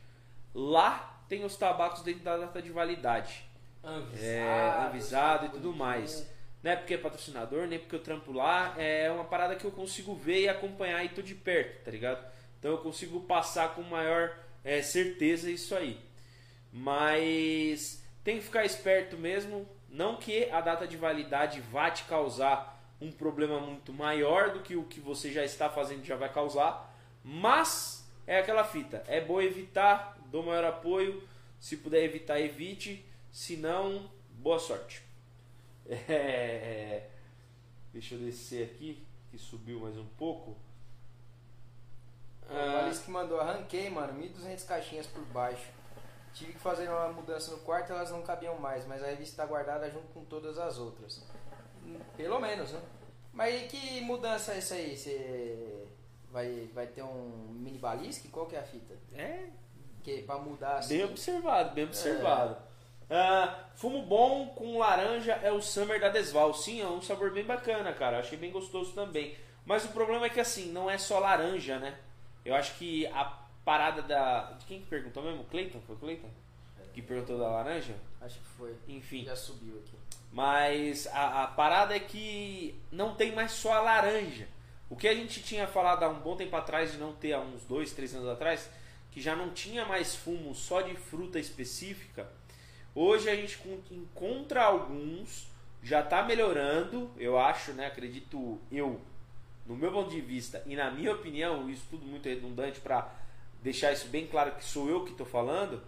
Lá 0.54 1.24
tem 1.30 1.46
os 1.46 1.56
tabacos 1.56 2.02
dentro 2.02 2.24
da 2.24 2.36
data 2.38 2.62
de 2.62 2.72
validade. 2.72 3.46
Anvisado, 3.84 4.24
É, 4.26 4.70
avisado 4.88 5.46
e 5.46 5.50
tudo 5.50 5.72
bonitinho. 5.72 5.78
mais. 5.78 6.34
Não 6.64 6.72
é 6.72 6.76
porque 6.78 6.94
é 6.94 6.98
patrocinador, 6.98 7.68
nem 7.68 7.78
porque 7.78 7.96
eu 7.96 8.02
trampo 8.02 8.32
lá. 8.32 8.74
É 8.78 9.12
uma 9.12 9.26
parada 9.26 9.56
que 9.56 9.66
eu 9.66 9.72
consigo 9.72 10.16
ver 10.16 10.42
e 10.44 10.50
acompanhar 10.50 11.04
e 11.04 11.10
tô 11.10 11.22
de 11.22 11.36
perto, 11.36 11.84
tá 11.84 11.92
ligado? 11.92 12.26
Então 12.58 12.72
eu 12.72 12.78
consigo 12.80 13.20
passar 13.22 13.76
com 13.76 13.82
maior 13.84 14.34
é, 14.64 14.82
certeza 14.82 15.52
isso 15.52 15.76
aí. 15.76 16.00
Mas 16.72 18.04
tem 18.24 18.38
que 18.38 18.44
ficar 18.46 18.66
esperto 18.66 19.18
mesmo. 19.18 19.68
Não 19.94 20.16
que 20.16 20.50
a 20.50 20.60
data 20.60 20.88
de 20.88 20.98
validade 20.98 21.62
vá 21.62 21.92
te 21.92 22.04
causar 22.06 22.82
um 23.00 23.12
problema 23.12 23.60
muito 23.60 23.94
maior 23.94 24.52
do 24.52 24.62
que 24.62 24.76
o 24.76 24.86
que 24.86 25.00
você 25.00 25.32
já 25.32 25.46
está 25.46 25.70
fazendo 25.70 26.04
já 26.04 26.16
vai 26.16 26.34
causar. 26.34 26.92
Mas 27.24 28.04
é 28.26 28.40
aquela 28.40 28.64
fita. 28.64 29.04
É 29.08 29.22
bom 29.22 29.40
evitar, 29.40 30.18
dou 30.32 30.42
maior 30.42 30.66
apoio. 30.66 31.22
Se 31.60 31.78
puder 31.78 32.04
evitar, 32.04 32.40
evite. 32.40 33.06
Se 33.32 33.56
não, 33.56 34.10
boa 34.32 34.58
sorte. 34.60 35.02
É, 36.10 37.08
Deixa 37.92 38.16
eu 38.16 38.20
descer 38.20 38.64
aqui, 38.72 39.06
que 39.30 39.38
subiu 39.38 39.80
mais 39.82 39.96
um 39.98 40.08
pouco. 40.18 40.52
O 42.50 42.56
Ah, 42.56 42.86
Alice 42.86 43.04
que 43.04 43.12
mandou, 43.12 43.40
arranquei, 43.40 43.88
mano, 43.92 44.20
1.200 44.20 44.66
caixinhas 44.66 45.06
por 45.06 45.24
baixo. 45.26 45.68
Tive 46.34 46.54
que 46.54 46.60
fazer 46.60 46.90
uma 46.90 47.10
mudança 47.10 47.52
no 47.52 47.60
quarto, 47.60 47.92
elas 47.94 48.10
não 48.12 48.22
cabiam 48.24 48.58
mais, 48.58 48.86
mas 48.88 49.04
a 49.04 49.08
revista 49.08 49.34
está 49.34 49.46
guardada 49.46 49.90
junto 49.90 50.08
com 50.14 50.26
todas 50.26 50.58
as 50.58 50.78
outras. 50.80 51.22
Pelo 52.18 52.40
menos, 52.40 52.72
né? 52.72 52.82
Mas 53.32 53.64
e 53.64 53.68
que 53.68 54.02
mudança 54.02 54.54
é 54.54 54.58
essa 54.58 54.76
aí? 54.76 54.96
Você 54.98 55.88
vai, 56.32 56.70
vai 56.74 56.88
ter 56.88 57.04
um 57.04 57.48
mini 57.52 57.78
balisque? 57.78 58.28
Qual 58.30 58.46
que 58.48 58.56
é 58.56 58.60
a 58.60 58.64
fita? 58.64 58.96
é, 59.16 59.46
Que 60.04 60.22
pra 60.24 60.38
mudar 60.38 60.78
assim? 60.78 60.98
bem 60.98 61.06
observado, 61.06 61.74
bem 61.76 61.84
observado. 61.86 62.58
Ah, 63.10 63.66
fumo 63.76 64.02
bom 64.04 64.48
com 64.56 64.80
laranja 64.80 65.34
é 65.44 65.52
o 65.52 65.62
Summer 65.62 66.00
da 66.00 66.10
Desval. 66.10 66.54
Sim, 66.54 66.82
é 66.82 66.88
um 66.88 67.02
sabor 67.02 67.32
bem 67.32 67.44
bacana, 67.46 67.94
cara. 67.94 68.20
Achei 68.20 68.38
bem 68.38 68.52
gostoso 68.52 68.94
também. 68.94 69.38
Mas 69.66 69.86
o 69.86 69.90
problema 69.90 70.26
é 70.26 70.30
que 70.30 70.40
assim, 70.40 70.72
não 70.72 70.90
é 70.90 70.98
só 70.98 71.20
laranja, 71.20 71.78
né? 71.80 71.98
Eu 72.44 72.56
acho 72.56 72.76
que 72.76 73.06
a 73.08 73.26
parada 73.64 74.02
da. 74.02 74.52
De 74.54 74.66
quem 74.66 74.82
que 74.82 74.88
perguntou 74.88 75.24
mesmo? 75.24 75.44
Cleiton? 75.46 75.80
Foi 75.82 75.96
o 75.96 76.00
Cleiton? 76.00 76.30
Que 76.94 77.02
perguntou 77.02 77.40
da 77.40 77.48
laranja? 77.48 77.96
Acho 78.22 78.40
que 78.40 78.46
foi. 78.46 78.76
Enfim. 78.88 79.26
Já 79.26 79.36
subiu 79.36 79.80
aqui. 79.80 79.98
Mas 80.32 81.08
a, 81.08 81.44
a 81.44 81.48
parada 81.48 81.96
é 81.96 82.00
que 82.00 82.76
não 82.92 83.16
tem 83.16 83.32
mais 83.34 83.52
só 83.52 83.74
a 83.74 83.82
laranja. 83.82 84.48
O 84.90 84.96
que 84.96 85.08
a 85.08 85.14
gente 85.14 85.42
tinha 85.42 85.66
falado 85.66 86.04
há 86.04 86.10
um 86.10 86.20
bom 86.20 86.36
tempo 86.36 86.56
atrás 86.56 86.92
de 86.92 86.98
não 86.98 87.14
ter 87.14 87.34
há 87.34 87.40
uns 87.40 87.64
dois, 87.64 87.94
três 87.94 88.14
anos 88.14 88.30
atrás, 88.30 88.70
que 89.12 89.22
já 89.22 89.36
não 89.36 89.50
tinha 89.52 89.86
mais 89.86 90.16
fumo 90.16 90.54
só 90.54 90.82
de 90.82 90.96
fruta 90.96 91.40
específica, 91.40 92.28
hoje 92.94 93.30
a 93.30 93.36
gente 93.36 93.60
encontra 93.92 94.64
alguns, 94.64 95.48
já 95.82 96.02
está 96.02 96.24
melhorando, 96.24 97.12
eu 97.18 97.40
acho, 97.40 97.74
né? 97.74 97.88
Acredito 97.88 98.60
eu, 98.72 99.02
no 99.66 99.76
meu 99.76 99.92
ponto 99.92 100.12
de 100.12 100.22
vista 100.22 100.62
e 100.66 100.76
na 100.76 100.92
minha 100.92 101.12
opinião, 101.12 101.70
isso 101.70 101.86
tudo 101.90 102.06
muito 102.06 102.28
redundante 102.28 102.80
para 102.80 103.12
deixar 103.64 103.94
isso 103.94 104.08
bem 104.10 104.28
claro 104.28 104.52
que 104.52 104.64
sou 104.64 104.90
eu 104.90 105.06
que 105.06 105.12
estou 105.12 105.26
falando, 105.26 105.82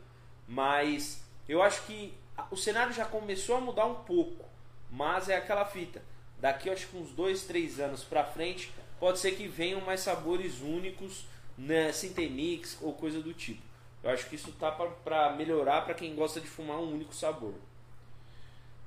mas 0.47 1.23
eu 1.47 1.61
acho 1.61 1.83
que 1.85 2.13
o 2.49 2.55
cenário 2.55 2.93
já 2.93 3.05
começou 3.05 3.57
a 3.57 3.61
mudar 3.61 3.85
um 3.85 3.95
pouco, 3.95 4.45
mas 4.89 5.27
é 5.27 5.35
aquela 5.35 5.65
fita. 5.65 6.01
Daqui 6.39 6.69
acho 6.69 6.87
que 6.87 6.97
uns 6.97 7.11
dois, 7.11 7.43
três 7.43 7.79
anos 7.79 8.03
para 8.03 8.23
frente, 8.23 8.71
pode 8.99 9.19
ser 9.19 9.31
que 9.31 9.47
venham 9.47 9.81
mais 9.81 9.99
sabores 9.99 10.61
únicos 10.61 11.25
né, 11.57 11.91
sem 11.91 12.13
ter 12.13 12.29
mix 12.29 12.77
ou 12.81 12.93
coisa 12.93 13.21
do 13.21 13.33
tipo. 13.33 13.61
Eu 14.01 14.11
acho 14.11 14.29
que 14.29 14.35
isso 14.35 14.51
tá 14.53 14.71
para 14.71 15.33
melhorar 15.33 15.81
para 15.81 15.93
quem 15.93 16.15
gosta 16.15 16.39
de 16.39 16.47
fumar 16.47 16.77
um 16.77 16.93
único 16.93 17.13
sabor. 17.13 17.55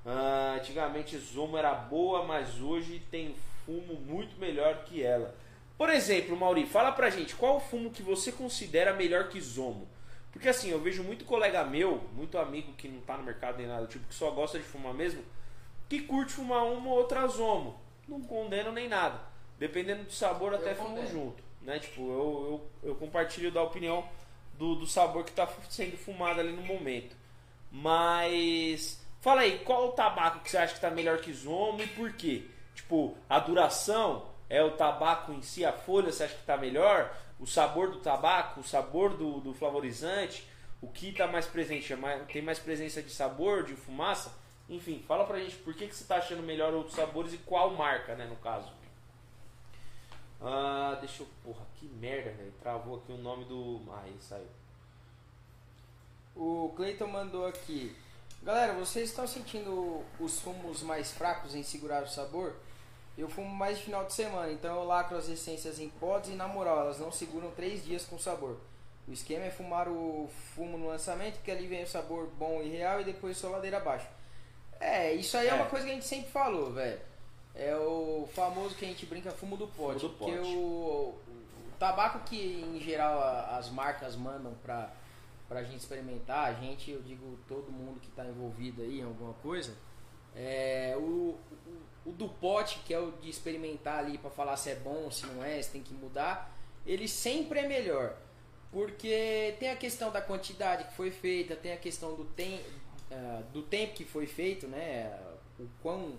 Ah, 0.06 0.56
antigamente 0.58 1.18
Zomo 1.18 1.56
era 1.58 1.74
boa, 1.74 2.24
mas 2.24 2.60
hoje 2.60 3.02
tem 3.10 3.34
fumo 3.66 3.94
muito 3.94 4.38
melhor 4.38 4.84
que 4.84 5.02
ela. 5.02 5.34
Por 5.78 5.90
exemplo, 5.90 6.36
Mauri, 6.36 6.66
fala 6.66 6.90
pra 6.90 7.08
gente 7.08 7.36
qual 7.36 7.58
o 7.58 7.60
fumo 7.60 7.92
que 7.92 8.02
você 8.02 8.32
considera 8.32 8.92
melhor 8.92 9.28
que 9.28 9.40
Zomo. 9.40 9.88
Porque 10.32 10.48
assim, 10.48 10.70
eu 10.70 10.80
vejo 10.80 11.04
muito 11.04 11.24
colega 11.24 11.62
meu, 11.64 12.02
muito 12.14 12.36
amigo 12.36 12.72
que 12.72 12.88
não 12.88 13.00
tá 13.00 13.16
no 13.16 13.22
mercado 13.22 13.58
nem 13.58 13.68
nada, 13.68 13.86
tipo, 13.86 14.06
que 14.08 14.14
só 14.14 14.32
gosta 14.32 14.58
de 14.58 14.64
fumar 14.64 14.92
mesmo, 14.92 15.22
que 15.88 16.00
curte 16.00 16.32
fumar 16.32 16.64
uma 16.64 16.90
ou 16.90 16.98
outra 16.98 17.24
Zomo. 17.28 17.80
Não 18.08 18.20
condeno 18.20 18.72
nem 18.72 18.88
nada. 18.88 19.20
Dependendo 19.56 20.02
do 20.02 20.12
sabor, 20.12 20.52
eu 20.52 20.58
até 20.58 20.74
fumo 20.74 21.06
junto. 21.06 21.42
Né? 21.62 21.78
Tipo, 21.78 22.00
eu, 22.02 22.70
eu, 22.82 22.90
eu 22.90 22.94
compartilho 22.96 23.52
da 23.52 23.62
opinião 23.62 24.04
do, 24.54 24.74
do 24.74 24.86
sabor 24.86 25.24
que 25.24 25.30
está 25.30 25.48
sendo 25.68 25.96
fumado 25.96 26.40
ali 26.40 26.52
no 26.52 26.62
momento. 26.62 27.16
Mas 27.70 29.00
fala 29.20 29.42
aí, 29.42 29.60
qual 29.60 29.88
o 29.88 29.92
tabaco 29.92 30.40
que 30.40 30.50
você 30.50 30.58
acha 30.58 30.72
que 30.72 30.78
está 30.78 30.90
melhor 30.90 31.18
que 31.18 31.32
Zomo 31.32 31.80
e 31.82 31.86
por 31.86 32.12
quê? 32.14 32.44
Tipo, 32.74 33.16
a 33.28 33.38
duração 33.38 34.27
é 34.48 34.62
o 34.62 34.72
tabaco 34.72 35.32
em 35.32 35.42
si, 35.42 35.64
a 35.64 35.72
folha 35.72 36.10
você 36.10 36.24
acha 36.24 36.34
que 36.34 36.40
está 36.40 36.56
melhor? 36.56 37.14
O 37.38 37.46
sabor 37.46 37.90
do 37.90 38.00
tabaco, 38.00 38.60
o 38.60 38.64
sabor 38.64 39.16
do, 39.16 39.40
do 39.40 39.54
flavorizante, 39.54 40.46
o 40.80 40.88
que 40.88 41.10
está 41.10 41.26
mais 41.26 41.46
presente? 41.46 41.92
É 41.92 41.96
mais, 41.96 42.26
tem 42.26 42.42
mais 42.42 42.58
presença 42.58 43.02
de 43.02 43.10
sabor, 43.10 43.64
de 43.64 43.74
fumaça? 43.74 44.32
Enfim, 44.68 45.02
fala 45.06 45.24
pra 45.24 45.38
gente 45.38 45.56
por 45.56 45.74
que, 45.74 45.86
que 45.86 45.94
você 45.94 46.02
está 46.02 46.16
achando 46.16 46.42
melhor 46.42 46.74
outros 46.74 46.96
sabores 46.96 47.32
e 47.32 47.38
qual 47.38 47.70
marca, 47.70 48.14
né, 48.14 48.26
no 48.26 48.36
caso. 48.36 48.70
Ah, 50.40 50.96
deixa 51.00 51.22
eu. 51.22 51.28
Porra, 51.42 51.66
que 51.76 51.86
merda, 51.86 52.30
velho. 52.30 52.52
Travou 52.60 52.98
aqui 52.98 53.12
o 53.12 53.18
nome 53.18 53.44
do. 53.44 53.80
Ah, 53.90 54.04
ele 54.06 54.20
saiu. 54.20 54.46
O 56.36 56.72
Cleiton 56.76 57.08
mandou 57.08 57.46
aqui. 57.46 57.96
Galera, 58.42 58.72
vocês 58.74 59.08
estão 59.10 59.26
sentindo 59.26 60.04
os 60.20 60.40
fumos 60.40 60.82
mais 60.82 61.10
fracos 61.10 61.54
em 61.56 61.64
segurar 61.64 62.04
o 62.04 62.08
sabor? 62.08 62.54
Eu 63.18 63.28
fumo 63.28 63.52
mais 63.52 63.78
de 63.78 63.84
final 63.84 64.04
de 64.04 64.12
semana, 64.12 64.52
então 64.52 64.76
eu 64.76 64.84
lacro 64.84 65.18
as 65.18 65.28
essências 65.28 65.80
em 65.80 65.88
pods 65.88 66.30
e 66.30 66.34
na 66.34 66.46
moral, 66.46 66.82
elas 66.82 67.00
não 67.00 67.10
seguram 67.10 67.50
3 67.50 67.84
dias 67.84 68.04
com 68.04 68.16
sabor. 68.16 68.56
O 69.08 69.12
esquema 69.12 69.46
é 69.46 69.50
fumar 69.50 69.88
o 69.88 70.30
fumo 70.54 70.78
no 70.78 70.86
lançamento, 70.86 71.34
porque 71.34 71.50
ali 71.50 71.66
vem 71.66 71.82
o 71.82 71.88
sabor 71.88 72.28
bom 72.38 72.62
e 72.62 72.68
real 72.68 73.00
e 73.00 73.04
depois 73.04 73.36
só 73.36 73.48
ladeira 73.48 73.78
abaixo. 73.78 74.06
É, 74.78 75.12
isso 75.14 75.36
aí 75.36 75.48
é, 75.48 75.50
é 75.50 75.54
uma 75.54 75.66
coisa 75.66 75.84
que 75.84 75.90
a 75.90 75.94
gente 75.94 76.06
sempre 76.06 76.30
falou, 76.30 76.72
velho. 76.72 77.00
É 77.56 77.74
o 77.74 78.28
famoso 78.34 78.76
que 78.76 78.84
a 78.84 78.88
gente 78.88 79.04
brinca 79.06 79.32
fumo 79.32 79.56
do 79.56 79.66
pote. 79.66 80.00
Fumo 80.00 80.12
do 80.12 80.18
porque 80.18 80.36
pote. 80.36 80.48
O, 80.54 81.14
o, 81.26 81.72
tabaco 81.76 82.20
que 82.20 82.64
em 82.76 82.80
geral 82.80 83.20
as 83.56 83.68
marcas 83.70 84.14
mandam 84.14 84.54
pra, 84.62 84.92
pra 85.48 85.64
gente 85.64 85.78
experimentar, 85.78 86.50
a 86.50 86.52
gente, 86.52 86.90
eu 86.90 87.02
digo 87.02 87.36
todo 87.48 87.72
mundo 87.72 87.98
que 88.00 88.08
está 88.08 88.24
envolvido 88.24 88.82
aí 88.82 89.00
em 89.00 89.04
alguma 89.04 89.32
coisa, 89.34 89.74
é 90.36 90.94
o, 90.96 91.00
o, 91.66 91.82
o, 92.08 92.12
do 92.12 92.28
pote, 92.28 92.80
que 92.84 92.94
é 92.94 92.98
o 92.98 93.12
de 93.12 93.28
experimentar 93.28 93.98
ali 94.00 94.18
para 94.18 94.30
falar 94.30 94.56
se 94.56 94.70
é 94.70 94.74
bom, 94.74 95.10
se 95.10 95.26
não 95.26 95.44
é, 95.44 95.60
se 95.60 95.70
tem 95.70 95.82
que 95.82 95.94
mudar, 95.94 96.54
ele 96.86 97.08
sempre 97.08 97.60
é 97.60 97.68
melhor. 97.68 98.16
Porque 98.70 99.56
tem 99.58 99.70
a 99.70 99.76
questão 99.76 100.10
da 100.10 100.20
quantidade 100.20 100.84
que 100.84 100.94
foi 100.94 101.10
feita, 101.10 101.56
tem 101.56 101.72
a 101.72 101.76
questão 101.76 102.14
do, 102.14 102.24
tem, 102.24 102.60
uh, 103.10 103.42
do 103.52 103.62
tempo 103.62 103.94
que 103.94 104.04
foi 104.04 104.26
feito, 104.26 104.66
né? 104.66 105.18
O 105.58 105.66
quão 105.82 106.18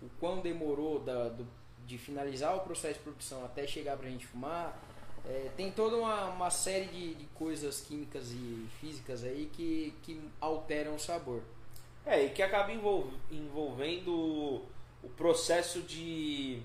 o 0.00 0.08
quão 0.20 0.40
demorou 0.40 1.00
da, 1.00 1.28
do, 1.28 1.46
de 1.84 1.98
finalizar 1.98 2.56
o 2.56 2.60
processo 2.60 2.94
de 2.94 3.00
produção 3.00 3.44
até 3.44 3.66
chegar 3.66 3.96
para 3.96 4.06
a 4.06 4.10
gente 4.10 4.26
fumar. 4.26 4.80
É, 5.26 5.50
tem 5.56 5.72
toda 5.72 5.96
uma, 5.96 6.26
uma 6.26 6.50
série 6.50 6.86
de, 6.86 7.14
de, 7.14 7.26
coisas 7.34 7.80
químicas 7.80 8.30
e 8.30 8.66
físicas 8.80 9.24
aí 9.24 9.50
que, 9.52 9.92
que 10.02 10.20
alteram 10.40 10.94
o 10.94 10.98
sabor. 10.98 11.42
É, 12.06 12.24
e 12.24 12.30
que 12.30 12.42
acaba 12.42 12.72
envolvendo 13.30 14.62
o 15.02 15.08
processo 15.08 15.80
de 15.82 16.60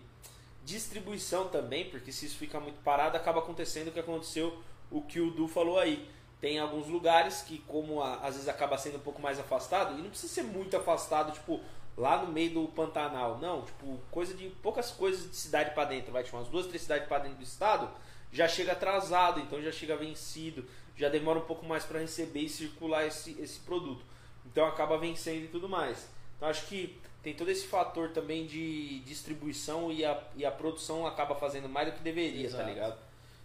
distribuição 0.64 1.50
também, 1.50 1.90
porque 1.90 2.12
se 2.12 2.26
isso 2.26 2.38
fica 2.38 2.60
muito 2.60 2.82
parado, 2.84 3.18
acaba 3.18 3.40
acontecendo 3.40 3.90
o 3.90 3.92
que 3.92 4.00
aconteceu, 4.00 4.58
o 4.90 5.02
que 5.02 5.20
o 5.20 5.32
Du 5.32 5.48
falou 5.48 5.78
aí. 5.78 6.08
Tem 6.40 6.60
alguns 6.60 6.88
lugares 6.88 7.42
que, 7.42 7.60
como 7.60 8.02
a, 8.02 8.16
às 8.16 8.36
vezes 8.36 8.50
acaba 8.50 8.78
sendo 8.78 8.98
um 8.98 9.02
pouco 9.02 9.22
mais 9.22 9.40
afastado, 9.40 9.98
e 9.98 10.02
não 10.02 10.10
precisa 10.10 10.34
ser 10.34 10.44
muito 10.44 10.76
afastado, 10.76 11.32
tipo, 11.32 11.62
lá 11.98 12.22
no 12.22 12.32
meio 12.32 12.54
do 12.54 12.68
Pantanal. 12.68 13.38
Não, 13.40 13.64
tipo, 13.64 14.00
coisa 14.12 14.34
de 14.34 14.50
poucas 14.62 14.92
coisas 14.92 15.30
de 15.30 15.36
cidade 15.36 15.72
para 15.74 15.86
dentro, 15.86 16.12
vai 16.12 16.24
tipo 16.24 16.36
umas 16.36 16.48
duas, 16.48 16.68
três 16.68 16.82
cidades 16.82 17.08
para 17.08 17.20
dentro 17.24 17.38
do 17.38 17.44
estado, 17.44 17.90
já 18.32 18.48
chega 18.48 18.72
atrasado, 18.72 19.40
então 19.40 19.62
já 19.62 19.72
chega 19.72 19.96
vencido, 19.96 20.66
já 20.96 21.08
demora 21.08 21.40
um 21.40 21.46
pouco 21.46 21.66
mais 21.66 21.86
para 21.86 22.00
receber 22.00 22.42
e 22.42 22.50
circular 22.50 23.06
esse, 23.06 23.40
esse 23.40 23.60
produto. 23.60 24.04
Então 24.46 24.66
acaba 24.66 24.98
vencendo 24.98 25.46
e 25.46 25.48
tudo 25.48 25.70
mais. 25.70 26.10
Então 26.36 26.50
acho 26.50 26.66
que 26.68 27.00
tem 27.24 27.34
todo 27.34 27.50
esse 27.50 27.66
fator 27.66 28.10
também 28.10 28.46
de 28.46 29.00
distribuição 29.00 29.92
e 29.92 30.04
a, 30.04 30.22
e 30.36 30.46
a 30.46 30.52
produção 30.52 31.08
acaba 31.08 31.34
fazendo 31.34 31.70
mais 31.70 31.88
do 31.88 31.96
que 31.96 32.04
deveria, 32.04 32.42
tá 32.42 32.48
Exato. 32.48 32.64
tá 32.64 32.70
ligado? 32.70 32.98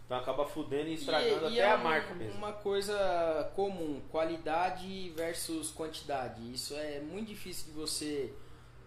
Então 0.04 0.18
acaba 0.18 0.44
fudendo 0.46 0.88
e 0.88 0.94
estragando 0.94 1.44
e, 1.44 1.46
até 1.46 1.54
e 1.54 1.58
é 1.60 1.70
a 1.70 1.76
marca 1.76 2.14
mesmo. 2.14 2.38
Uma 2.38 2.52
coisa 2.52 3.52
comum, 3.54 4.00
qualidade 4.10 5.10
versus 5.14 5.70
quantidade. 5.70 6.40
Isso 6.52 6.74
é 6.74 6.98
muito 6.98 7.28
difícil 7.28 7.66
de 7.66 7.72
você 7.72 8.34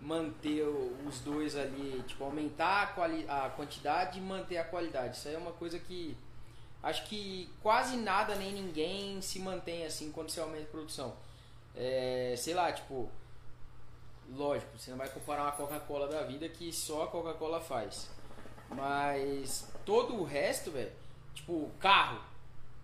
manter 0.01 0.63
os 1.07 1.19
dois 1.19 1.55
ali, 1.55 2.03
tipo, 2.07 2.23
aumentar 2.23 2.81
a, 2.81 2.87
quali 2.87 3.23
a 3.29 3.49
quantidade 3.49 4.17
e 4.17 4.21
manter 4.21 4.57
a 4.57 4.63
qualidade. 4.63 5.15
Isso 5.15 5.27
aí 5.27 5.35
é 5.35 5.37
uma 5.37 5.51
coisa 5.51 5.77
que 5.79 6.17
acho 6.81 7.05
que 7.05 7.47
quase 7.61 7.95
nada 7.95 8.35
nem 8.35 8.51
ninguém 8.51 9.21
se 9.21 9.39
mantém 9.39 9.85
assim 9.85 10.11
quando 10.11 10.31
você 10.31 10.39
aumenta 10.39 10.63
a 10.63 10.71
produção. 10.71 11.15
É, 11.75 12.33
sei 12.35 12.55
lá, 12.55 12.73
tipo, 12.73 13.09
lógico, 14.35 14.77
você 14.77 14.91
não 14.91 14.97
vai 14.97 15.09
comparar 15.09 15.43
uma 15.43 15.51
Coca-Cola 15.51 16.07
da 16.07 16.23
vida 16.23 16.47
que 16.49 16.71
só 16.71 17.03
a 17.03 17.07
Coca-Cola 17.07 17.61
faz. 17.61 18.09
Mas 18.69 19.71
todo 19.85 20.15
o 20.15 20.23
resto, 20.23 20.71
velho, 20.71 20.91
Tipo, 21.33 21.71
carro. 21.79 22.19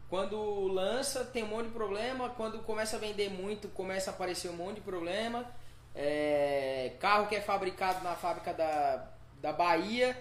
Quando 0.09 0.67
lança, 0.67 1.25
tem 1.25 1.43
um 1.43 1.47
monte 1.47 1.67
de 1.67 1.73
problema. 1.73 2.29
Quando 2.29 2.59
começa 2.59 2.95
a 2.95 2.99
vender 2.99 3.29
muito, 3.29 3.67
começa 3.69 4.11
a 4.11 4.13
aparecer 4.13 4.49
um 4.49 4.55
monte 4.55 4.75
de 4.75 4.81
problema. 4.81 5.45
É, 5.93 6.93
carro 6.99 7.27
que 7.27 7.35
é 7.35 7.41
fabricado 7.41 8.03
na 8.03 8.15
fábrica 8.15 8.53
da, 8.53 9.07
da 9.41 9.51
Bahia 9.51 10.15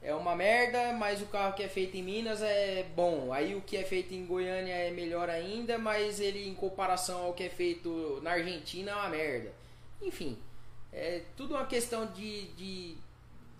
é 0.00 0.14
uma 0.14 0.34
merda, 0.34 0.92
mas 0.92 1.20
o 1.20 1.26
carro 1.26 1.54
que 1.54 1.62
é 1.62 1.68
feito 1.68 1.96
em 1.96 2.02
Minas 2.02 2.42
é 2.42 2.84
bom. 2.96 3.32
Aí 3.32 3.54
o 3.54 3.60
que 3.60 3.76
é 3.76 3.84
feito 3.84 4.14
em 4.14 4.24
Goiânia 4.26 4.72
é 4.72 4.90
melhor 4.90 5.28
ainda, 5.28 5.78
mas 5.78 6.20
ele 6.20 6.48
em 6.48 6.54
comparação 6.54 7.26
ao 7.26 7.34
que 7.34 7.44
é 7.44 7.48
feito 7.48 8.20
na 8.22 8.32
Argentina 8.32 8.92
é 8.92 8.94
uma 8.94 9.08
merda. 9.08 9.52
Enfim, 10.00 10.38
é 10.92 11.22
tudo 11.36 11.54
uma 11.54 11.66
questão 11.66 12.06
de, 12.06 12.48
de 12.48 12.96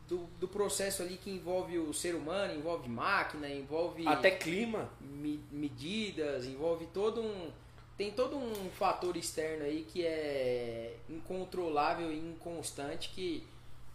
do, 0.09 0.27
do 0.41 0.49
processo 0.49 1.03
ali 1.03 1.17
que 1.17 1.31
envolve 1.31 1.79
o 1.79 1.93
ser 1.93 2.15
humano, 2.15 2.55
envolve 2.55 2.89
máquina, 2.89 3.49
envolve. 3.49 4.07
Até 4.09 4.31
clima. 4.31 4.91
Me, 5.01 5.39
medidas, 5.53 6.47
envolve 6.47 6.87
todo 6.87 7.21
um. 7.21 7.53
Tem 7.97 8.13
todo 8.13 8.37
um 8.37 8.71
fator 8.71 9.17
externo 9.17 9.65
aí 9.65 9.85
que 9.85 10.07
é 10.07 10.97
incontrolável 11.11 12.13
e 12.13 12.19
inconstante 12.19 13.11
que 13.11 13.45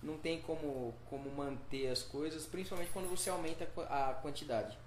não 0.01 0.17
tem 0.17 0.41
como, 0.41 0.93
como 1.09 1.31
manter 1.31 1.87
as 1.87 2.03
coisas, 2.03 2.45
principalmente 2.45 2.91
quando 2.91 3.09
você 3.09 3.29
aumenta 3.29 3.65
a 3.89 4.13
quantidade. 4.21 4.77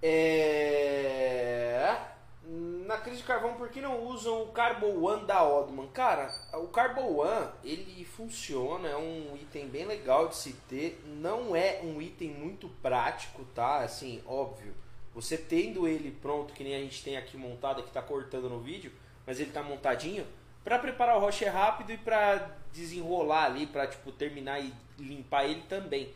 É 0.00 2.15
na 2.48 2.96
crise 2.98 3.18
de 3.18 3.24
carvão, 3.24 3.54
por 3.54 3.68
que 3.68 3.80
não 3.80 4.04
usam 4.04 4.42
o 4.42 4.52
Carbo 4.52 5.04
One 5.04 5.26
da 5.26 5.42
Odman? 5.42 5.88
Cara, 5.88 6.32
o 6.54 6.68
Carbo 6.68 7.20
One, 7.20 7.48
ele 7.64 8.04
funciona, 8.04 8.88
é 8.88 8.96
um 8.96 9.36
item 9.36 9.66
bem 9.68 9.84
legal 9.84 10.28
de 10.28 10.36
se 10.36 10.52
ter, 10.68 11.02
não 11.04 11.56
é 11.56 11.80
um 11.82 12.00
item 12.00 12.30
muito 12.30 12.68
prático, 12.80 13.44
tá? 13.46 13.78
Assim, 13.78 14.22
óbvio. 14.24 14.74
Você 15.12 15.36
tendo 15.36 15.88
ele 15.88 16.10
pronto, 16.10 16.52
que 16.52 16.62
nem 16.62 16.76
a 16.76 16.80
gente 16.80 17.02
tem 17.02 17.16
aqui 17.16 17.36
montado, 17.36 17.82
que 17.82 17.90
tá 17.90 18.00
cortando 18.00 18.48
no 18.48 18.60
vídeo, 18.60 18.92
mas 19.26 19.40
ele 19.40 19.50
tá 19.50 19.62
montadinho, 19.62 20.24
para 20.62 20.78
preparar 20.78 21.16
o 21.16 21.20
roche 21.20 21.44
é 21.44 21.48
rápido 21.48 21.92
e 21.92 21.98
para 21.98 22.56
desenrolar 22.72 23.46
ali, 23.46 23.66
para 23.66 23.88
tipo 23.88 24.12
terminar 24.12 24.60
e 24.60 24.72
limpar 24.98 25.46
ele 25.46 25.62
também. 25.62 26.14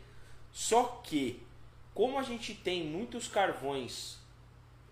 Só 0.51 1.01
que, 1.03 1.43
como 1.93 2.17
a 2.17 2.23
gente 2.23 2.53
tem 2.53 2.85
muitos 2.85 3.27
carvões 3.27 4.17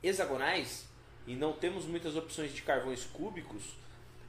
hexagonais 0.02 0.89
e 1.30 1.36
não 1.36 1.54
temos 1.54 1.86
muitas 1.86 2.16
opções 2.16 2.52
de 2.52 2.64
carvões 2.64 3.06
cúbicos, 3.06 3.62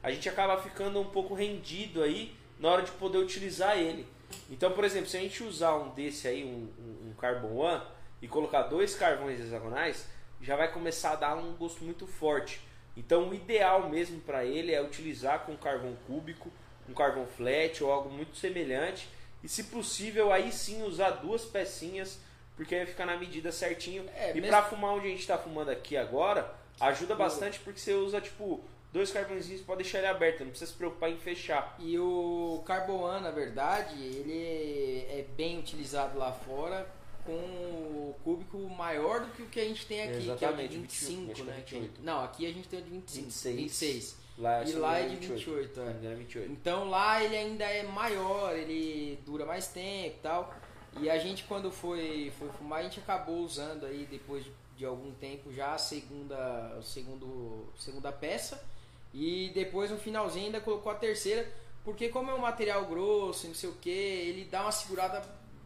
a 0.03 0.11
gente 0.11 0.29
acaba 0.29 0.61
ficando 0.61 1.01
um 1.01 1.05
pouco 1.09 1.33
rendido 1.33 2.03
aí 2.03 2.31
na 2.59 2.69
hora 2.69 2.83
de 2.83 2.91
poder 2.91 3.17
utilizar 3.17 3.75
ele. 3.75 4.05
Então, 4.51 4.71
por 4.71 4.83
exemplo, 4.83 5.09
se 5.09 5.17
a 5.17 5.19
gente 5.19 5.41
usar 5.43 5.73
um 5.73 5.89
desse 5.89 6.27
aí, 6.27 6.43
um, 6.45 6.69
um, 7.09 7.13
Carbon 7.15 7.55
One, 7.55 7.81
e 8.21 8.27
colocar 8.27 8.63
dois 8.63 8.93
carvões 8.93 9.39
hexagonais, 9.39 10.07
já 10.39 10.55
vai 10.55 10.71
começar 10.71 11.13
a 11.13 11.15
dar 11.15 11.35
um 11.35 11.53
gosto 11.55 11.83
muito 11.83 12.05
forte. 12.05 12.61
Então, 12.95 13.29
o 13.29 13.33
ideal 13.33 13.89
mesmo 13.89 14.21
para 14.21 14.45
ele 14.45 14.71
é 14.71 14.79
utilizar 14.79 15.39
com 15.39 15.57
carvão 15.57 15.97
cúbico, 16.05 16.51
um 16.87 16.93
carvão 16.93 17.25
flat 17.25 17.83
ou 17.83 17.91
algo 17.91 18.11
muito 18.11 18.37
semelhante. 18.37 19.09
E, 19.43 19.49
se 19.49 19.63
possível, 19.65 20.31
aí 20.31 20.51
sim 20.51 20.83
usar 20.83 21.09
duas 21.11 21.43
pecinhas, 21.45 22.19
porque 22.55 22.75
aí 22.75 22.85
fica 22.85 23.07
na 23.07 23.17
medida 23.17 23.51
certinho. 23.51 24.07
É, 24.15 24.29
e 24.29 24.33
mesmo- 24.35 24.49
para 24.49 24.61
fumar 24.65 24.91
onde 24.91 25.07
a 25.07 25.09
gente 25.09 25.21
está 25.21 25.35
fumando 25.35 25.69
aqui 25.71 25.97
agora, 25.97 26.60
ajuda 26.81 27.15
bastante 27.15 27.59
porque 27.59 27.79
você 27.79 27.93
usa 27.93 28.19
tipo 28.19 28.63
dois 28.91 29.11
carvõezinhos, 29.11 29.61
pode 29.61 29.83
deixar 29.83 29.99
ele 29.99 30.07
aberto, 30.07 30.41
não 30.41 30.49
precisa 30.49 30.71
se 30.71 30.77
preocupar 30.77 31.09
em 31.09 31.17
fechar. 31.17 31.75
E 31.79 31.97
o 31.97 32.61
Carboan, 32.65 33.21
na 33.21 33.31
verdade, 33.31 33.95
ele 34.01 35.05
é 35.09 35.25
bem 35.35 35.59
utilizado 35.59 36.17
lá 36.17 36.31
fora 36.31 36.87
com 37.25 37.33
o 37.33 38.15
cúbico 38.23 38.57
maior 38.69 39.21
do 39.21 39.31
que 39.31 39.43
o 39.43 39.45
que 39.45 39.59
a 39.59 39.65
gente 39.65 39.85
tem 39.85 40.01
aqui, 40.03 40.17
Exatamente, 40.17 40.39
que 40.39 40.45
é 40.45 40.49
o 40.49 40.69
de 40.69 40.77
25, 40.77 41.21
21, 41.21 41.31
acho 41.31 41.35
que 41.35 41.41
é 41.41 41.53
né? 41.53 41.57
28. 41.59 42.01
Não, 42.03 42.23
aqui 42.23 42.45
a 42.45 42.53
gente 42.53 42.67
tem 42.67 42.79
o 42.79 42.83
de 42.83 42.89
25, 42.89 43.25
26. 43.25 43.55
26. 43.55 44.21
Lá, 44.37 44.63
E 44.63 44.73
lá 44.73 44.97
é 44.97 45.07
de 45.07 45.15
engano, 45.17 45.35
28, 45.35 45.69
é. 45.69 45.73
Se 45.73 45.79
não 45.79 45.85
me 45.85 45.99
engano, 45.99 46.13
é 46.13 46.17
28. 46.17 46.51
Então 46.51 46.89
lá 46.89 47.23
ele 47.23 47.37
ainda 47.37 47.65
é 47.65 47.83
maior, 47.83 48.55
ele 48.55 49.19
dura 49.25 49.45
mais 49.45 49.67
tempo 49.67 50.15
e 50.17 50.19
tal. 50.21 50.53
E 50.99 51.09
a 51.09 51.17
gente 51.19 51.43
quando 51.43 51.71
foi, 51.71 52.33
foi 52.37 52.49
fumar, 52.49 52.79
a 52.79 52.83
gente 52.83 52.99
acabou 52.99 53.37
usando 53.37 53.85
aí 53.85 54.07
depois 54.09 54.43
de, 54.43 54.51
de 54.81 54.85
algum 54.87 55.13
tempo 55.13 55.53
já 55.53 55.75
a 55.75 55.77
segunda, 55.77 56.81
segundo, 56.81 57.71
segunda 57.77 58.11
peça. 58.11 58.67
E 59.13 59.51
depois 59.53 59.91
no 59.91 59.97
finalzinho 59.99 60.47
ainda 60.47 60.59
colocou 60.59 60.91
a 60.91 60.95
terceira, 60.95 61.47
porque 61.83 62.09
como 62.09 62.31
é 62.31 62.33
um 62.33 62.39
material 62.39 62.85
grosso, 62.85 63.45
e 63.45 63.49
não 63.49 63.55
sei 63.55 63.69
o 63.69 63.75
que, 63.75 63.91
ele 63.91 64.45
dá 64.45 64.63
uma 64.63 64.71
segurada 64.71 65.21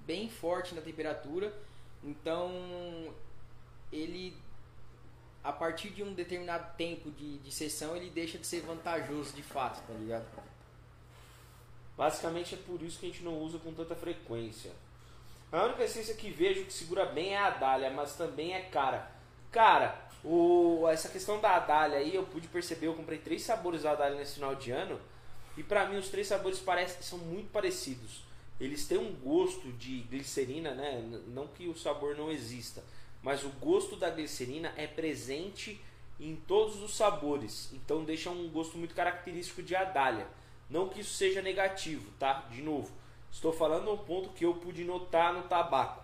bem 0.05 0.29
forte 0.29 0.75
na 0.75 0.81
temperatura. 0.81 1.53
Então 2.03 2.51
ele 3.89 4.35
a 5.41 5.53
partir 5.53 5.91
de 5.91 6.03
um 6.03 6.13
determinado 6.13 6.75
tempo 6.75 7.09
de, 7.09 7.37
de 7.37 7.51
sessão 7.53 7.95
ele 7.95 8.09
deixa 8.09 8.37
de 8.37 8.45
ser 8.45 8.63
vantajoso 8.63 9.31
de 9.33 9.43
fato, 9.43 9.81
tá 9.87 9.93
ligado? 9.93 10.25
Basicamente 11.95 12.55
é 12.55 12.57
por 12.57 12.81
isso 12.81 12.99
que 12.99 13.05
a 13.05 13.09
gente 13.09 13.23
não 13.23 13.39
usa 13.39 13.59
com 13.59 13.73
tanta 13.73 13.95
frequência. 13.95 14.73
A 15.55 15.63
única 15.63 15.85
essência 15.85 16.13
que 16.15 16.29
vejo 16.29 16.65
que 16.65 16.73
segura 16.73 17.05
bem 17.05 17.33
é 17.33 17.37
a 17.37 17.47
Adália, 17.47 17.89
mas 17.89 18.17
também 18.17 18.53
é 18.53 18.59
cara. 18.63 19.09
Cara, 19.49 19.97
o, 20.21 20.85
essa 20.89 21.07
questão 21.07 21.39
da 21.39 21.55
Adália 21.55 21.99
aí 21.99 22.13
eu 22.13 22.23
pude 22.23 22.49
perceber, 22.49 22.87
eu 22.87 22.93
comprei 22.93 23.19
três 23.19 23.43
sabores 23.43 23.83
da 23.83 23.91
Adália 23.91 24.17
nesse 24.17 24.35
final 24.35 24.53
de 24.53 24.71
ano 24.71 24.99
e 25.55 25.63
pra 25.63 25.87
mim 25.87 25.95
os 25.95 26.09
três 26.09 26.27
sabores 26.27 26.59
parecem 26.59 27.01
são 27.01 27.19
muito 27.19 27.51
parecidos. 27.51 28.25
Eles 28.59 28.85
têm 28.85 28.97
um 28.97 29.13
gosto 29.13 29.71
de 29.71 30.01
glicerina, 30.01 30.73
né? 30.73 31.01
Não 31.27 31.47
que 31.47 31.69
o 31.69 31.77
sabor 31.77 32.17
não 32.17 32.29
exista, 32.29 32.83
mas 33.23 33.45
o 33.45 33.49
gosto 33.51 33.95
da 33.95 34.09
glicerina 34.09 34.73
é 34.75 34.85
presente 34.85 35.79
em 36.19 36.35
todos 36.35 36.83
os 36.83 36.97
sabores. 36.97 37.71
Então 37.71 38.03
deixa 38.03 38.29
um 38.29 38.49
gosto 38.49 38.77
muito 38.77 38.93
característico 38.93 39.63
de 39.63 39.73
Adália. 39.73 40.27
Não 40.69 40.89
que 40.89 40.99
isso 40.99 41.13
seja 41.13 41.41
negativo, 41.41 42.11
tá? 42.19 42.45
De 42.51 42.61
novo, 42.61 42.91
estou 43.35 43.51
falando 43.51 43.91
um 43.91 43.97
ponto 43.97 44.29
que 44.29 44.45
eu 44.45 44.53
pude 44.53 44.85
notar 44.85 45.33
no 45.33 45.43
tabaco. 45.43 46.01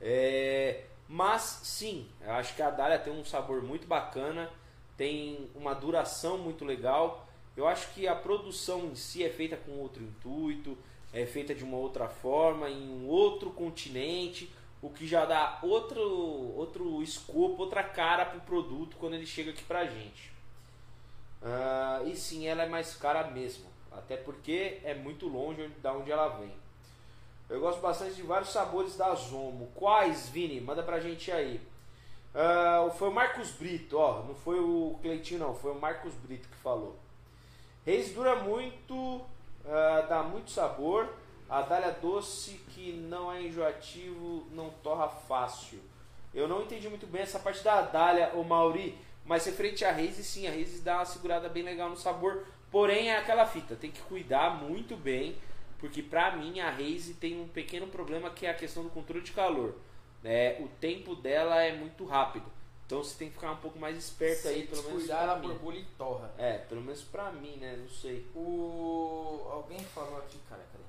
É, 0.00 0.84
mas 1.08 1.42
sim, 1.64 2.08
eu 2.20 2.30
acho 2.32 2.54
que 2.54 2.62
a 2.62 2.70
Dália 2.70 3.00
tem 3.00 3.12
um 3.12 3.24
sabor 3.24 3.62
muito 3.62 3.86
bacana, 3.86 4.48
tem 4.96 5.50
uma 5.56 5.74
duração 5.74 6.38
muito 6.38 6.64
legal. 6.64 7.26
Eu 7.56 7.66
acho 7.66 7.92
que 7.92 8.06
a 8.06 8.14
produção 8.14 8.86
em 8.86 8.94
si 8.94 9.24
é 9.24 9.28
feita 9.28 9.56
com 9.56 9.72
outro 9.72 10.04
intuito, 10.04 10.78
é 11.12 11.26
feita 11.26 11.52
de 11.52 11.64
uma 11.64 11.76
outra 11.76 12.08
forma, 12.08 12.70
em 12.70 12.88
um 12.88 13.08
outro 13.08 13.50
continente, 13.50 14.48
o 14.80 14.88
que 14.88 15.04
já 15.04 15.24
dá 15.24 15.58
outro, 15.62 16.00
outro 16.00 17.02
escopo, 17.02 17.60
outra 17.60 17.82
cara 17.82 18.24
para 18.24 18.38
o 18.38 18.42
produto 18.42 18.96
quando 19.00 19.14
ele 19.14 19.26
chega 19.26 19.50
aqui 19.50 19.64
pra 19.64 19.84
gente. 19.84 20.30
Ah, 21.42 22.02
e 22.06 22.14
sim, 22.14 22.46
ela 22.46 22.62
é 22.62 22.68
mais 22.68 22.94
cara 22.94 23.28
mesmo, 23.28 23.66
até 23.90 24.16
porque 24.16 24.78
é 24.84 24.94
muito 24.94 25.26
longe 25.26 25.66
da 25.82 25.92
onde 25.92 26.12
ela 26.12 26.28
vem. 26.28 26.67
Eu 27.48 27.60
gosto 27.60 27.80
bastante 27.80 28.14
de 28.14 28.22
vários 28.22 28.50
sabores 28.50 28.94
da 28.96 29.14
Zomo. 29.14 29.72
Quais, 29.74 30.28
Vini? 30.28 30.60
Manda 30.60 30.82
pra 30.82 31.00
gente 31.00 31.32
aí. 31.32 31.60
Ah, 32.34 32.90
foi 32.98 33.08
o 33.08 33.12
Marcos 33.12 33.50
Brito, 33.52 33.96
ó. 33.96 34.22
Não 34.22 34.34
foi 34.34 34.60
o 34.60 34.98
Cleitinho, 35.00 35.40
não. 35.40 35.54
Foi 35.54 35.72
o 35.72 35.80
Marcos 35.80 36.12
Brito 36.14 36.46
que 36.46 36.56
falou. 36.56 36.96
Reis 37.86 38.12
dura 38.12 38.36
muito, 38.36 39.22
ah, 39.66 40.06
dá 40.06 40.22
muito 40.22 40.50
sabor. 40.50 41.08
A 41.48 41.62
dália 41.62 41.90
doce 41.90 42.60
que 42.68 42.92
não 42.92 43.32
é 43.32 43.42
enjoativo, 43.42 44.46
não 44.52 44.68
torra 44.82 45.08
fácil. 45.08 45.80
Eu 46.34 46.46
não 46.46 46.60
entendi 46.60 46.86
muito 46.90 47.06
bem 47.06 47.22
essa 47.22 47.38
parte 47.38 47.64
da 47.64 47.80
dália, 47.80 48.32
o 48.34 48.44
Mauri. 48.44 48.98
Mas 49.24 49.46
referente 49.46 49.86
a 49.86 49.90
Reis, 49.90 50.16
sim, 50.16 50.46
a 50.46 50.50
Reis 50.50 50.82
dá 50.82 50.96
uma 50.96 51.06
segurada 51.06 51.48
bem 51.48 51.62
legal 51.62 51.88
no 51.88 51.96
sabor. 51.96 52.44
Porém, 52.70 53.08
é 53.08 53.16
aquela 53.16 53.46
fita, 53.46 53.74
tem 53.74 53.90
que 53.90 54.02
cuidar 54.02 54.62
muito 54.62 54.94
bem 54.94 55.34
porque 55.78 56.02
pra 56.02 56.36
mim 56.36 56.60
a 56.60 56.70
Raze 56.70 57.14
tem 57.14 57.40
um 57.40 57.48
pequeno 57.48 57.86
problema 57.86 58.30
que 58.30 58.46
é 58.46 58.50
a 58.50 58.54
questão 58.54 58.82
do 58.82 58.90
controle 58.90 59.22
de 59.22 59.32
calor. 59.32 59.74
É, 60.24 60.58
o 60.60 60.68
tempo 60.80 61.14
dela 61.14 61.62
é 61.62 61.76
muito 61.76 62.04
rápido. 62.04 62.46
Então 62.84 63.04
você 63.04 63.16
tem 63.18 63.28
que 63.28 63.34
ficar 63.34 63.52
um 63.52 63.58
pouco 63.58 63.78
mais 63.78 63.96
esperto 63.96 64.48
aí, 64.48 64.62
Se 64.62 64.66
pelo 64.66 64.82
menos 64.84 64.98
descuidar, 65.02 65.24
pra 65.24 65.32
ela 65.32 65.36
borbulha 65.36 65.78
e 65.78 65.84
torra. 65.96 66.34
É, 66.38 66.58
pelo 66.58 66.80
menos 66.80 67.02
pra 67.02 67.30
mim, 67.30 67.56
né? 67.56 67.76
Não 67.76 67.88
sei. 67.88 68.26
O. 68.34 69.46
Alguém 69.50 69.78
falou 69.78 70.18
aqui, 70.18 70.38
cara, 70.48 70.64
cadê? 70.72 70.84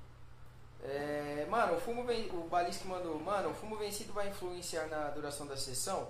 É, 0.82 1.46
mano, 1.50 1.76
o 1.76 1.80
fumo 1.80 2.06
ven... 2.06 2.30
o 2.32 2.48
Balisque 2.48 2.88
mandou, 2.88 3.20
mano, 3.20 3.50
o 3.50 3.54
fumo 3.54 3.76
vencido 3.76 4.14
vai 4.14 4.30
influenciar 4.30 4.88
na 4.88 5.10
duração 5.10 5.46
da 5.46 5.58
sessão? 5.58 6.10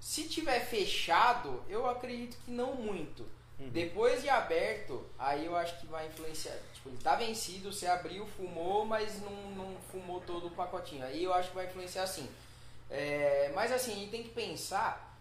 Se 0.00 0.26
tiver 0.26 0.60
fechado, 0.60 1.62
eu 1.68 1.86
acredito 1.86 2.38
que 2.44 2.50
não 2.50 2.74
muito. 2.74 3.26
Uhum. 3.58 3.70
Depois 3.70 4.22
de 4.22 4.28
aberto, 4.28 5.04
aí 5.18 5.46
eu 5.46 5.56
acho 5.56 5.78
que 5.80 5.86
vai 5.86 6.06
influenciar. 6.06 6.56
Tipo, 6.72 6.90
ele 6.90 6.98
tá 6.98 7.16
vencido, 7.16 7.72
você 7.72 7.86
abriu, 7.86 8.24
fumou, 8.26 8.84
mas 8.84 9.20
não, 9.20 9.32
não 9.50 9.76
fumou 9.90 10.20
todo 10.20 10.46
o 10.46 10.50
pacotinho. 10.50 11.04
Aí 11.04 11.24
eu 11.24 11.34
acho 11.34 11.48
que 11.48 11.56
vai 11.56 11.66
influenciar 11.66 12.06
sim. 12.06 12.28
É, 12.90 13.50
mas 13.54 13.72
assim, 13.72 13.92
a 13.92 13.94
gente 13.96 14.10
tem 14.10 14.22
que 14.22 14.30
pensar 14.30 15.16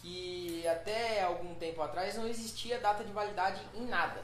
que 0.00 0.66
até 0.66 1.22
algum 1.22 1.54
tempo 1.56 1.82
atrás 1.82 2.16
não 2.16 2.26
existia 2.26 2.78
data 2.78 3.04
de 3.04 3.12
validade 3.12 3.60
em 3.74 3.86
nada. 3.86 4.22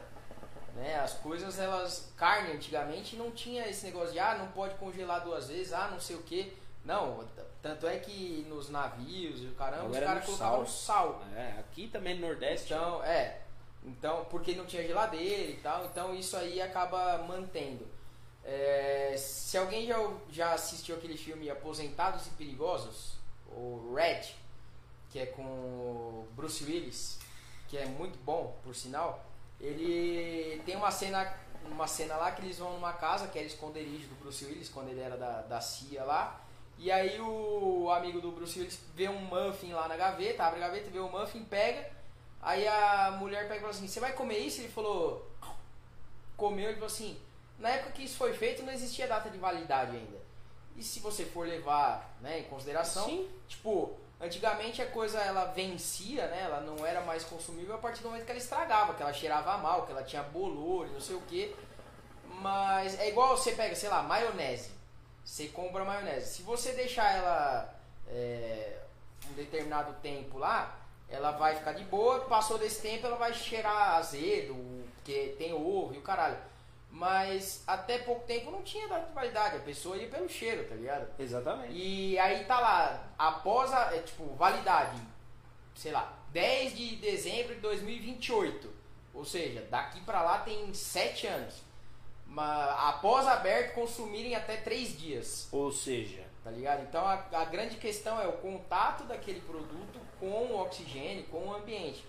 Né? 0.74 0.96
As 1.00 1.14
coisas, 1.14 1.58
elas. 1.58 2.12
Carne 2.16 2.52
antigamente 2.52 3.16
não 3.16 3.30
tinha 3.30 3.66
esse 3.66 3.86
negócio 3.86 4.12
de 4.12 4.18
ah, 4.18 4.36
não 4.36 4.48
pode 4.48 4.74
congelar 4.76 5.24
duas 5.24 5.48
vezes, 5.48 5.72
ah, 5.72 5.88
não 5.90 5.98
sei 5.98 6.16
o 6.16 6.22
que. 6.22 6.56
Não, 6.84 7.24
tanto 7.60 7.86
é 7.88 7.98
que 7.98 8.46
nos 8.48 8.70
navios 8.70 9.42
e 9.42 9.46
o 9.46 9.54
caramba, 9.54 9.88
os 9.88 9.96
Agora 9.96 10.06
caras 10.06 10.24
colocavam 10.24 10.66
sal. 10.66 11.24
É, 11.34 11.58
aqui 11.58 11.88
também 11.88 12.14
no 12.14 12.28
Nordeste. 12.28 12.72
Então, 12.72 13.02
é. 13.02 13.40
Então, 13.86 14.26
porque 14.28 14.54
não 14.56 14.66
tinha 14.66 14.82
geladeira 14.82 15.50
e 15.50 15.56
tal, 15.62 15.86
então 15.86 16.12
isso 16.12 16.36
aí 16.36 16.60
acaba 16.60 17.18
mantendo. 17.18 17.86
É, 18.44 19.14
se 19.16 19.56
alguém 19.56 19.86
já, 19.86 19.96
já 20.30 20.52
assistiu 20.54 20.96
aquele 20.96 21.16
filme 21.16 21.48
Aposentados 21.48 22.26
e 22.26 22.30
Perigosos, 22.30 23.12
o 23.48 23.94
Red, 23.94 24.22
que 25.10 25.20
é 25.20 25.26
com 25.26 26.26
Bruce 26.32 26.64
Willis, 26.64 27.20
que 27.68 27.78
é 27.78 27.86
muito 27.86 28.18
bom, 28.24 28.56
por 28.64 28.74
sinal, 28.74 29.24
ele 29.60 30.60
tem 30.66 30.76
uma 30.76 30.90
cena, 30.90 31.32
uma 31.64 31.86
cena 31.86 32.16
lá 32.16 32.32
que 32.32 32.42
eles 32.42 32.58
vão 32.58 32.72
numa 32.72 32.92
casa, 32.92 33.28
que 33.28 33.38
era 33.38 33.46
esconderijo 33.46 34.08
do 34.08 34.16
Bruce 34.16 34.44
Willis, 34.44 34.68
quando 34.68 34.88
ele 34.88 35.00
era 35.00 35.16
da, 35.16 35.42
da 35.42 35.60
CIA 35.60 36.04
lá, 36.04 36.40
e 36.78 36.90
aí 36.90 37.20
o 37.20 37.90
amigo 37.90 38.20
do 38.20 38.32
Bruce 38.32 38.58
Willis 38.58 38.78
vê 38.94 39.08
um 39.08 39.20
muffin 39.20 39.72
lá 39.72 39.88
na 39.88 39.96
gaveta, 39.96 40.44
abre 40.44 40.62
a 40.62 40.66
gaveta, 40.68 40.90
vê 40.90 40.98
o 40.98 41.08
muffin, 41.08 41.44
pega, 41.44 41.95
aí 42.46 42.66
a 42.68 43.10
mulher 43.18 43.48
pega 43.48 43.56
e 43.56 43.60
fala 43.60 43.72
assim, 43.72 43.88
você 43.88 43.98
vai 43.98 44.12
comer 44.12 44.38
isso? 44.38 44.60
Ele 44.60 44.68
falou, 44.68 45.28
comeu, 46.36 46.66
ele 46.66 46.74
falou 46.74 46.86
assim, 46.86 47.20
na 47.58 47.70
época 47.70 47.90
que 47.90 48.04
isso 48.04 48.16
foi 48.16 48.32
feito 48.34 48.62
não 48.62 48.72
existia 48.72 49.08
data 49.08 49.28
de 49.28 49.36
validade 49.36 49.96
ainda. 49.96 50.24
E 50.76 50.82
se 50.82 51.00
você 51.00 51.24
for 51.24 51.44
levar 51.44 52.16
né, 52.20 52.38
em 52.38 52.44
consideração, 52.44 53.04
Sim. 53.04 53.28
tipo, 53.48 53.96
antigamente 54.20 54.80
a 54.80 54.86
coisa 54.86 55.18
ela 55.18 55.46
vencia, 55.46 56.28
né? 56.28 56.42
Ela 56.42 56.60
não 56.60 56.86
era 56.86 57.00
mais 57.00 57.24
consumível 57.24 57.74
a 57.74 57.78
partir 57.78 58.02
do 58.02 58.10
momento 58.10 58.24
que 58.24 58.30
ela 58.30 58.38
estragava, 58.38 58.94
que 58.94 59.02
ela 59.02 59.12
cheirava 59.12 59.56
mal, 59.58 59.84
que 59.84 59.90
ela 59.90 60.04
tinha 60.04 60.22
bolor, 60.22 60.86
não 60.88 61.00
sei 61.00 61.16
o 61.16 61.22
que. 61.22 61.56
Mas 62.40 62.96
é 63.00 63.08
igual 63.08 63.36
você 63.36 63.52
pega, 63.52 63.74
sei 63.74 63.88
lá, 63.88 64.02
maionese. 64.02 64.70
Você 65.24 65.48
compra 65.48 65.84
maionese. 65.84 66.36
Se 66.36 66.42
você 66.42 66.72
deixar 66.72 67.10
ela 67.10 67.74
é, 68.06 68.78
um 69.30 69.32
determinado 69.32 69.94
tempo 69.94 70.38
lá, 70.38 70.85
ela 71.08 71.32
vai 71.32 71.56
ficar 71.56 71.72
de 71.72 71.84
boa. 71.84 72.20
Passou 72.20 72.58
desse 72.58 72.82
tempo, 72.82 73.06
ela 73.06 73.16
vai 73.16 73.32
cheirar 73.32 73.96
azedo, 73.96 74.54
porque 74.96 75.34
tem 75.38 75.52
ovo 75.52 75.94
e 75.94 75.98
o 75.98 76.02
caralho. 76.02 76.38
Mas 76.90 77.62
até 77.66 77.98
pouco 77.98 78.26
tempo 78.26 78.50
não 78.50 78.62
tinha 78.62 78.88
data 78.88 79.06
de 79.06 79.12
validade, 79.12 79.56
a 79.56 79.60
pessoa 79.60 79.96
ia 79.96 80.08
pelo 80.08 80.28
cheiro, 80.28 80.64
tá 80.66 80.74
ligado? 80.74 81.06
Exatamente. 81.18 81.74
E 81.74 82.18
aí 82.18 82.44
tá 82.44 82.58
lá, 82.58 83.08
após 83.18 83.72
a, 83.72 83.94
é, 83.94 83.98
tipo, 84.00 84.24
validade, 84.34 84.98
sei 85.74 85.92
lá, 85.92 86.16
10 86.32 86.74
de 86.74 86.96
dezembro 86.96 87.54
de 87.54 87.60
2028. 87.60 88.74
Ou 89.12 89.24
seja, 89.24 89.66
daqui 89.70 90.00
pra 90.00 90.22
lá 90.22 90.38
tem 90.38 90.72
7 90.72 91.26
anos. 91.26 91.62
Mas 92.26 92.70
após 92.78 93.26
aberto, 93.26 93.74
consumirem 93.74 94.34
até 94.34 94.56
3 94.56 94.98
dias, 94.98 95.48
Ou 95.52 95.70
seja, 95.70 96.24
tá 96.42 96.50
ligado? 96.50 96.82
Então 96.82 97.04
a, 97.04 97.24
a 97.32 97.44
grande 97.44 97.76
questão 97.76 98.20
é 98.20 98.26
o 98.26 98.32
contato 98.32 99.04
daquele 99.04 99.40
produto 99.40 100.05
com 100.20 100.26
o 100.26 100.60
oxigênio, 100.60 101.24
com 101.24 101.48
o 101.48 101.54
ambiente. 101.54 102.04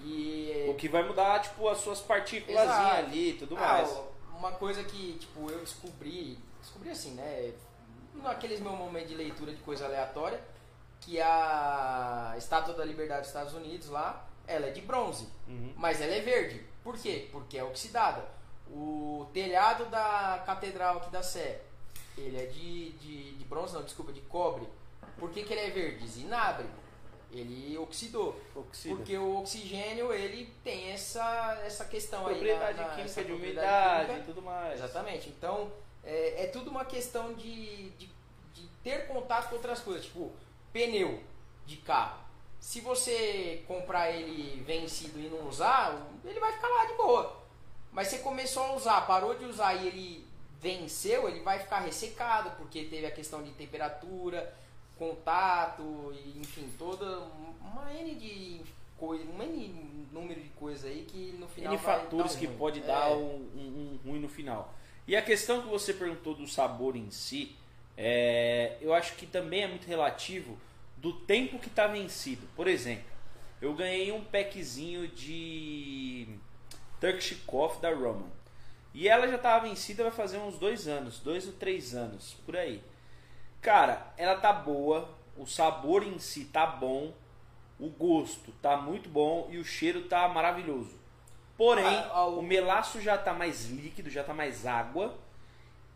E 0.00 0.66
o 0.70 0.74
que 0.74 0.88
vai 0.88 1.02
mudar, 1.02 1.40
tipo, 1.40 1.68
as 1.68 1.78
suas 1.78 2.00
partículas 2.00 2.68
ali 2.68 3.30
e 3.30 3.32
tudo 3.34 3.56
Ah, 3.56 3.60
mais. 3.60 4.00
uma 4.36 4.52
coisa 4.52 4.84
que, 4.84 5.14
tipo, 5.18 5.50
eu 5.50 5.58
descobri, 5.60 6.38
descobri 6.60 6.90
assim, 6.90 7.12
né, 7.14 7.52
naqueles 8.14 8.60
meus 8.60 8.76
momentos 8.78 9.08
de 9.08 9.14
leitura 9.16 9.52
de 9.52 9.60
coisa 9.62 9.86
aleatória, 9.86 10.40
que 11.00 11.20
a 11.20 12.34
Estátua 12.36 12.74
da 12.74 12.84
Liberdade 12.84 13.20
dos 13.22 13.28
Estados 13.28 13.54
Unidos 13.54 13.88
lá, 13.88 14.24
ela 14.46 14.66
é 14.66 14.70
de 14.70 14.80
bronze, 14.80 15.28
Uhum. 15.48 15.72
mas 15.76 16.00
ela 16.00 16.12
é 16.14 16.20
verde. 16.20 16.64
Por 16.84 16.96
quê? 16.96 17.28
Porque 17.32 17.58
é 17.58 17.64
oxidada. 17.64 18.24
O 18.70 19.26
telhado 19.32 19.86
da 19.86 20.42
Catedral 20.46 20.98
aqui 20.98 21.10
da 21.10 21.22
Sé, 21.22 21.60
ele 22.16 22.36
é 22.40 22.46
de, 22.46 22.92
de, 22.92 23.32
de 23.34 23.44
bronze, 23.44 23.74
não, 23.74 23.82
desculpa, 23.82 24.12
de 24.12 24.20
cobre. 24.22 24.66
Por 25.18 25.30
que, 25.30 25.42
que 25.42 25.52
ele 25.52 25.60
é 25.62 25.70
verde? 25.70 26.06
Zinabre. 26.06 26.66
Ele 27.30 27.76
oxidou. 27.76 28.40
Oxida. 28.54 28.96
Porque 28.96 29.16
o 29.18 29.36
oxigênio, 29.38 30.12
ele 30.12 30.52
tem 30.64 30.90
essa, 30.92 31.60
essa 31.64 31.84
questão 31.84 32.20
aí. 32.26 32.34
Propriedade 32.34 32.78
na- 32.78 32.88
na- 32.88 32.94
química 32.94 33.24
de 33.24 33.32
umidade 33.32 34.18
e 34.20 34.22
tudo 34.22 34.40
mais. 34.42 34.74
Exatamente. 34.80 35.28
Então, 35.28 35.70
é, 36.02 36.44
é 36.44 36.46
tudo 36.46 36.70
uma 36.70 36.84
questão 36.86 37.34
de, 37.34 37.90
de, 37.90 38.06
de 38.54 38.66
ter 38.82 39.06
contato 39.06 39.50
com 39.50 39.56
outras 39.56 39.80
coisas. 39.80 40.04
Tipo, 40.06 40.32
pneu 40.72 41.22
de 41.66 41.76
carro. 41.76 42.26
Se 42.58 42.80
você 42.80 43.62
comprar 43.68 44.10
ele 44.10 44.62
vencido 44.64 45.18
e 45.20 45.28
não 45.28 45.46
usar, 45.48 45.96
ele 46.24 46.40
vai 46.40 46.52
ficar 46.52 46.68
lá 46.68 46.86
de 46.86 46.94
boa. 46.94 47.36
Mas 47.92 48.08
você 48.08 48.18
começou 48.18 48.62
a 48.64 48.72
usar, 48.74 49.02
parou 49.06 49.34
de 49.34 49.44
usar 49.44 49.74
e 49.74 49.86
ele 49.86 50.28
venceu, 50.60 51.28
ele 51.28 51.40
vai 51.40 51.58
ficar 51.60 51.80
ressecado, 51.80 52.50
porque 52.56 52.84
teve 52.84 53.06
a 53.06 53.10
questão 53.12 53.42
de 53.42 53.50
temperatura, 53.52 54.52
contato, 54.98 56.12
e, 56.14 56.38
enfim, 56.38 56.68
toda 56.78 57.20
uma 57.60 57.92
N 57.92 58.14
de 58.14 58.60
coisa, 58.96 59.24
um 59.24 59.42
N 59.42 60.06
número 60.12 60.40
de 60.40 60.48
coisas 60.50 60.84
aí 60.90 61.04
que 61.08 61.32
no 61.38 61.46
final 61.48 61.72
N 61.72 61.78
fatores 61.82 62.34
que 62.36 62.46
ruim. 62.46 62.56
pode 62.58 62.80
É. 62.80 62.82
dar 62.82 63.10
um, 63.12 63.36
um- 63.56 63.98
um 64.04 64.10
ruim 64.10 64.20
no 64.20 64.28
final. 64.28 64.74
E 65.06 65.16
a 65.16 65.22
questão 65.22 65.62
que 65.62 65.68
você 65.68 65.94
perguntou 65.94 66.34
do 66.34 66.46
sabor 66.46 66.96
em 66.96 67.10
si, 67.10 67.54
é, 67.96 68.76
eu 68.80 68.92
acho 68.92 69.14
que 69.14 69.26
também 69.26 69.62
é 69.62 69.66
muito 69.68 69.86
relativo 69.86 70.58
do 70.96 71.12
tempo 71.12 71.58
que 71.58 71.68
está 71.68 71.86
vencido. 71.86 72.46
Por 72.56 72.66
exemplo, 72.68 73.04
eu 73.62 73.72
ganhei 73.74 74.12
um 74.12 74.22
packzinho 74.22 75.08
de 75.08 76.28
Turkish 77.00 77.36
Coffee 77.46 77.80
da 77.80 77.90
Roman. 77.94 78.26
E 78.94 79.08
ela 79.08 79.28
já 79.28 79.36
estava 79.36 79.66
vencida 79.68 80.02
vai 80.02 80.12
fazer 80.12 80.38
uns 80.38 80.58
dois 80.58 80.88
anos, 80.88 81.20
dois 81.20 81.46
ou 81.46 81.52
três 81.52 81.94
anos, 81.94 82.34
por 82.44 82.56
aí. 82.56 82.82
Cara, 83.60 84.12
ela 84.16 84.36
tá 84.36 84.52
boa, 84.52 85.08
o 85.36 85.46
sabor 85.46 86.02
em 86.02 86.18
si 86.18 86.44
tá 86.46 86.66
bom, 86.66 87.12
o 87.78 87.88
gosto 87.88 88.52
tá 88.62 88.76
muito 88.76 89.08
bom 89.08 89.48
e 89.50 89.58
o 89.58 89.64
cheiro 89.64 90.02
tá 90.08 90.28
maravilhoso. 90.28 90.96
Porém, 91.56 91.84
Ah, 91.86 92.10
ah, 92.12 92.26
o- 92.26 92.38
o 92.38 92.42
melaço 92.42 93.00
já 93.00 93.18
tá 93.18 93.32
mais 93.34 93.66
líquido, 93.68 94.08
já 94.08 94.22
tá 94.22 94.32
mais 94.32 94.64
água 94.64 95.16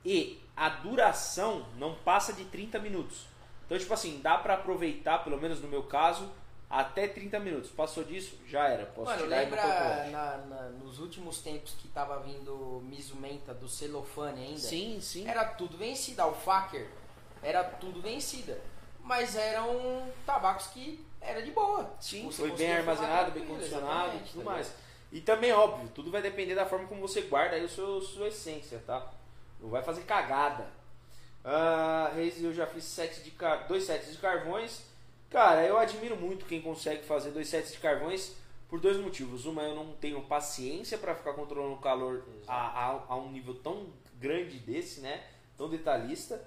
e 0.04 0.40
a 0.56 0.68
duração 0.68 1.64
não 1.78 1.94
passa 1.94 2.32
de 2.32 2.44
30 2.46 2.78
minutos. 2.78 3.26
Então, 3.64 3.78
tipo 3.78 3.94
assim, 3.94 4.20
dá 4.20 4.36
pra 4.38 4.54
aproveitar, 4.54 5.22
pelo 5.22 5.40
menos 5.40 5.60
no 5.60 5.68
meu 5.68 5.84
caso, 5.84 6.30
até 6.68 7.06
30 7.06 7.38
minutos. 7.38 7.70
Passou 7.70 8.02
disso, 8.02 8.36
já 8.46 8.66
era. 8.68 8.86
Posso 8.86 9.10
Mano, 9.12 9.22
tirar 9.24 9.36
lembra 9.36 10.10
na- 10.10 10.36
na- 10.38 10.68
nos 10.70 10.98
últimos 10.98 11.40
tempos 11.40 11.74
que 11.74 11.86
tava 11.88 12.18
vindo 12.20 12.82
Mizumenta 12.84 13.54
do 13.54 13.68
celofane 13.68 14.42
ainda? 14.42 14.58
Sim, 14.58 15.00
sim. 15.00 15.28
Era 15.28 15.44
tudo 15.44 15.76
vencida, 15.76 16.26
o 16.26 16.34
Faker 16.34 16.88
era 17.42 17.64
tudo 17.64 18.00
vencida. 18.00 18.58
Mas 19.04 19.34
eram 19.36 20.08
tabacos 20.24 20.68
que 20.68 21.04
era 21.20 21.42
de 21.42 21.50
boa. 21.50 21.92
Sim, 22.00 22.24
Você 22.26 22.42
foi 22.48 22.52
bem 22.52 22.72
armazenado, 22.72 23.32
bem 23.32 23.44
condicionado 23.46 24.16
e 24.16 24.20
tudo 24.20 24.44
tá 24.44 24.50
mais. 24.50 24.72
E 25.10 25.20
também, 25.20 25.52
óbvio, 25.52 25.88
tudo 25.94 26.10
vai 26.10 26.22
depender 26.22 26.54
da 26.54 26.64
forma 26.66 26.86
como 26.86 27.00
você 27.00 27.22
guarda 27.22 27.56
aí 27.56 27.64
a 27.64 27.68
sua, 27.68 28.00
sua 28.00 28.28
essência, 28.28 28.82
tá? 28.86 29.10
Não 29.60 29.68
vai 29.68 29.82
fazer 29.82 30.02
cagada. 30.02 30.66
Ah, 31.44 32.12
Reis, 32.14 32.42
eu 32.42 32.54
já 32.54 32.66
fiz 32.66 32.84
sete 32.84 33.20
de 33.20 33.30
car... 33.32 33.66
dois 33.66 33.84
sets 33.84 34.12
de 34.12 34.18
carvões. 34.18 34.84
Cara, 35.28 35.64
eu 35.66 35.76
admiro 35.78 36.16
muito 36.16 36.44
quem 36.46 36.60
consegue 36.62 37.04
fazer 37.04 37.30
dois 37.32 37.48
sets 37.48 37.72
de 37.72 37.78
carvões 37.78 38.34
por 38.68 38.78
dois 38.80 38.96
motivos. 38.98 39.44
Uma, 39.44 39.62
eu 39.62 39.74
não 39.74 39.92
tenho 39.94 40.22
paciência 40.22 40.96
para 40.96 41.14
ficar 41.14 41.32
controlando 41.34 41.74
o 41.74 41.78
calor 41.80 42.22
a, 42.46 42.90
a- 42.90 43.02
a 43.08 43.16
um 43.16 43.30
nível 43.30 43.54
tão 43.56 43.86
grande 44.14 44.58
desse, 44.58 45.00
né? 45.00 45.24
Tão 45.58 45.68
detalhista. 45.68 46.42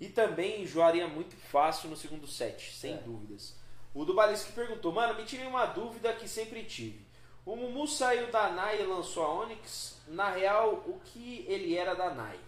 E 0.00 0.08
também 0.08 0.62
enjoaria 0.62 1.08
muito 1.08 1.36
fácil 1.36 1.88
no 1.90 1.96
segundo 1.96 2.26
set, 2.26 2.72
sem 2.74 2.94
É. 2.94 2.98
dúvidas. 2.98 3.56
O 3.94 4.04
do 4.04 4.14
Balisque 4.14 4.52
perguntou, 4.52 4.92
mano, 4.92 5.14
me 5.14 5.24
tirei 5.24 5.46
uma 5.46 5.66
dúvida 5.66 6.12
que 6.12 6.28
sempre 6.28 6.62
tive. 6.64 7.06
O 7.44 7.56
Mumu 7.56 7.86
saiu 7.88 8.30
da 8.30 8.50
NAI 8.50 8.82
e 8.82 8.84
lançou 8.84 9.24
a 9.24 9.32
Onyx. 9.42 10.00
Na 10.06 10.30
real, 10.30 10.84
o 10.86 11.00
que 11.04 11.44
ele 11.48 11.76
era 11.76 11.94
da 11.94 12.10
NAI? 12.10 12.38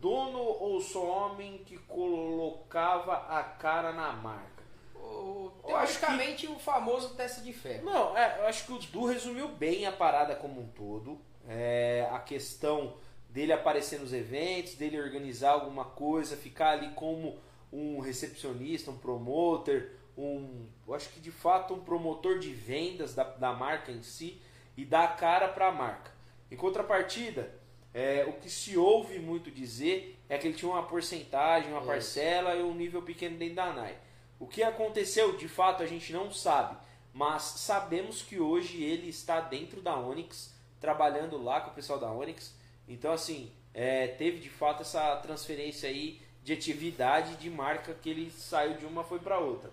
Dono 0.00 0.38
ou 0.38 0.80
só 0.80 1.02
homem 1.04 1.58
que 1.64 1.78
colocava 1.78 3.14
a 3.28 3.42
cara 3.42 3.92
na 3.92 4.12
marca? 4.12 4.62
O- 4.94 5.50
teoricamente, 5.66 6.46
o 6.46 6.58
famoso 6.58 7.14
teste 7.14 7.40
de 7.42 7.52
ferro. 7.52 7.84
Não, 7.84 8.16
é, 8.16 8.40
eu 8.40 8.46
acho 8.46 8.64
que 8.66 8.72
o 8.72 8.78
Du 8.78 9.06
resumiu 9.06 9.48
bem 9.48 9.86
a 9.86 9.92
parada 9.92 10.34
como 10.36 10.60
um 10.60 10.68
todo. 10.68 11.18
É, 11.46 12.08
a 12.12 12.18
questão 12.20 12.94
dele 13.34 13.52
aparecer 13.52 13.98
nos 13.98 14.12
eventos, 14.12 14.76
dele 14.76 15.00
organizar 15.00 15.50
alguma 15.50 15.84
coisa, 15.84 16.36
ficar 16.36 16.70
ali 16.70 16.90
como 16.94 17.36
um 17.72 17.98
recepcionista, 17.98 18.92
um 18.92 18.96
promoter, 18.96 19.90
um. 20.16 20.68
Eu 20.86 20.94
acho 20.94 21.08
que 21.08 21.18
de 21.18 21.32
fato 21.32 21.74
um 21.74 21.80
promotor 21.80 22.38
de 22.38 22.52
vendas 22.52 23.12
da, 23.12 23.24
da 23.24 23.52
marca 23.52 23.90
em 23.90 24.04
si 24.04 24.40
e 24.76 24.84
dar 24.84 25.02
a 25.02 25.08
cara 25.08 25.48
para 25.48 25.66
a 25.66 25.72
marca. 25.72 26.12
Em 26.48 26.54
contrapartida, 26.54 27.52
é, 27.92 28.24
o 28.24 28.34
que 28.34 28.48
se 28.48 28.78
ouve 28.78 29.18
muito 29.18 29.50
dizer 29.50 30.16
é 30.28 30.38
que 30.38 30.46
ele 30.46 30.56
tinha 30.56 30.70
uma 30.70 30.84
porcentagem, 30.84 31.70
uma 31.70 31.80
Isso. 31.80 31.88
parcela 31.88 32.54
e 32.54 32.62
um 32.62 32.72
nível 32.72 33.02
pequeno 33.02 33.36
dentro 33.36 33.56
da 33.56 33.72
NAI. 33.72 33.98
O 34.38 34.46
que 34.46 34.62
aconteceu, 34.62 35.36
de 35.36 35.48
fato, 35.48 35.82
a 35.82 35.86
gente 35.86 36.12
não 36.12 36.30
sabe, 36.30 36.76
mas 37.12 37.42
sabemos 37.42 38.22
que 38.22 38.38
hoje 38.38 38.80
ele 38.80 39.08
está 39.08 39.40
dentro 39.40 39.80
da 39.80 39.98
Onyx, 39.98 40.54
trabalhando 40.80 41.42
lá 41.42 41.60
com 41.60 41.72
o 41.72 41.74
pessoal 41.74 41.98
da 41.98 42.12
Onyx. 42.12 42.62
Então, 42.88 43.12
assim, 43.12 43.50
é, 43.72 44.06
teve 44.06 44.38
de 44.38 44.50
fato 44.50 44.82
essa 44.82 45.16
transferência 45.16 45.88
aí 45.88 46.20
de 46.42 46.52
atividade 46.52 47.36
de 47.36 47.48
marca 47.48 47.94
que 47.94 48.08
ele 48.10 48.30
saiu 48.30 48.76
de 48.76 48.84
uma 48.84 49.02
foi 49.02 49.18
para 49.18 49.38
outra. 49.38 49.70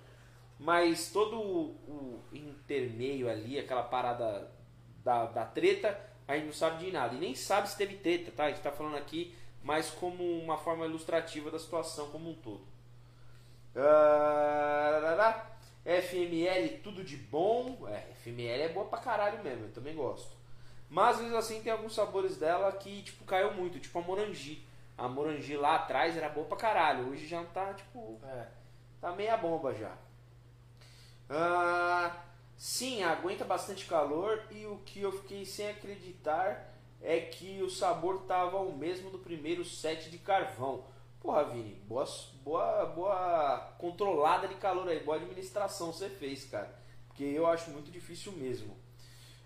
Mas 0.57 1.11
todo 1.11 1.39
o, 1.39 1.75
o 1.87 2.21
intermeio 2.31 3.29
ali, 3.29 3.59
aquela 3.59 3.83
parada 3.83 4.49
da, 5.03 5.25
da 5.25 5.45
treta, 5.45 5.99
a 6.27 6.35
gente 6.35 6.45
não 6.45 6.53
sabe 6.53 6.85
de 6.85 6.91
nada. 6.91 7.15
E 7.15 7.19
nem 7.19 7.35
sabe 7.35 7.69
se 7.69 7.77
teve 7.77 7.95
treta, 7.97 8.31
tá? 8.31 8.45
A 8.45 8.47
gente 8.47 8.57
está 8.57 8.71
falando 8.71 8.95
aqui 8.95 9.35
mais 9.63 9.89
como 9.89 10.23
uma 10.39 10.57
forma 10.57 10.85
ilustrativa 10.85 11.51
da 11.51 11.59
situação 11.59 12.09
como 12.09 12.29
um 12.29 12.35
todo. 12.35 12.65
Ah, 13.75 15.45
FML, 15.85 16.79
tudo 16.83 17.03
de 17.03 17.17
bom. 17.17 17.87
É, 17.87 18.13
FML 18.23 18.61
é 18.63 18.69
boa 18.69 18.85
pra 18.85 18.99
caralho 18.99 19.43
mesmo, 19.43 19.65
eu 19.65 19.71
também 19.71 19.95
gosto. 19.95 20.40
Mas, 20.91 21.15
às 21.15 21.21
vezes 21.21 21.33
assim, 21.33 21.61
tem 21.61 21.71
alguns 21.71 21.95
sabores 21.95 22.35
dela 22.35 22.69
que, 22.73 23.01
tipo, 23.01 23.23
caiu 23.23 23.53
muito. 23.53 23.79
Tipo 23.79 23.99
a 23.99 24.01
morangi. 24.01 24.67
A 24.97 25.07
morangi 25.07 25.55
lá 25.55 25.75
atrás 25.75 26.17
era 26.17 26.27
boa 26.27 26.45
pra 26.45 26.57
caralho. 26.57 27.09
Hoje 27.09 27.25
já 27.25 27.41
tá, 27.45 27.73
tipo, 27.73 28.19
É. 28.25 28.47
Tá 28.99 29.13
meia 29.13 29.37
bomba 29.37 29.73
já. 29.73 29.95
Ah, 31.29 32.23
sim, 32.57 33.01
aguenta 33.03 33.45
bastante 33.45 33.85
calor 33.85 34.43
e 34.51 34.65
o 34.65 34.79
que 34.79 34.99
eu 35.01 35.13
fiquei 35.13 35.45
sem 35.45 35.69
acreditar 35.69 36.69
é 37.01 37.21
que 37.21 37.63
o 37.63 37.69
sabor 37.69 38.23
tava 38.23 38.57
o 38.57 38.77
mesmo 38.77 39.09
do 39.09 39.17
primeiro 39.17 39.63
set 39.63 40.11
de 40.11 40.17
carvão. 40.17 40.83
Porra, 41.21 41.45
Vini, 41.45 41.75
boa, 41.87 42.05
boa, 42.43 42.85
boa 42.87 43.59
controlada 43.77 44.47
de 44.47 44.55
calor 44.55 44.87
aí, 44.89 44.99
boa 44.99 45.15
administração 45.17 45.93
você 45.93 46.09
fez, 46.09 46.45
cara. 46.45 46.75
Porque 47.07 47.23
eu 47.23 47.47
acho 47.47 47.71
muito 47.71 47.89
difícil 47.89 48.33
mesmo. 48.33 48.75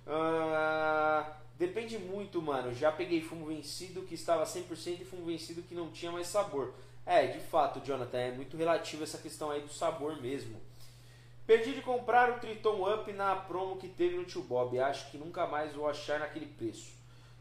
Ah, 0.08 1.38
depende 1.58 1.98
muito, 1.98 2.42
mano. 2.42 2.74
Já 2.74 2.92
peguei 2.92 3.22
fumo 3.22 3.48
vencido 3.48 4.04
que 4.04 4.16
estava 4.16 4.44
100% 4.44 5.02
e 5.02 5.06
fumo 5.06 5.26
vencido 5.26 5.62
que 5.64 5.76
não 5.76 5.92
tinha 5.92 6.12
mais 6.12 6.28
sabor. 6.28 6.74
É, 7.06 7.28
de 7.28 7.40
fato, 7.40 7.86
Jonathan, 7.86 8.18
é 8.18 8.32
muito 8.32 8.58
relativo 8.58 9.04
essa 9.04 9.18
questão 9.18 9.52
aí 9.52 9.62
do 9.62 9.72
sabor 9.72 10.20
mesmo. 10.22 10.60
Perdi 11.46 11.74
de 11.74 11.82
comprar 11.82 12.32
o 12.32 12.40
Triton 12.40 12.92
Up 12.92 13.12
na 13.14 13.36
promo 13.36 13.78
que 13.78 13.88
teve 13.88 14.16
no 14.16 14.26
Tio 14.26 14.42
Bob. 14.42 14.80
Acho 14.80 15.12
que 15.12 15.18
nunca 15.18 15.46
mais 15.46 15.74
vou 15.74 15.88
achar 15.88 16.20
naquele 16.20 16.48
preço. 16.48 16.94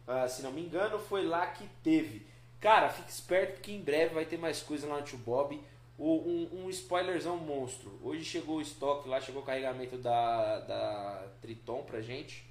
ah, 0.06 0.28
se 0.28 0.42
não 0.42 0.52
me 0.52 0.60
engano, 0.60 0.98
foi 0.98 1.24
lá 1.24 1.46
que 1.46 1.66
teve. 1.82 2.26
Cara, 2.60 2.90
fique 2.90 3.10
esperto 3.10 3.60
que 3.62 3.72
em 3.72 3.80
breve 3.80 4.14
vai 4.14 4.26
ter 4.26 4.38
mais 4.38 4.62
coisa 4.62 4.86
lá 4.86 4.98
no 4.98 5.02
Tio 5.02 5.18
Bob. 5.18 5.58
Um, 5.98 6.48
um 6.52 6.70
spoilerzão 6.70 7.36
monstro. 7.36 7.98
Hoje 8.02 8.24
chegou 8.24 8.56
o 8.56 8.60
estoque 8.60 9.08
lá, 9.08 9.20
chegou 9.20 9.42
o 9.42 9.44
carregamento 9.44 9.96
da, 9.96 10.60
da 10.60 11.28
Triton 11.40 11.82
pra 11.84 12.02
gente. 12.02 12.44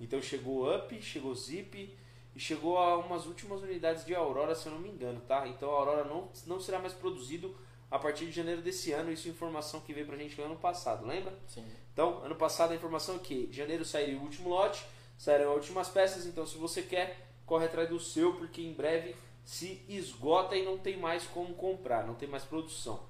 Então 0.00 0.20
chegou 0.20 0.74
Up, 0.74 1.00
chegou 1.02 1.34
Zip 1.34 1.96
e 2.34 2.40
chegou 2.40 2.78
a 2.78 2.98
umas 2.98 3.26
últimas 3.26 3.62
unidades 3.62 4.04
de 4.04 4.14
Aurora, 4.14 4.54
se 4.54 4.66
eu 4.66 4.72
não 4.72 4.78
me 4.78 4.90
engano, 4.90 5.20
tá? 5.22 5.48
Então 5.48 5.70
a 5.70 5.74
Aurora 5.74 6.04
não, 6.04 6.28
não 6.46 6.60
será 6.60 6.78
mais 6.78 6.92
produzido 6.92 7.56
a 7.90 7.98
partir 7.98 8.26
de 8.26 8.32
janeiro 8.32 8.60
desse 8.60 8.92
ano. 8.92 9.10
Isso 9.10 9.28
é 9.28 9.30
informação 9.30 9.80
que 9.80 9.92
veio 9.92 10.06
pra 10.06 10.16
gente 10.16 10.38
no 10.38 10.44
ano 10.44 10.56
passado, 10.56 11.06
lembra? 11.06 11.32
Sim. 11.46 11.64
Então, 11.92 12.22
ano 12.22 12.34
passado 12.34 12.72
a 12.72 12.74
informação 12.74 13.16
é 13.16 13.18
que 13.18 13.48
janeiro 13.50 13.84
sairia 13.84 14.18
o 14.18 14.22
último 14.22 14.50
lote, 14.50 14.84
sairão 15.16 15.52
as 15.52 15.56
últimas 15.56 15.88
peças, 15.88 16.26
então 16.26 16.46
se 16.46 16.58
você 16.58 16.82
quer, 16.82 17.26
corre 17.46 17.66
atrás 17.66 17.88
do 17.88 17.98
seu, 17.98 18.34
porque 18.34 18.60
em 18.60 18.74
breve 18.74 19.16
se 19.44 19.82
esgota 19.88 20.56
e 20.56 20.64
não 20.64 20.76
tem 20.76 20.98
mais 20.98 21.24
como 21.24 21.54
comprar, 21.54 22.06
não 22.06 22.14
tem 22.14 22.28
mais 22.28 22.44
produção. 22.44 23.00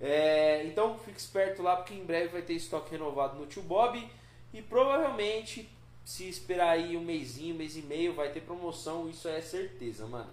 É, 0.00 0.66
então 0.66 0.98
fique 0.98 1.18
esperto 1.18 1.62
lá 1.62 1.76
porque 1.76 1.94
em 1.94 2.04
breve 2.04 2.28
vai 2.28 2.42
ter 2.42 2.54
estoque 2.54 2.90
renovado 2.90 3.38
no 3.38 3.46
Tio 3.46 3.62
Bob 3.62 4.06
e 4.52 4.60
provavelmente 4.60 5.68
se 6.04 6.28
esperar 6.28 6.70
aí 6.70 6.96
um 6.96 7.02
mêsinho, 7.04 7.54
um 7.54 7.58
mês 7.58 7.76
e 7.76 7.82
meio 7.82 8.14
vai 8.14 8.30
ter 8.30 8.40
promoção, 8.40 9.08
isso 9.08 9.26
é 9.28 9.40
certeza, 9.40 10.06
mano. 10.06 10.30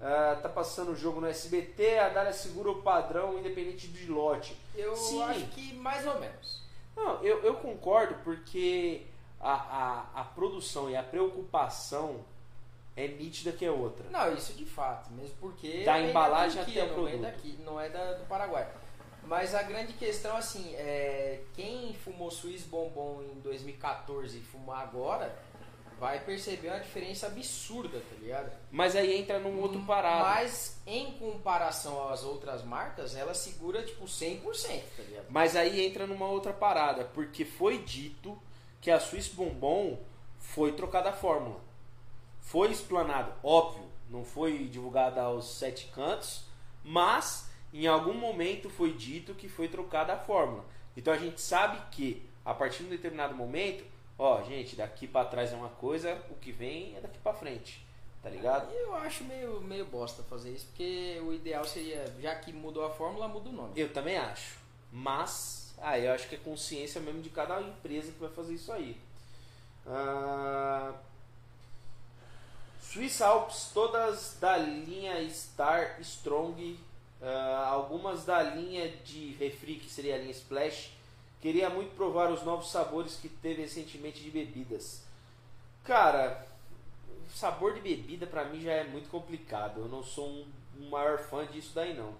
Ah, 0.00 0.38
tá 0.40 0.48
passando 0.48 0.92
o 0.92 0.96
jogo 0.96 1.20
no 1.20 1.26
SBT, 1.26 1.98
a 1.98 2.08
Dália 2.08 2.32
segura 2.32 2.70
o 2.70 2.82
padrão 2.82 3.36
independente 3.38 3.88
de 3.88 4.06
lote. 4.06 4.56
Eu 4.76 4.94
Sim. 4.94 5.22
acho 5.22 5.46
que 5.48 5.74
mais 5.74 6.06
ou 6.06 6.20
menos. 6.20 6.62
Não, 6.96 7.22
eu, 7.24 7.42
eu 7.42 7.54
concordo 7.54 8.14
porque 8.22 9.02
a, 9.40 9.52
a, 10.14 10.20
a 10.20 10.24
produção 10.24 10.88
e 10.88 10.96
a 10.96 11.02
preocupação 11.02 12.20
é 12.96 13.08
nítida 13.08 13.50
que 13.52 13.64
é 13.64 13.70
outra. 13.70 14.04
Não, 14.10 14.32
isso 14.34 14.52
de 14.52 14.64
fato, 14.64 15.10
mesmo 15.12 15.34
porque 15.40 15.82
Da 15.84 16.00
embalagem 16.00 16.58
da 16.58 16.64
Turquia, 16.64 16.84
até 16.84 16.92
o 16.92 16.96
não 16.96 17.04
vem 17.04 17.18
produto. 17.18 17.32
daqui, 17.34 17.58
não 17.64 17.80
é 17.80 17.88
da, 17.88 18.12
do 18.14 18.26
Paraguai. 18.26 18.68
Mas 19.28 19.54
a 19.54 19.62
grande 19.62 19.92
questão, 19.92 20.36
assim, 20.38 20.74
é 20.74 21.42
quem 21.54 21.92
fumou 21.92 22.30
Swiss 22.30 22.62
Bombom 22.62 23.22
em 23.22 23.40
2014 23.40 24.38
e 24.38 24.40
fumar 24.40 24.82
agora, 24.82 25.38
vai 26.00 26.18
perceber 26.20 26.68
uma 26.68 26.80
diferença 26.80 27.26
absurda, 27.26 28.00
tá 28.00 28.16
ligado? 28.18 28.50
Mas 28.70 28.96
aí 28.96 29.14
entra 29.18 29.38
num 29.38 29.60
outro 29.60 29.80
parado. 29.84 30.24
Mas 30.24 30.80
em 30.86 31.12
comparação 31.18 32.08
às 32.08 32.24
outras 32.24 32.64
marcas, 32.64 33.14
ela 33.14 33.34
segura 33.34 33.82
tipo 33.82 34.06
100%, 34.06 34.82
tá 34.96 35.02
ligado? 35.02 35.26
Mas 35.28 35.54
aí 35.54 35.84
entra 35.84 36.06
numa 36.06 36.26
outra 36.26 36.54
parada, 36.54 37.04
porque 37.04 37.44
foi 37.44 37.82
dito 37.82 38.40
que 38.80 38.90
a 38.90 38.98
Swiss 38.98 39.28
Bombom 39.28 39.98
foi 40.38 40.72
trocada 40.72 41.10
a 41.10 41.12
fórmula. 41.12 41.60
Foi 42.40 42.70
explanado, 42.70 43.34
óbvio, 43.42 43.84
não 44.08 44.24
foi 44.24 44.68
divulgada 44.68 45.20
aos 45.20 45.58
sete 45.58 45.88
cantos, 45.88 46.44
mas 46.82 47.47
em 47.72 47.86
algum 47.86 48.14
momento 48.14 48.70
foi 48.70 48.92
dito 48.92 49.34
que 49.34 49.48
foi 49.48 49.68
trocada 49.68 50.12
a 50.12 50.18
fórmula. 50.18 50.64
Então 50.96 51.12
a 51.12 51.18
gente 51.18 51.40
sabe 51.40 51.78
que 51.90 52.28
a 52.44 52.54
partir 52.54 52.78
de 52.78 52.86
um 52.86 52.90
determinado 52.90 53.34
momento, 53.34 53.84
ó, 54.18 54.42
gente, 54.42 54.74
daqui 54.74 55.06
pra 55.06 55.24
trás 55.24 55.52
é 55.52 55.56
uma 55.56 55.68
coisa, 55.68 56.20
o 56.30 56.34
que 56.34 56.50
vem 56.50 56.96
é 56.96 57.00
daqui 57.00 57.18
pra 57.18 57.34
frente, 57.34 57.84
tá 58.22 58.30
ligado? 58.30 58.72
Eu 58.72 58.94
acho 58.94 59.22
meio, 59.24 59.60
meio 59.60 59.84
bosta 59.84 60.22
fazer 60.22 60.52
isso, 60.52 60.66
porque 60.66 61.20
o 61.22 61.32
ideal 61.32 61.64
seria, 61.64 62.12
já 62.20 62.34
que 62.36 62.52
mudou 62.52 62.84
a 62.86 62.90
fórmula, 62.90 63.28
muda 63.28 63.50
o 63.50 63.52
nome. 63.52 63.72
Eu 63.76 63.92
também 63.92 64.16
acho. 64.16 64.56
Mas, 64.90 65.74
ah, 65.78 65.98
eu 65.98 66.12
acho 66.12 66.26
que 66.26 66.36
é 66.36 66.38
consciência 66.38 67.00
mesmo 67.00 67.20
de 67.20 67.28
cada 67.28 67.60
empresa 67.60 68.10
que 68.10 68.18
vai 68.18 68.30
fazer 68.30 68.54
isso 68.54 68.72
aí. 68.72 68.96
Ah, 69.86 70.94
Swiss 72.80 73.20
Alps, 73.20 73.70
todas 73.74 74.38
da 74.40 74.56
linha 74.56 75.28
Star 75.28 76.00
Strong, 76.00 76.80
ah, 77.22 77.68
algumas 77.70 78.24
da 78.24 78.42
linha 78.42 78.88
de 79.04 79.32
refri, 79.34 79.76
que 79.76 79.90
seria 79.90 80.14
a 80.14 80.18
linha 80.18 80.30
Splash. 80.30 80.92
Queria 81.40 81.70
muito 81.70 81.94
provar 81.94 82.30
os 82.30 82.42
novos 82.42 82.70
sabores 82.70 83.16
que 83.16 83.28
teve 83.28 83.62
recentemente 83.62 84.20
de 84.20 84.30
bebidas. 84.30 85.02
Cara, 85.84 86.46
sabor 87.34 87.74
de 87.74 87.80
bebida 87.80 88.26
pra 88.26 88.44
mim 88.44 88.60
já 88.60 88.72
é 88.72 88.84
muito 88.84 89.08
complicado. 89.08 89.80
Eu 89.80 89.88
não 89.88 90.02
sou 90.02 90.28
um, 90.28 90.46
um 90.80 90.88
maior 90.90 91.18
fã 91.18 91.46
disso 91.46 91.72
daí 91.74 91.94
não. 91.94 92.12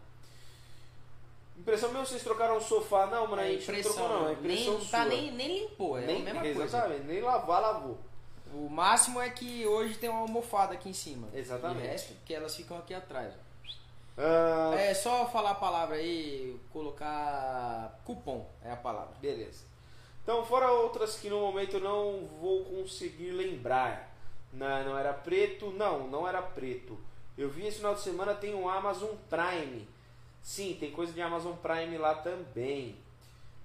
Impressão 1.59 1.91
minha, 1.91 2.05
vocês 2.05 2.23
trocaram 2.23 2.57
o 2.57 2.61
sofá? 2.61 3.07
Não, 3.07 3.27
mano, 3.27 3.43
a 3.43 3.47
É 3.47 3.59
gente 3.59 3.73
não 3.73 3.83
trocou 3.83 4.09
não. 4.09 4.29
É 4.29 4.33
impressão 4.33 4.79
nem, 4.79 4.87
tá 4.87 5.03
sua. 5.03 5.05
nem, 5.07 5.33
nem 5.33 5.61
limpou, 5.63 5.99
é 5.99 6.07
nem, 6.07 6.21
a 6.21 6.25
mesma 6.25 6.41
coisa. 6.41 6.63
Exatamente, 6.63 7.05
nem 7.05 7.21
lavar, 7.21 7.61
lavou. 7.61 7.99
O 8.55 8.69
máximo 8.69 9.21
é 9.21 9.29
que 9.29 9.67
hoje 9.67 9.99
tem 9.99 10.09
uma 10.09 10.21
almofada 10.21 10.75
aqui 10.75 10.89
em 10.89 10.93
cima. 10.93 11.29
Exatamente. 11.35 11.83
De 11.83 11.87
resto, 11.89 12.15
porque 12.15 12.33
elas 12.33 12.55
ficam 12.55 12.79
aqui 12.79 12.95
atrás. 12.95 13.35
Ah, 14.19 14.75
É 14.77 14.93
só 14.95 15.27
falar 15.27 15.53
a 15.53 15.55
palavra 15.55 15.97
aí, 15.97 16.59
colocar 16.73 18.01
cupom, 18.05 18.47
é 18.63 18.71
a 18.73 18.77
palavra. 18.77 19.15
Beleza. 19.21 19.65
Então, 20.23 20.45
fora 20.45 20.71
outras 20.71 21.17
que 21.17 21.31
no 21.31 21.41
momento 21.41 21.79
não 21.81 22.29
vou 22.41 22.65
conseguir 22.65 23.31
lembrar. 23.31 24.15
Não, 24.53 24.85
não 24.85 24.99
era 24.99 25.13
preto? 25.13 25.71
Não, 25.71 26.07
não 26.09 26.27
era 26.29 26.43
preto. 26.43 26.99
Eu 27.37 27.49
vi 27.49 27.67
esse 27.67 27.79
final 27.79 27.95
de 27.95 28.01
semana 28.01 28.35
tem 28.35 28.55
um 28.55 28.69
Amazon 28.69 29.15
Prime. 29.31 29.89
Sim, 30.43 30.77
tem 30.79 30.91
coisa 30.91 31.13
de 31.13 31.23
Amazon 31.23 31.55
Prime 31.57 31.97
lá 31.97 32.15
também. 32.15 32.97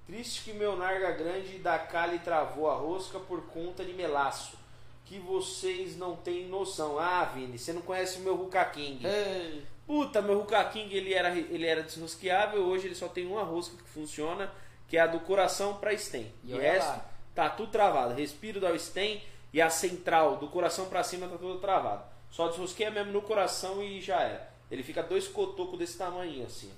Triste 0.05 0.43
que 0.43 0.53
meu 0.53 0.75
Narga 0.75 1.11
Grande 1.11 1.57
da 1.59 1.79
Cali 1.79 2.19
travou 2.19 2.69
a 2.69 2.75
rosca 2.75 3.19
por 3.19 3.41
conta 3.47 3.83
de 3.83 3.93
melaço. 3.93 4.57
Que 5.05 5.17
vocês 5.19 5.97
não 5.97 6.15
têm 6.15 6.47
noção. 6.47 6.99
Ah, 6.99 7.23
Vini, 7.25 7.57
você 7.57 7.73
não 7.73 7.81
conhece 7.81 8.19
o 8.19 8.21
meu 8.21 8.35
Ruka 8.35 8.63
King. 8.65 9.05
Ei, 9.05 9.65
Puta, 9.85 10.21
meu 10.21 10.39
Ruka 10.39 10.63
King 10.65 10.95
ele 10.95 11.13
era, 11.13 11.29
ele 11.37 11.65
era 11.65 11.83
desrosqueável, 11.83 12.61
hoje 12.63 12.87
ele 12.87 12.95
só 12.95 13.07
tem 13.07 13.27
uma 13.27 13.43
rosca 13.43 13.75
que 13.75 13.89
funciona, 13.89 14.51
que 14.87 14.97
é 14.97 15.01
a 15.01 15.07
do 15.07 15.19
coração 15.19 15.75
para 15.75 15.93
stem. 15.97 16.33
E 16.43 16.53
o 16.53 16.57
resto 16.57 16.87
lá. 16.87 17.09
tá 17.35 17.49
tudo 17.49 17.71
travado. 17.71 18.13
Respiro 18.13 18.59
da 18.59 18.77
stem 18.77 19.21
e 19.51 19.61
a 19.61 19.69
central 19.69 20.37
do 20.37 20.47
coração 20.47 20.85
para 20.85 21.03
cima 21.03 21.27
tá 21.27 21.37
tudo 21.37 21.59
travado. 21.59 22.03
Só 22.31 22.47
desrosqueia 22.47 22.89
mesmo 22.89 23.11
no 23.11 23.21
coração 23.21 23.83
e 23.83 24.01
já 24.01 24.21
era. 24.21 24.51
Ele 24.71 24.81
fica 24.81 25.03
dois 25.03 25.27
cotocos 25.27 25.77
desse 25.77 25.97
tamanho 25.97 26.45
assim. 26.45 26.71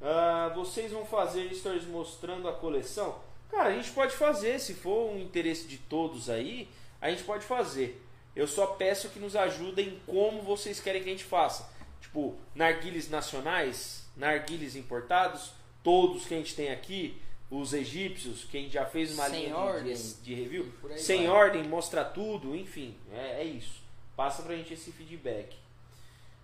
Ah, 0.00 0.52
vocês 0.54 0.92
vão 0.92 1.04
fazer 1.04 1.52
stories 1.54 1.86
mostrando 1.86 2.48
a 2.48 2.52
coleção? 2.52 3.18
Cara, 3.50 3.68
a 3.68 3.72
gente 3.72 3.90
pode 3.92 4.14
fazer, 4.14 4.58
se 4.58 4.74
for 4.74 5.12
um 5.12 5.18
interesse 5.18 5.68
de 5.68 5.78
todos 5.78 6.28
aí, 6.28 6.68
a 7.00 7.10
gente 7.10 7.22
pode 7.22 7.44
fazer. 7.44 8.02
Eu 8.36 8.46
só 8.46 8.66
peço 8.66 9.08
que 9.08 9.18
nos 9.18 9.34
ajudem 9.34 9.98
como 10.06 10.42
vocês 10.42 10.78
querem 10.78 11.02
que 11.02 11.08
a 11.08 11.12
gente 11.12 11.24
faça. 11.24 11.68
Tipo, 12.00 12.36
narguiles 12.54 13.08
nacionais, 13.10 14.04
narguiles 14.16 14.76
importados, 14.76 15.52
todos 15.82 16.26
que 16.26 16.34
a 16.34 16.36
gente 16.36 16.54
tem 16.54 16.70
aqui, 16.70 17.20
os 17.50 17.72
egípcios, 17.72 18.44
que 18.44 18.58
a 18.58 18.60
gente 18.60 18.72
já 18.74 18.84
fez 18.84 19.12
uma 19.14 19.28
Sem 19.30 19.40
linha 19.44 19.54
de- 19.54 19.60
ordem. 19.60 19.94
de, 19.94 20.14
de 20.14 20.34
review, 20.34 20.72
sem 20.98 21.26
vai. 21.26 21.36
ordem, 21.36 21.64
mostra 21.64 22.04
tudo, 22.04 22.54
enfim, 22.54 22.94
é, 23.12 23.40
é 23.40 23.44
isso. 23.44 23.80
Passa 24.14 24.42
pra 24.42 24.54
gente 24.54 24.72
esse 24.74 24.92
feedback. 24.92 25.56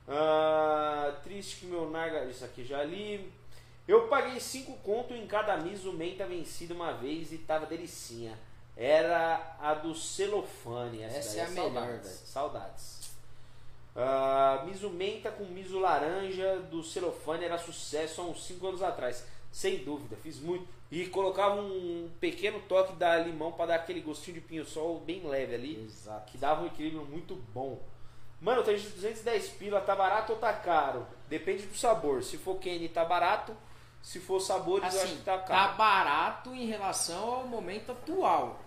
Ah, 0.08 1.14
triste 1.22 1.56
que 1.56 1.66
meu 1.66 1.90
Narga. 1.90 2.24
Isso 2.24 2.44
aqui 2.44 2.64
já 2.64 2.82
li. 2.82 3.30
Eu 3.86 4.08
paguei 4.08 4.38
5 4.40 4.72
conto 4.78 5.14
em 5.14 5.26
cada 5.26 5.56
miso 5.56 5.92
menta 5.92 6.26
vencida 6.26 6.74
uma 6.74 6.92
vez 6.92 7.32
e 7.32 7.38
tava 7.38 7.66
delicinha. 7.66 8.38
Era 8.76 9.56
a 9.60 9.74
do 9.74 9.94
celofane. 9.94 11.02
Essa 11.02 11.30
daí 11.30 11.38
é 11.38 11.44
a 11.44 11.48
melhor, 11.48 11.64
saudades. 11.72 12.04
velho. 12.06 12.26
Saudades. 12.26 13.12
Ah, 13.94 14.62
miso 14.66 14.88
menta 14.88 15.30
com 15.30 15.44
miso 15.44 15.78
laranja 15.78 16.60
do 16.70 16.82
celofane 16.82 17.44
era 17.44 17.58
sucesso 17.58 18.22
há 18.22 18.24
uns 18.24 18.44
5 18.44 18.66
anos 18.66 18.82
atrás. 18.82 19.24
Sem 19.50 19.84
dúvida, 19.84 20.16
fiz 20.16 20.38
muito. 20.40 20.66
E 20.90 21.06
colocava 21.06 21.60
um 21.60 22.10
pequeno 22.20 22.60
toque 22.62 22.94
da 22.94 23.16
limão 23.18 23.52
para 23.52 23.66
dar 23.66 23.74
aquele 23.76 24.00
gostinho 24.00 24.34
de 24.34 24.40
pinho-sol 24.40 25.00
bem 25.00 25.22
leve 25.26 25.54
ali 25.54 25.84
Exato. 25.84 26.30
que 26.30 26.38
dava 26.38 26.62
um 26.62 26.66
equilíbrio 26.66 27.04
muito 27.04 27.34
bom. 27.34 27.78
Mano, 28.40 28.62
tem 28.62 28.76
de 28.76 28.88
210 28.88 29.48
pila, 29.50 29.80
tá 29.80 29.94
barato 29.94 30.32
ou 30.32 30.38
tá 30.38 30.52
caro? 30.52 31.06
Depende 31.28 31.66
do 31.66 31.76
sabor. 31.76 32.22
Se 32.22 32.36
for 32.38 32.56
Kenny, 32.58 32.88
tá 32.88 33.04
barato. 33.04 33.54
Se 34.02 34.18
for 34.18 34.40
sabores, 34.40 34.92
eu 34.94 35.00
acho 35.00 35.08
Assim, 35.08 35.16
que 35.18 35.22
tá 35.22 35.38
tá 35.38 35.44
caro. 35.46 35.76
barato 35.76 36.54
em 36.54 36.66
relação 36.66 37.34
ao 37.34 37.46
momento 37.46 37.92
atual. 37.92 38.60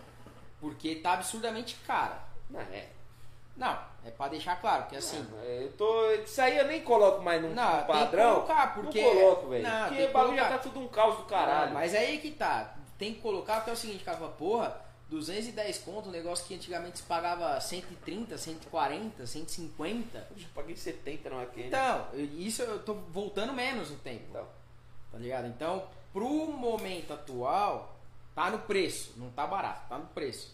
Porque 0.62 0.96
tá 0.96 1.14
absurdamente 1.14 1.76
cara. 1.86 2.20
Não, 2.50 2.62
é. 2.62 2.88
Não, 3.58 3.78
é 4.06 4.12
pra 4.12 4.28
deixar 4.28 4.60
claro, 4.60 4.84
porque 4.84 4.96
assim. 4.98 5.22
Não, 5.32 5.40
é, 5.42 5.64
eu 5.64 5.72
tô. 5.74 6.12
Isso 6.12 6.42
aí 6.42 6.58
eu 6.58 6.66
nem 6.68 6.82
coloco 6.82 7.22
mais 7.22 7.42
num, 7.42 7.54
Não, 7.54 7.82
que 7.82 7.88
padrão. 7.88 8.34
colocar, 8.36 8.74
porque- 8.74 9.02
Não 9.02 9.14
coloco, 9.14 9.50
velho. 9.50 9.64
Não, 9.64 9.88
Porque 9.88 10.04
o 10.04 10.08
que 10.08 10.14
bagulho 10.14 10.38
já 10.38 10.50
tá 10.50 10.58
tudo 10.58 10.80
um 10.80 10.88
caos 10.88 11.18
do 11.18 11.24
caralho. 11.24 11.72
Ah, 11.72 11.74
mas 11.74 11.94
aí 11.94 12.18
que 12.20 12.32
tá. 12.32 12.76
Tem 12.98 13.14
que 13.14 13.22
colocar, 13.22 13.56
porque 13.58 13.70
é 13.70 13.74
o 13.74 13.78
seguinte, 13.78 14.04
cara, 14.06 14.18
porra, 14.30 14.82
210 15.10 15.78
conto, 15.80 16.10
um 16.10 16.12
negócio 16.12 16.46
que 16.46 16.56
antigamente 16.56 16.98
se 17.00 17.04
pagava 17.04 17.60
130, 17.60 18.38
140, 18.38 19.26
150. 19.28 20.28
Eu 20.32 20.38
já 20.38 20.48
paguei 20.56 20.76
70 20.76 21.30
numa 21.30 21.46
Kenny. 21.46 21.68
Então, 21.68 22.08
isso 22.38 22.62
eu 22.62 22.80
tô 22.84 22.94
voltando 22.94 23.54
menos 23.54 23.90
no 23.92 23.98
tempo. 23.98 24.26
Então. 24.30 24.48
Tá 25.16 25.22
ligado? 25.22 25.48
Então, 25.48 25.88
pro 26.12 26.28
momento 26.48 27.14
atual, 27.14 27.96
tá 28.36 28.52
no 28.52 28.60
preço, 28.60 29.14
não 29.16 29.30
tá 29.30 29.48
barato, 29.48 29.88
tá 29.88 29.98
no 29.98 30.08
preço. 30.08 30.54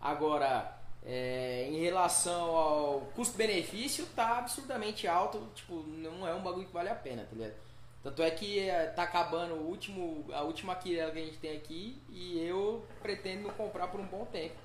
Agora, 0.00 0.76
É, 1.02 1.66
em 1.70 1.80
relação 1.80 2.54
ao 2.54 3.00
custo-benefício, 3.14 4.04
tá 4.14 4.36
absurdamente 4.38 5.08
alto. 5.08 5.48
Tipo, 5.54 5.76
não 5.76 6.28
é 6.28 6.34
um 6.34 6.42
bagulho 6.42 6.66
que 6.66 6.72
vale 6.74 6.90
a 6.90 6.94
pena, 6.94 7.22
tá 7.24 7.34
ligado? 7.34 7.54
Tanto 8.02 8.22
é 8.22 8.30
que 8.30 8.58
é, 8.58 8.84
tá 8.86 9.04
acabando 9.04 9.54
o 9.54 9.66
último, 9.66 10.26
a 10.30 10.42
última 10.42 10.74
quirela 10.74 11.10
que 11.10 11.18
a 11.18 11.24
gente 11.24 11.38
tem 11.38 11.56
aqui 11.56 12.02
e 12.10 12.38
eu 12.46 12.84
pretendo 13.00 13.50
comprar 13.52 13.88
por 13.88 13.98
um 13.98 14.06
bom 14.06 14.26
tempo. 14.26 14.56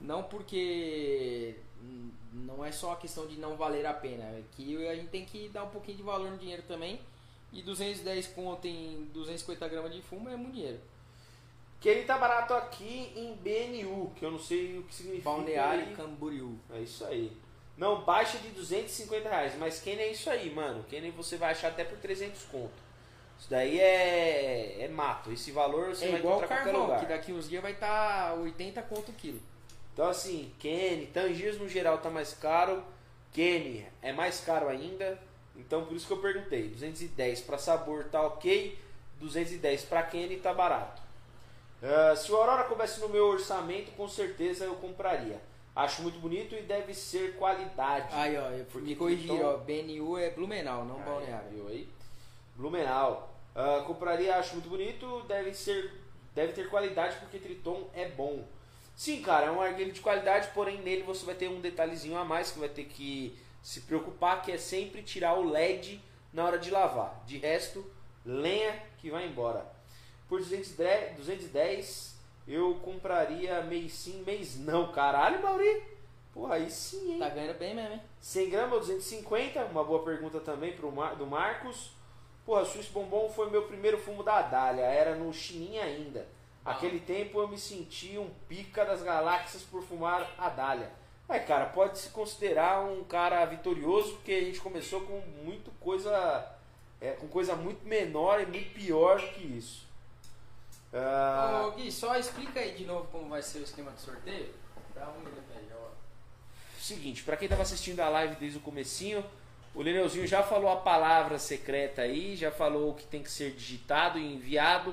Não 0.00 0.24
porque 0.24 1.54
não 2.32 2.64
é 2.64 2.72
só 2.72 2.94
a 2.94 2.96
questão 2.96 3.28
de 3.28 3.38
não 3.38 3.56
valer 3.56 3.86
a 3.86 3.94
pena, 3.94 4.24
é 4.24 4.42
que 4.56 4.88
a 4.88 4.94
gente 4.96 5.10
tem 5.10 5.24
que 5.24 5.48
dar 5.50 5.62
um 5.62 5.70
pouquinho 5.70 5.98
de 5.98 6.02
valor 6.02 6.32
no 6.32 6.38
dinheiro 6.38 6.64
também. 6.66 7.00
E 7.52 7.62
210 7.62 8.28
conto 8.28 8.66
em 8.66 9.08
250 9.12 9.68
gramas 9.68 9.92
de 9.92 10.02
fumo 10.02 10.28
é 10.28 10.36
muito 10.36 10.54
dinheiro. 10.54 10.80
Que 11.80 11.88
ele 11.88 12.04
tá 12.04 12.18
barato 12.18 12.52
aqui 12.54 13.12
em 13.16 13.34
BNU, 13.34 14.12
que 14.14 14.24
eu 14.24 14.30
não 14.30 14.38
sei 14.38 14.78
o 14.78 14.82
que 14.82 14.94
significa. 14.94 15.30
Balneário 15.30 15.86
aí. 15.86 15.94
Camboriú. 15.94 16.58
É 16.74 16.80
isso 16.80 17.04
aí. 17.04 17.32
Não, 17.76 18.02
baixa 18.02 18.38
de 18.38 18.48
250 18.50 19.28
reais. 19.28 19.54
Mas 19.58 19.80
Kenny 19.80 20.02
é 20.02 20.12
isso 20.12 20.28
aí, 20.28 20.50
mano. 20.50 20.84
Kenny 20.84 21.10
você 21.10 21.36
vai 21.38 21.52
achar 21.52 21.68
até 21.68 21.82
por 21.82 21.98
300 21.98 22.42
conto. 22.44 22.90
Isso 23.38 23.48
daí 23.48 23.80
é, 23.80 24.82
é 24.82 24.88
mato. 24.88 25.32
Esse 25.32 25.50
valor 25.50 25.88
você 25.88 26.04
É 26.04 26.10
vai 26.10 26.20
igual 26.20 26.36
encontrar 26.36 26.56
em 26.56 26.58
qualquer 26.58 26.64
carvão, 26.72 26.82
lugar. 26.82 27.00
que 27.00 27.06
daqui 27.06 27.32
uns 27.32 27.48
dias 27.48 27.62
vai 27.62 27.72
estar 27.72 28.32
tá 28.32 28.34
80 28.34 28.82
conto 28.82 29.10
o 29.10 29.14
quilo. 29.14 29.40
Então 29.94 30.06
assim, 30.06 30.52
Kenny, 30.58 31.06
Tangiers 31.06 31.58
no 31.58 31.66
geral 31.66 31.96
tá 31.98 32.10
mais 32.10 32.34
caro. 32.34 32.84
Kenny 33.32 33.86
é 34.02 34.12
mais 34.12 34.40
caro 34.40 34.68
ainda. 34.68 35.18
Então 35.60 35.84
por 35.84 35.96
isso 35.96 36.06
que 36.06 36.12
eu 36.12 36.18
perguntei. 36.18 36.68
210 36.68 37.40
para 37.42 37.58
sabor 37.58 38.04
tá 38.04 38.22
ok. 38.22 38.78
210 39.20 39.82
para 39.84 40.02
Kenny 40.04 40.36
tá 40.38 40.52
barato. 40.54 41.00
Ah, 41.82 42.14
se 42.16 42.30
o 42.32 42.36
Aurora 42.36 42.64
coubesse 42.64 43.00
no 43.00 43.08
meu 43.08 43.26
orçamento, 43.26 43.90
com 43.92 44.08
certeza 44.08 44.64
eu 44.64 44.74
compraria. 44.74 45.40
Acho 45.74 46.02
muito 46.02 46.18
bonito 46.18 46.54
e 46.54 46.62
deve 46.62 46.92
ser 46.92 47.36
qualidade. 47.36 48.08
Aí, 48.12 48.36
ó, 48.36 48.50
eu 48.50 48.64
Porque 48.66 48.88
me 48.88 48.96
corrigi, 48.96 49.28
Triton- 49.28 49.44
ó. 49.44 49.56
BNU 49.58 50.18
é 50.18 50.30
Blumenau, 50.30 50.84
não 50.84 50.96
Aí, 50.96 51.02
Balneário. 51.04 51.48
viu 51.50 51.68
aí? 51.68 51.88
Blumenau. 52.56 53.32
Ah, 53.54 53.82
compraria, 53.86 54.36
acho 54.36 54.54
muito 54.54 54.68
bonito, 54.68 55.22
deve 55.28 55.54
ser, 55.54 55.92
deve 56.34 56.52
ter 56.52 56.68
qualidade 56.68 57.16
porque 57.16 57.38
Triton 57.38 57.88
é 57.94 58.08
bom. 58.08 58.44
Sim, 58.96 59.22
cara, 59.22 59.46
é 59.46 59.50
um 59.50 59.60
arguilho 59.60 59.92
de 59.92 60.00
qualidade, 60.00 60.48
porém 60.54 60.80
nele 60.82 61.02
você 61.02 61.24
vai 61.24 61.34
ter 61.34 61.48
um 61.48 61.60
detalhezinho 61.60 62.18
a 62.18 62.24
mais 62.24 62.50
que 62.50 62.58
vai 62.58 62.68
ter 62.68 62.84
que 62.84 63.38
se 63.62 63.82
preocupar, 63.82 64.42
que 64.42 64.52
é 64.52 64.58
sempre 64.58 65.02
tirar 65.02 65.34
o 65.34 65.48
LED 65.48 66.02
na 66.32 66.44
hora 66.44 66.58
de 66.58 66.70
lavar. 66.70 67.22
De 67.26 67.38
resto, 67.38 67.84
lenha 68.24 68.80
que 68.98 69.10
vai 69.10 69.26
embora. 69.26 69.66
Por 70.28 70.38
210, 70.38 71.16
210 71.16 72.18
eu 72.46 72.74
compraria 72.82 73.62
mês 73.62 73.92
sim, 73.92 74.22
mês 74.24 74.58
não. 74.58 74.90
Caralho, 74.92 75.42
Mauri. 75.42 75.82
Porra, 76.32 76.54
aí 76.54 76.70
sim, 76.70 77.12
hein? 77.12 77.18
Tá 77.18 77.28
ganhando 77.28 77.58
bem 77.58 77.74
mesmo, 77.74 77.94
hein? 77.94 78.02
100 78.20 78.50
gramas 78.50 78.72
ou 78.72 78.80
250? 78.80 79.64
Uma 79.66 79.84
boa 79.84 80.04
pergunta 80.04 80.40
também 80.40 80.72
pro 80.72 80.90
Mar, 80.92 81.16
do 81.16 81.26
Marcos. 81.26 81.92
Porra, 82.44 82.64
Suíço 82.64 82.92
Bombom 82.92 83.28
foi 83.28 83.50
meu 83.50 83.62
primeiro 83.62 83.98
fumo 83.98 84.22
da 84.22 84.42
Dália, 84.42 84.82
era 84.82 85.14
no 85.14 85.32
Chininha 85.32 85.84
ainda. 85.84 86.26
Aquele 86.64 87.00
tempo 87.00 87.40
eu 87.40 87.48
me 87.48 87.58
senti 87.58 88.18
um 88.18 88.30
pica 88.48 88.84
das 88.84 89.02
galáxias 89.02 89.62
por 89.62 89.82
fumar 89.82 90.34
a 90.38 90.48
Dália. 90.48 90.90
Mas, 91.30 91.46
cara, 91.46 91.66
pode 91.66 91.96
se 91.96 92.08
considerar 92.08 92.80
um 92.84 93.04
cara 93.04 93.44
vitorioso, 93.44 94.14
porque 94.14 94.32
a 94.32 94.40
gente 94.40 94.60
começou 94.60 95.02
com 95.02 95.20
muito 95.44 95.70
coisa. 95.78 96.44
é, 97.00 97.12
com 97.12 97.28
coisa 97.28 97.54
muito 97.54 97.86
menor 97.86 98.40
e 98.40 98.46
muito 98.46 98.74
pior 98.74 99.20
do 99.20 99.28
que 99.28 99.46
isso. 99.56 99.86
Ah, 100.92 101.68
Ô 101.68 101.70
Gui, 101.76 101.92
só 101.92 102.16
explica 102.16 102.58
aí 102.58 102.74
de 102.74 102.84
novo 102.84 103.06
como 103.12 103.28
vai 103.28 103.40
ser 103.42 103.60
o 103.60 103.62
esquema 103.62 103.92
de 103.92 104.00
sorteio. 104.00 104.52
Dá 104.92 105.08
um 105.08 105.20
minuto 105.20 105.44
aí, 105.56 105.64
já, 105.68 105.76
ó. 105.76 105.90
Seguinte, 106.80 107.22
pra 107.22 107.36
quem 107.36 107.48
tava 107.48 107.62
assistindo 107.62 108.00
a 108.00 108.08
live 108.08 108.34
desde 108.34 108.58
o 108.58 108.60
comecinho, 108.60 109.24
o 109.72 109.82
Lineuzinho 109.84 110.26
já 110.26 110.42
falou 110.42 110.68
a 110.68 110.78
palavra 110.78 111.38
secreta 111.38 112.02
aí, 112.02 112.34
já 112.34 112.50
falou 112.50 112.90
o 112.90 112.94
que 112.94 113.06
tem 113.06 113.22
que 113.22 113.30
ser 113.30 113.52
digitado 113.52 114.18
e 114.18 114.34
enviado, 114.34 114.92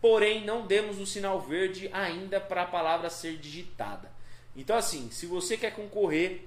porém 0.00 0.46
não 0.46 0.66
demos 0.66 0.98
o 0.98 1.04
sinal 1.04 1.38
verde 1.42 1.90
ainda 1.92 2.40
para 2.40 2.62
a 2.62 2.66
palavra 2.66 3.10
ser 3.10 3.36
digitada. 3.36 4.13
Então 4.56 4.76
assim, 4.76 5.10
se 5.10 5.26
você 5.26 5.56
quer 5.56 5.74
concorrer, 5.74 6.42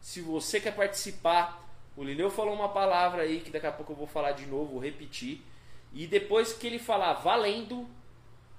se 0.00 0.20
você 0.20 0.60
quer 0.60 0.74
participar, 0.74 1.66
o 1.96 2.04
Lineu 2.04 2.30
falou 2.30 2.54
uma 2.54 2.68
palavra 2.68 3.22
aí 3.22 3.40
que 3.40 3.50
daqui 3.50 3.66
a 3.66 3.72
pouco 3.72 3.92
eu 3.92 3.96
vou 3.96 4.06
falar 4.06 4.32
de 4.32 4.46
novo, 4.46 4.72
vou 4.72 4.80
repetir, 4.82 5.42
e 5.92 6.06
depois 6.06 6.52
que 6.52 6.66
ele 6.66 6.78
falar 6.78 7.14
valendo, 7.14 7.88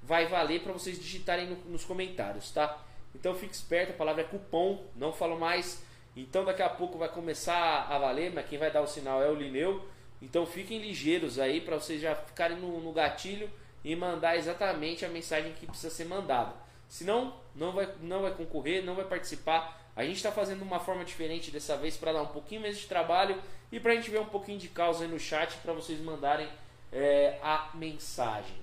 vai 0.04 0.26
valer 0.26 0.62
para 0.62 0.74
vocês 0.74 1.00
digitarem 1.00 1.48
no- 1.48 1.72
nos 1.72 1.86
comentários, 1.86 2.52
tá? 2.52 2.78
Então 3.16 3.34
fique 3.36 3.54
esperto, 3.54 3.92
a 3.92 3.96
palavra 3.96 4.22
é 4.24 4.26
cupom, 4.26 4.84
não 4.96 5.14
falo 5.14 5.40
mais. 5.40 5.82
Então 6.16 6.44
daqui 6.44 6.62
a 6.62 6.70
pouco 6.70 6.98
vai 6.98 7.08
começar 7.08 7.88
a 7.90 7.98
valer, 7.98 8.34
mas 8.34 8.48
quem 8.48 8.58
vai 8.60 8.72
dar 8.72 8.82
o 8.82 8.88
sinal 8.88 9.22
é 9.24 9.30
o 9.30 9.36
Lineu. 9.36 9.88
Então 10.22 10.46
fiquem 10.46 10.80
ligeiros 10.80 11.40
aí 11.40 11.62
para 11.62 11.78
vocês 11.80 12.02
já 12.02 12.16
ficarem 12.16 12.58
no, 12.58 12.82
no 12.82 12.92
gatilho 12.92 13.50
e 13.84 13.96
mandar 13.96 14.36
exatamente 14.36 15.06
a 15.06 15.10
mensagem 15.10 15.54
que 15.54 15.66
precisa 15.66 15.90
ser 15.94 16.06
mandada. 16.06 16.54
Senão, 16.90 17.36
não 17.56 17.72
vai, 17.72 17.88
não 18.02 18.24
vai 18.24 18.34
concorrer, 18.34 18.84
não 18.84 18.96
vai 18.96 19.06
participar. 19.06 19.80
A 19.96 20.04
gente 20.04 20.18
está 20.18 20.32
fazendo 20.32 20.64
uma 20.64 20.80
forma 20.80 21.06
diferente 21.06 21.52
dessa 21.52 21.78
vez 21.78 21.96
para 21.96 22.12
dar 22.12 22.24
um 22.24 22.28
pouquinho 22.28 22.62
mais 22.62 22.78
de 22.78 22.88
trabalho 22.88 23.40
e 23.72 23.80
para 23.80 23.92
a 23.92 23.96
gente 23.96 24.10
ver 24.10 24.20
um 24.20 24.26
pouquinho 24.26 24.58
de 24.58 24.68
causa 24.68 25.04
aí 25.04 25.10
no 25.10 25.20
chat 25.20 25.56
para 25.58 25.72
vocês 25.72 26.00
mandarem 26.02 26.50
é, 26.92 27.38
a 27.44 27.70
mensagem. 27.76 28.58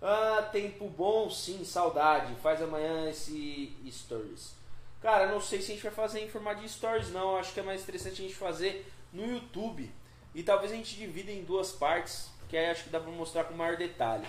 Ah, 0.00 0.48
tempo 0.52 0.88
bom, 0.88 1.28
sim, 1.28 1.64
saudade. 1.64 2.34
Faz 2.36 2.62
amanhã 2.62 3.10
esse 3.10 3.76
stories. 3.90 4.54
Cara, 5.00 5.26
não 5.26 5.40
sei 5.40 5.60
se 5.60 5.72
a 5.72 5.74
gente 5.74 5.82
vai 5.82 5.92
fazer 5.92 6.20
em 6.20 6.28
formato 6.28 6.60
de 6.60 6.68
stories, 6.68 7.10
não. 7.10 7.36
Acho 7.36 7.52
que 7.52 7.60
é 7.60 7.62
mais 7.62 7.82
interessante 7.82 8.22
a 8.22 8.24
gente 8.24 8.34
fazer 8.34 8.86
no 9.12 9.26
YouTube. 9.26 9.92
E 10.34 10.42
talvez 10.42 10.70
a 10.70 10.76
gente 10.76 10.94
divida 10.94 11.32
em 11.32 11.42
duas 11.42 11.72
partes, 11.72 12.30
que 12.48 12.56
aí 12.56 12.70
acho 12.70 12.84
que 12.84 12.90
dá 12.90 13.00
pra 13.00 13.10
mostrar 13.10 13.44
com 13.44 13.54
maior 13.54 13.76
detalhe. 13.76 14.26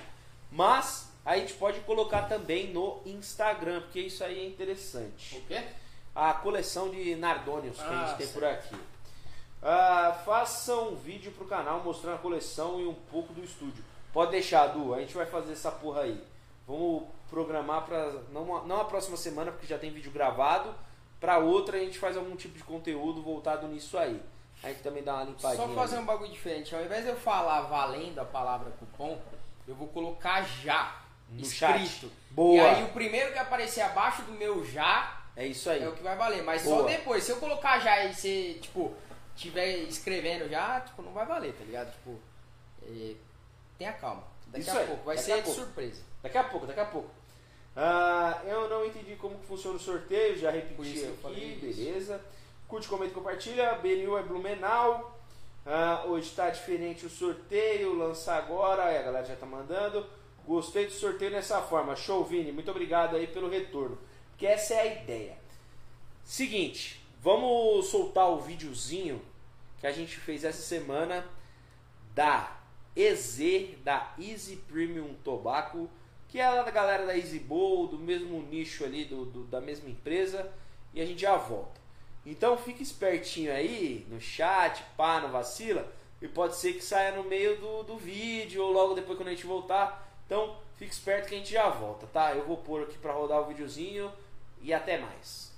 Mas 0.51 1.12
a 1.26 1.38
gente 1.38 1.53
pode 1.53 1.80
colocar 1.82 2.24
também 2.24 2.71
no 2.74 3.01
Instagram, 3.05 3.82
porque 3.82 3.99
isso 4.01 4.24
aí 4.24 4.39
é 4.39 4.45
interessante 4.47 5.38
O 5.38 5.41
quê? 5.45 5.63
a 6.15 6.34
coleção 6.34 6.89
de 6.89 7.15
Nardônios 7.15 7.78
que 7.78 7.84
a 7.84 8.01
Ah, 8.01 8.05
gente 8.07 8.17
tem 8.17 8.28
certo. 8.28 8.34
por 8.34 8.43
aqui. 8.45 8.76
Ah, 9.61 10.19
faça 10.26 10.76
um 10.76 10.95
vídeo 10.95 11.32
pro 11.32 11.45
canal 11.45 11.80
mostrando 11.82 12.15
a 12.15 12.19
coleção 12.19 12.82
e 12.82 12.86
um 12.86 12.93
pouco 12.93 13.32
do 13.34 13.43
estúdio. 13.43 13.84
Pode 14.11 14.32
deixar, 14.32 14.67
Du, 14.67 14.93
a 14.93 14.99
gente 14.99 15.13
vai 15.13 15.26
fazer 15.26 15.53
essa 15.53 15.71
porra 15.71 16.01
aí. 16.01 16.21
Vamos 16.67 17.03
programar 17.30 17.84
pra. 17.86 18.11
Não, 18.32 18.65
não 18.67 18.82
a 18.82 18.86
próxima 18.86 19.17
semana, 19.17 19.51
porque 19.51 19.65
já 19.65 19.78
tem 19.78 19.91
vídeo 19.91 20.11
gravado. 20.11 20.74
Pra 21.19 21.38
outra 21.39 21.78
a 21.78 21.80
gente 21.80 21.97
faz 21.97 22.17
algum 22.17 22.36
tipo 22.36 22.57
de 22.57 22.63
conteúdo 22.63 23.21
voltado 23.21 23.67
nisso 23.67 23.97
aí. 23.97 24.21
A 24.61 24.67
gente 24.67 24.82
também 24.84 25.01
dá 25.03 25.15
uma 25.15 25.24
limpadinha. 25.24 25.67
Só 25.67 25.74
fazer 25.74 25.97
um 25.97 26.05
bagulho 26.05 26.32
diferente. 26.32 26.76
Ao 26.76 26.82
invés 26.84 27.03
de 27.03 27.09
eu 27.09 27.15
falar 27.15 27.61
valendo 27.61 28.19
a 28.19 28.26
palavra 28.26 28.69
cupom, 28.71 29.17
eu 29.67 29.74
vou 29.76 29.88
colocar 29.88 30.41
já 30.43 31.01
No 31.34 31.41
escrito. 31.41 31.88
chat. 31.88 32.11
Boa. 32.31 32.55
E 32.55 32.59
aí 32.59 32.84
o 32.84 32.89
primeiro 32.89 33.31
que 33.31 33.39
aparecer 33.39 33.81
abaixo 33.81 34.21
do 34.23 34.31
meu 34.34 34.65
já 34.65 35.21
É 35.36 35.45
isso 35.45 35.69
aí. 35.69 35.84
é 35.84 35.88
o 35.89 35.93
que 35.93 36.03
vai 36.03 36.15
valer. 36.15 36.43
Mas 36.43 36.61
só 36.61 36.77
Boa. 36.77 36.88
depois. 36.88 37.23
Se 37.23 37.31
eu 37.31 37.38
colocar 37.38 37.79
já 37.79 38.03
e 38.05 38.13
você, 38.13 38.57
tipo, 38.61 38.93
tiver 39.36 39.77
escrevendo 39.84 40.49
já, 40.49 40.81
tipo, 40.81 41.01
não 41.01 41.11
vai 41.13 41.25
valer, 41.25 41.53
tá 41.53 41.63
ligado? 41.63 41.91
Tipo, 41.91 42.19
é, 42.84 43.13
tenha 43.77 43.93
calma. 43.93 44.23
Daqui 44.47 44.59
Isso 44.67 44.77
a 44.77 44.79
aí, 44.81 44.88
pouco. 44.88 45.03
Vai 45.05 45.15
daqui 45.15 45.25
ser 45.31 45.41
de 45.41 45.49
surpresa. 45.49 46.01
Daqui 46.21 46.38
a 46.38 46.43
pouco, 46.43 46.67
daqui 46.67 46.79
a 46.79 46.86
pouco. 46.86 47.09
Ah, 47.75 48.39
eu 48.45 48.69
não 48.69 48.86
entendi 48.86 49.15
como 49.15 49.36
funciona 49.47 49.77
o 49.77 49.79
sorteio, 49.79 50.38
já 50.38 50.51
repeti 50.51 51.05
aqui, 51.25 51.57
beleza. 51.59 52.21
Curte, 52.67 52.88
comenta 52.88 53.11
e 53.11 53.15
compartilha. 53.15 53.73
BNU 53.75 54.17
é 54.17 54.21
Blumenau. 54.23 55.19
Ah, 55.65 56.03
hoje 56.05 56.27
está 56.27 56.49
diferente 56.49 57.05
o 57.05 57.09
sorteio, 57.09 57.97
lançar 57.97 58.38
agora, 58.38 58.84
aí 58.86 58.97
a 58.97 59.01
galera 59.01 59.25
já 59.25 59.36
tá 59.36 59.45
mandando. 59.45 60.05
Gostei 60.46 60.86
do 60.86 60.91
sorteio 60.91 61.32
nessa 61.32 61.62
forma. 61.62 61.96
Show, 61.96 62.24
Vini. 62.24 62.52
Muito 62.52 62.70
obrigado 62.72 63.16
aí 63.16 63.28
pelo 63.28 63.50
retorno. 63.50 63.98
Porque 64.32 64.46
essa 64.46 64.74
é 64.74 64.80
a 64.82 64.86
ideia. 65.04 65.38
Seguinte, 66.24 67.02
vamos 67.22 67.88
soltar 67.88 68.30
o 68.30 68.39
videozinho 68.39 69.22
que 69.80 69.88
a 69.88 69.91
gente 69.91 70.16
fez 70.18 70.44
essa 70.44 70.62
semana 70.62 71.26
da 72.14 72.58
EZ, 72.96 73.39
da 73.84 74.14
Easy 74.20 74.58
Premium 74.58 75.14
Tobacco, 75.24 75.89
que 76.30 76.39
é 76.39 76.46
a 76.46 76.64
da 76.64 76.72
galera 76.72 77.06
da 77.06 77.18
Easy 77.18 77.39
Bowl, 77.39 77.88
do 77.88 77.98
mesmo 77.98 78.41
nicho 78.44 78.84
ali, 78.84 79.06
do, 79.06 79.26
do- 79.26 79.44
da 79.46 79.60
mesma 79.62 79.89
empresa, 79.89 80.52
e 80.94 81.02
a 81.02 81.06
gente 81.06 81.22
já 81.22 81.36
volta. 81.36 81.82
Então 82.26 82.58
fique 82.58 82.82
espertinho 82.82 83.52
aí 83.52 84.06
no 84.10 84.20
chat, 84.22 84.84
pá, 84.96 85.20
não 85.20 85.30
vacila, 85.32 85.91
e 86.22 86.28
pode 86.28 86.56
ser 86.56 86.74
que 86.74 86.82
saia 86.84 87.12
no 87.16 87.24
meio 87.24 87.60
do, 87.60 87.84
do 87.84 87.98
vídeo 87.98 88.64
ou 88.64 88.72
logo 88.72 88.94
depois 88.94 89.18
quando 89.18 89.28
a 89.28 89.32
gente 89.32 89.46
voltar. 89.46 90.03
Então 90.26 90.55
fique 90.78 90.93
esperto 90.93 91.28
que 91.28 91.36
a 91.36 91.38
gente 91.38 91.51
já 91.51 91.69
volta, 91.69 92.07
tá? 92.07 92.34
Eu 92.34 92.45
vou 92.45 92.57
pôr 92.57 92.84
aqui 92.84 92.97
pra 92.97 93.13
rodar 93.13 93.41
o 93.41 93.47
videozinho 93.47 94.11
e 94.61 94.74
até 94.74 94.97
mais. 94.97 95.51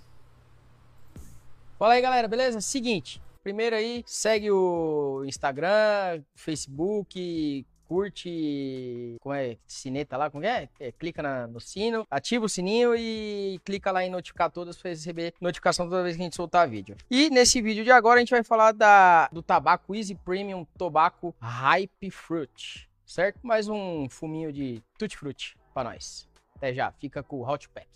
Fala 1.78 1.94
aí, 1.94 2.02
galera, 2.02 2.28
beleza? 2.28 2.62
Seguinte, 2.62 3.22
primeiro 3.44 3.76
aí, 3.76 4.04
segue 4.08 4.50
o 4.50 5.24
Instagram, 5.26 6.24
Facebook, 6.34 7.66
curte, 7.88 9.18
como 9.22 9.36
é, 9.36 9.58
sineta 9.68 10.18
lá, 10.18 10.30
como 10.30 10.44
é? 10.46 10.70
é 10.80 10.92
clica 10.92 11.22
na, 11.22 11.48
no 11.48 11.60
sino, 11.60 12.06
ativa 12.10 12.46
o 12.46 12.50
sininho 12.50 12.96
e 12.96 13.60
clica 13.64 13.92
lá 13.92 14.04
em 14.04 14.10
notificar 14.10 14.52
todas 14.52 14.78
para 14.78 14.90
receber 14.90 15.34
notificação 15.40 15.88
toda 15.88 16.04
vez 16.04 16.16
que 16.16 16.22
a 16.22 16.26
gente 16.26 16.36
soltar 16.36 16.68
vídeo. 16.68 16.96
E 17.10 17.30
nesse 17.30 17.62
vídeo 17.62 17.84
de 17.84 17.92
agora 17.92 18.18
a 18.18 18.20
gente 18.20 18.32
vai 18.32 18.44
falar 18.44 18.72
da, 18.72 19.28
do 19.32 19.42
tabaco 19.42 19.96
Easy 19.96 20.16
Premium 20.16 20.66
Tobacco 20.78 21.34
Hype 21.40 22.10
Fruit, 22.10 22.90
certo? 23.06 23.40
Mais 23.44 23.68
um 23.68 24.10
fuminho 24.10 24.52
de 24.52 24.82
tutti 24.98 25.18
frutti 25.18 25.58
para 25.74 25.92
nós. 25.92 26.28
Até 26.56 26.74
já, 26.74 26.92
fica 26.92 27.22
com 27.22 27.38
o 27.38 27.50
Hot 27.50 27.70
Pack. 27.70 27.88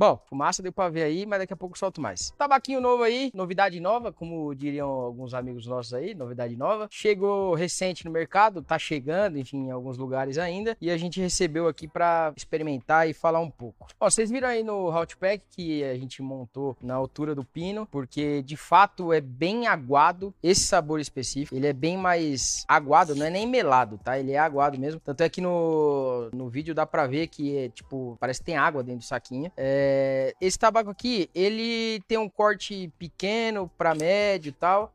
Bom, 0.00 0.18
fumaça 0.30 0.62
deu 0.62 0.72
pra 0.72 0.88
ver 0.88 1.02
aí, 1.02 1.26
mas 1.26 1.40
daqui 1.40 1.52
a 1.52 1.56
pouco 1.56 1.76
solto 1.76 2.00
mais. 2.00 2.30
Tabaquinho 2.38 2.80
novo 2.80 3.02
aí, 3.02 3.30
novidade 3.34 3.78
nova, 3.80 4.10
como 4.10 4.54
diriam 4.54 4.88
alguns 4.88 5.34
amigos 5.34 5.66
nossos 5.66 5.92
aí, 5.92 6.14
novidade 6.14 6.56
nova. 6.56 6.88
Chegou 6.90 7.52
recente 7.52 8.06
no 8.06 8.10
mercado, 8.10 8.62
tá 8.62 8.78
chegando, 8.78 9.38
enfim, 9.38 9.66
em 9.66 9.70
alguns 9.70 9.98
lugares 9.98 10.38
ainda. 10.38 10.74
E 10.80 10.90
a 10.90 10.96
gente 10.96 11.20
recebeu 11.20 11.68
aqui 11.68 11.86
pra 11.86 12.32
experimentar 12.34 13.10
e 13.10 13.12
falar 13.12 13.40
um 13.40 13.50
pouco. 13.50 13.88
Ó, 14.00 14.08
vocês 14.08 14.30
viram 14.30 14.48
aí 14.48 14.62
no 14.62 14.88
Hot 14.88 15.18
Pack 15.18 15.44
que 15.50 15.84
a 15.84 15.94
gente 15.98 16.22
montou 16.22 16.74
na 16.80 16.94
altura 16.94 17.34
do 17.34 17.44
pino, 17.44 17.84
porque 17.84 18.40
de 18.40 18.56
fato 18.56 19.12
é 19.12 19.20
bem 19.20 19.66
aguado 19.66 20.32
esse 20.42 20.62
sabor 20.62 20.98
específico. 20.98 21.54
Ele 21.54 21.66
é 21.66 21.74
bem 21.74 21.98
mais 21.98 22.64
aguado, 22.66 23.14
não 23.14 23.26
é 23.26 23.30
nem 23.30 23.46
melado, 23.46 24.00
tá? 24.02 24.18
Ele 24.18 24.32
é 24.32 24.38
aguado 24.38 24.78
mesmo. 24.78 24.98
Tanto 24.98 25.22
é 25.22 25.28
que 25.28 25.42
no, 25.42 26.30
no 26.32 26.48
vídeo 26.48 26.74
dá 26.74 26.86
pra 26.86 27.06
ver 27.06 27.26
que 27.26 27.54
é 27.54 27.68
tipo, 27.68 28.16
parece 28.18 28.40
que 28.40 28.46
tem 28.46 28.56
água 28.56 28.82
dentro 28.82 29.00
do 29.00 29.04
saquinho. 29.04 29.52
É 29.54 29.89
é, 29.92 30.34
esse 30.40 30.58
tabaco 30.58 30.88
aqui, 30.88 31.28
ele 31.34 32.00
tem 32.06 32.16
um 32.16 32.28
corte 32.28 32.92
pequeno 32.96 33.68
para 33.76 33.94
médio 33.94 34.50
e 34.50 34.52
tal, 34.52 34.94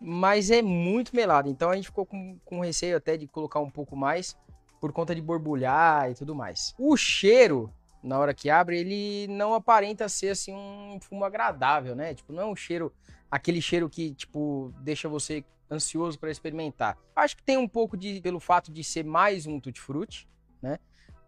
mas 0.00 0.50
é 0.50 0.62
muito 0.62 1.14
melado. 1.14 1.48
Então 1.48 1.70
a 1.70 1.76
gente 1.76 1.86
ficou 1.86 2.06
com, 2.06 2.38
com 2.44 2.60
receio 2.60 2.96
até 2.96 3.16
de 3.16 3.26
colocar 3.26 3.58
um 3.58 3.70
pouco 3.70 3.96
mais 3.96 4.36
por 4.80 4.92
conta 4.92 5.12
de 5.14 5.20
borbulhar 5.20 6.08
e 6.10 6.14
tudo 6.14 6.36
mais. 6.36 6.72
O 6.78 6.96
cheiro, 6.96 7.72
na 8.00 8.16
hora 8.18 8.32
que 8.32 8.48
abre, 8.48 8.78
ele 8.78 9.26
não 9.28 9.54
aparenta 9.54 10.08
ser 10.08 10.30
assim 10.30 10.54
um 10.54 10.98
fumo 11.00 11.24
agradável, 11.24 11.96
né? 11.96 12.14
Tipo, 12.14 12.32
não 12.32 12.44
é 12.44 12.46
um 12.46 12.56
cheiro, 12.56 12.92
aquele 13.28 13.60
cheiro 13.60 13.90
que 13.90 14.14
tipo 14.14 14.72
deixa 14.80 15.08
você 15.08 15.44
ansioso 15.68 16.16
para 16.16 16.30
experimentar. 16.30 16.96
Acho 17.14 17.36
que 17.36 17.42
tem 17.42 17.56
um 17.56 17.68
pouco 17.68 17.96
de 17.96 18.20
pelo 18.20 18.38
fato 18.38 18.72
de 18.72 18.84
ser 18.84 19.04
mais 19.04 19.46
um 19.46 19.58
tutti 19.58 19.80
frutti, 19.80 20.28
né? 20.62 20.78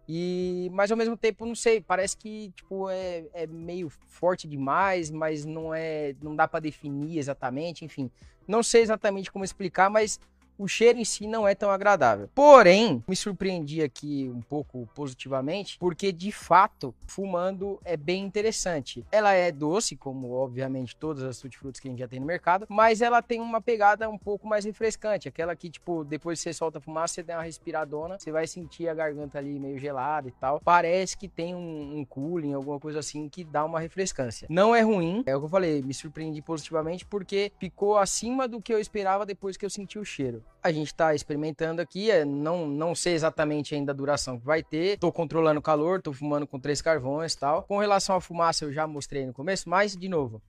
E, 0.07 0.69
mas 0.73 0.91
ao 0.91 0.97
mesmo 0.97 1.15
tempo, 1.15 1.45
não 1.45 1.55
sei, 1.55 1.79
parece 1.79 2.17
que 2.17 2.51
tipo 2.55 2.89
é, 2.89 3.25
é 3.33 3.47
meio 3.47 3.89
forte 3.89 4.47
demais, 4.47 5.09
mas 5.09 5.45
não 5.45 5.73
é, 5.73 6.15
não 6.21 6.35
dá 6.35 6.47
para 6.47 6.59
definir 6.59 7.17
exatamente, 7.17 7.85
enfim. 7.85 8.09
Não 8.47 8.63
sei 8.63 8.81
exatamente 8.81 9.31
como 9.31 9.45
explicar, 9.45 9.89
mas 9.89 10.19
o 10.61 10.67
cheiro 10.67 10.99
em 10.99 11.05
si 11.05 11.25
não 11.25 11.47
é 11.47 11.55
tão 11.55 11.71
agradável. 11.71 12.29
Porém, 12.35 13.03
me 13.07 13.15
surpreendi 13.15 13.81
aqui 13.81 14.31
um 14.33 14.41
pouco 14.41 14.87
positivamente, 14.93 15.77
porque 15.79 16.11
de 16.11 16.31
fato, 16.31 16.93
fumando 17.07 17.79
é 17.83 17.97
bem 17.97 18.23
interessante. 18.23 19.03
Ela 19.11 19.33
é 19.33 19.51
doce, 19.51 19.95
como 19.95 20.31
obviamente 20.33 20.95
todas 20.95 21.23
as 21.23 21.39
tutti-frutas 21.39 21.79
que 21.79 21.87
a 21.87 21.91
gente 21.91 21.99
já 21.99 22.07
tem 22.07 22.19
no 22.19 22.27
mercado, 22.27 22.67
mas 22.69 23.01
ela 23.01 23.23
tem 23.23 23.41
uma 23.41 23.59
pegada 23.59 24.07
um 24.07 24.19
pouco 24.19 24.47
mais 24.47 24.63
refrescante, 24.63 25.27
aquela 25.27 25.55
que 25.55 25.67
tipo, 25.67 26.03
depois 26.03 26.39
que 26.39 26.43
você 26.43 26.53
solta 26.53 26.77
a 26.77 26.81
fumaça, 26.81 27.15
você 27.15 27.23
dá 27.23 27.37
uma 27.37 27.43
respiradona, 27.43 28.19
você 28.19 28.31
vai 28.31 28.45
sentir 28.45 28.87
a 28.87 28.93
garganta 28.93 29.39
ali 29.39 29.59
meio 29.59 29.79
gelada 29.79 30.27
e 30.27 30.31
tal. 30.31 30.59
Parece 30.59 31.17
que 31.17 31.27
tem 31.27 31.55
um, 31.55 31.97
um 31.97 32.05
cooling, 32.05 32.53
alguma 32.53 32.79
coisa 32.79 32.99
assim 32.99 33.27
que 33.27 33.43
dá 33.43 33.65
uma 33.65 33.79
refrescância. 33.79 34.47
Não 34.47 34.75
é 34.75 34.81
ruim, 34.81 35.23
é 35.25 35.35
o 35.35 35.39
que 35.39 35.45
eu 35.45 35.49
falei, 35.49 35.81
me 35.81 35.93
surpreendi 35.93 36.41
positivamente 36.41 37.03
porque 37.03 37.51
ficou 37.59 37.97
acima 37.97 38.47
do 38.47 38.61
que 38.61 38.71
eu 38.71 38.79
esperava 38.79 39.25
depois 39.25 39.57
que 39.57 39.65
eu 39.65 39.69
senti 39.69 39.97
o 39.97 40.05
cheiro 40.05 40.43
a 40.63 40.71
gente 40.71 40.87
está 40.87 41.15
experimentando 41.15 41.81
aqui, 41.81 42.11
é, 42.11 42.23
não, 42.23 42.67
não 42.67 42.93
sei 42.93 43.13
exatamente 43.13 43.73
ainda 43.73 43.91
a 43.91 43.95
duração 43.95 44.39
que 44.39 44.45
vai 44.45 44.61
ter, 44.61 44.93
estou 44.93 45.11
controlando 45.11 45.59
o 45.59 45.63
calor, 45.63 45.97
estou 45.97 46.13
fumando 46.13 46.45
com 46.45 46.59
três 46.59 46.81
carvões 46.81 47.33
e 47.33 47.39
tal. 47.39 47.63
Com 47.63 47.79
relação 47.79 48.15
à 48.15 48.21
fumaça 48.21 48.65
eu 48.65 48.71
já 48.71 48.85
mostrei 48.85 49.25
no 49.25 49.33
começo, 49.33 49.69
mas 49.69 49.95
de 49.95 50.07
novo, 50.07 50.41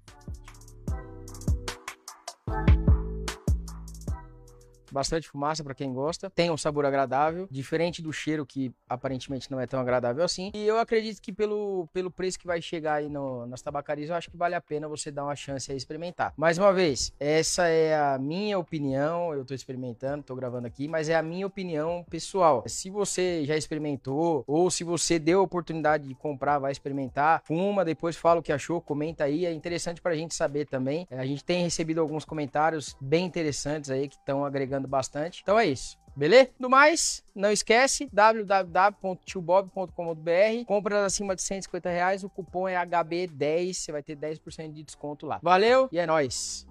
bastante 4.93 5.28
fumaça 5.28 5.64
para 5.64 5.74
quem 5.74 5.93
gosta, 5.93 6.31
tem 6.31 6.51
um 6.51 6.56
sabor 6.56 6.85
agradável, 6.85 7.48
diferente 7.51 8.02
do 8.02 8.12
cheiro 8.12 8.44
que 8.44 8.73
aparentemente 8.89 9.51
não 9.51 9.60
é 9.60 9.66
tão 9.66 9.81
agradável 9.81 10.24
assim. 10.24 10.51
E 10.55 10.66
eu 10.66 10.78
acredito 10.78 11.20
que 11.20 11.32
pelo, 11.32 11.89
pelo 11.93 12.10
preço 12.10 12.39
que 12.39 12.47
vai 12.47 12.60
chegar 12.60 12.94
aí 12.94 13.09
no, 13.09 13.47
nas 13.47 13.62
tabacarias, 13.62 14.10
eu 14.10 14.16
acho 14.16 14.31
que 14.31 14.36
vale 14.36 14.55
a 14.55 14.60
pena 14.60 14.89
você 14.89 15.10
dar 15.10 15.24
uma 15.24 15.36
chance 15.36 15.70
a 15.73 15.74
experimentar. 15.74 16.32
Mais 16.36 16.59
uma 16.59 16.73
vez, 16.73 17.12
essa 17.19 17.66
é 17.66 17.97
a 17.97 18.19
minha 18.19 18.59
opinião, 18.59 19.32
eu 19.35 19.44
tô 19.44 19.55
experimentando, 19.55 20.23
tô 20.23 20.35
gravando 20.35 20.66
aqui, 20.66 20.86
mas 20.86 21.09
é 21.09 21.14
a 21.14 21.23
minha 21.23 21.47
opinião 21.47 22.05
pessoal. 22.10 22.62
Se 22.66 22.90
você 22.90 23.44
já 23.44 23.56
experimentou 23.56 24.44
ou 24.47 24.70
se 24.70 24.85
você 24.85 25.19
deu 25.19 25.40
a 25.40 25.43
oportunidade 25.43 26.06
de 26.06 26.14
comprar, 26.14 26.59
vai 26.59 26.73
experimentar, 26.73 27.43
fuma, 27.44 27.85
depois 27.85 28.16
fala 28.16 28.40
o 28.40 28.43
que 28.43 28.52
achou, 28.52 28.81
comenta 28.81 29.24
aí, 29.24 29.47
é 29.47 29.52
interessante 29.52 30.01
pra 30.01 30.14
gente 30.14 30.35
saber 30.35 30.66
também. 30.66 31.06
A 31.10 31.24
gente 31.24 31.44
tem 31.44 31.62
recebido 31.62 32.01
alguns 32.01 32.24
comentários 32.24 32.97
bem 33.01 33.24
interessantes 33.24 33.90
aí 33.90 34.09
que 34.09 34.16
estão 34.16 34.44
agregando 34.44 34.82
bastante. 34.89 35.43
Então 35.43 35.59
é 35.59 35.67
isso. 35.67 36.01
Beleza? 36.15 36.51
Do 36.61 36.69
mais, 36.69 37.25
não 37.35 37.51
esquece, 37.51 38.07
www.tiobob.com.br 38.13 40.67
Compras 40.67 41.05
acima 41.05 41.35
de 41.35 41.41
150 41.41 41.89
reais, 41.89 42.23
o 42.23 42.29
cupom 42.29 42.69
é 42.69 42.75
HB10, 42.75 43.73
você 43.73 43.91
vai 43.91 44.03
ter 44.03 44.15
10% 44.15 44.73
de 44.73 44.83
desconto 44.83 45.27
lá. 45.27 45.41
Valeu 45.43 45.89
e 45.91 45.99
é 45.99 46.07
nóis! 46.07 46.67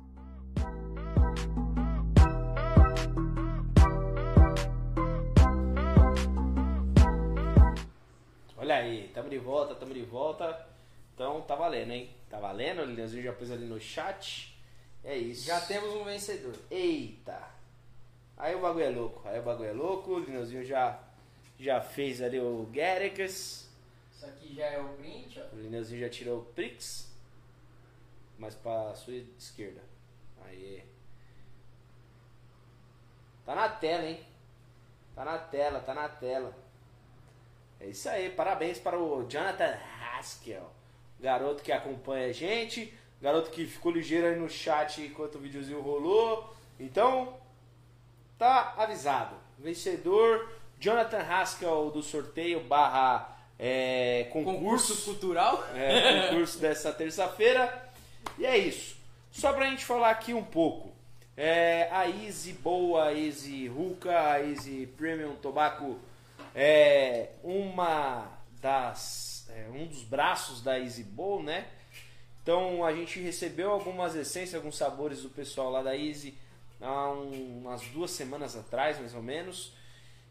Olha 8.56 8.76
aí, 8.76 9.10
tamo 9.12 9.28
de 9.28 9.40
volta, 9.40 9.74
tamo 9.74 9.92
de 9.92 10.04
volta. 10.04 10.68
Então 11.16 11.42
tá 11.42 11.56
valendo, 11.56 11.92
hein? 11.92 12.12
Tá 12.30 12.40
valendo, 12.40 12.84
o 12.84 12.86
Lineuzinho 12.86 13.24
já 13.24 13.34
pôs 13.34 13.52
ali 13.52 13.66
no 13.66 13.80
chat. 13.80 14.56
É 15.04 15.18
isso. 15.18 15.48
Já 15.48 15.60
temos 15.62 15.96
um 15.96 16.04
vencedor. 16.04 16.54
Eita! 16.70 17.60
Aí 18.42 18.56
o 18.56 18.60
bagulho 18.60 18.86
é 18.86 18.90
louco, 18.90 19.22
aí 19.30 19.40
o 19.40 19.44
bagulho 19.44 19.70
é 19.70 19.72
louco, 19.72 20.14
o 20.14 20.20
Lineuzinho 20.20 20.66
já, 20.66 21.00
já 21.60 21.80
fez 21.80 22.24
ali 22.24 22.40
o 22.40 22.68
Gerekas. 22.74 23.70
Isso 24.12 24.26
aqui 24.26 24.56
já 24.56 24.66
é 24.66 24.80
o 24.80 24.90
print, 24.96 25.40
ó. 25.40 25.56
O 25.56 25.60
Lineuzinho 25.60 26.02
já 26.02 26.10
tirou 26.10 26.40
o 26.40 26.46
Prix, 26.46 27.08
mas 28.40 28.56
pra 28.56 28.96
sua 28.96 29.14
esquerda. 29.14 29.84
Aí. 30.44 30.84
Tá 33.46 33.54
na 33.54 33.70
tela, 33.70 34.06
hein? 34.06 34.26
Tá 35.14 35.24
na 35.24 35.38
tela, 35.38 35.80
tá 35.80 35.94
na 35.94 36.10
tela. 36.10 36.58
É 37.80 37.86
isso 37.90 38.10
aí, 38.10 38.32
parabéns 38.32 38.80
para 38.80 38.98
o 38.98 39.24
Jonathan 39.30 39.78
Haskell, 40.02 40.68
garoto 41.20 41.62
que 41.62 41.72
acompanha 41.72 42.30
a 42.30 42.34
gente, 42.34 42.92
garoto 43.22 43.52
que 43.52 43.68
ficou 43.68 43.92
ligeiro 43.92 44.26
aí 44.26 44.36
no 44.36 44.50
chat 44.50 45.00
enquanto 45.00 45.36
o 45.36 45.40
videozinho 45.40 45.80
rolou. 45.80 46.56
Então, 46.80 47.40
tá 48.42 48.74
avisado. 48.76 49.36
Vencedor, 49.60 50.50
Jonathan 50.80 51.20
Haskell 51.20 51.92
do 51.92 52.02
sorteio 52.02 52.62
barra 52.62 53.38
é, 53.60 54.28
concurso. 54.32 54.58
concurso 54.58 55.06
cultural. 55.06 55.64
É, 55.76 56.30
concurso 56.30 56.58
dessa 56.58 56.92
terça-feira. 56.92 57.92
E 58.40 58.46
é 58.48 58.58
isso. 58.58 58.98
Só 59.32 59.54
pra 59.54 59.70
gente 59.70 59.86
falar 59.86 60.10
aqui 60.10 60.34
um 60.34 60.44
pouco. 60.44 60.92
É, 61.38 61.88
a 61.92 62.10
Easy 62.10 62.54
Boa, 62.54 63.10
a 63.10 63.14
Easy 63.14 63.68
Ruka, 63.68 64.20
a 64.32 64.44
Easy 64.44 64.88
Premium 64.98 65.36
Tobacco 65.36 66.00
é 66.56 67.30
uma 67.44 68.28
das 68.60 69.48
é, 69.52 69.68
um 69.72 69.86
dos 69.86 70.02
braços 70.02 70.64
da 70.64 70.80
Easy 70.80 71.04
Bowl, 71.04 71.44
né? 71.44 71.68
Então 72.42 72.84
a 72.84 72.92
gente 72.92 73.20
recebeu 73.20 73.70
algumas 73.70 74.16
essências, 74.16 74.56
alguns 74.56 74.78
sabores 74.78 75.22
do 75.22 75.30
pessoal 75.30 75.70
lá 75.70 75.84
da 75.84 75.96
Easy 75.96 76.34
há 76.82 77.12
um, 77.12 77.60
umas 77.60 77.82
duas 77.90 78.12
semanas 78.12 78.56
atrás, 78.56 79.00
mais 79.00 79.14
ou 79.14 79.22
menos. 79.22 79.74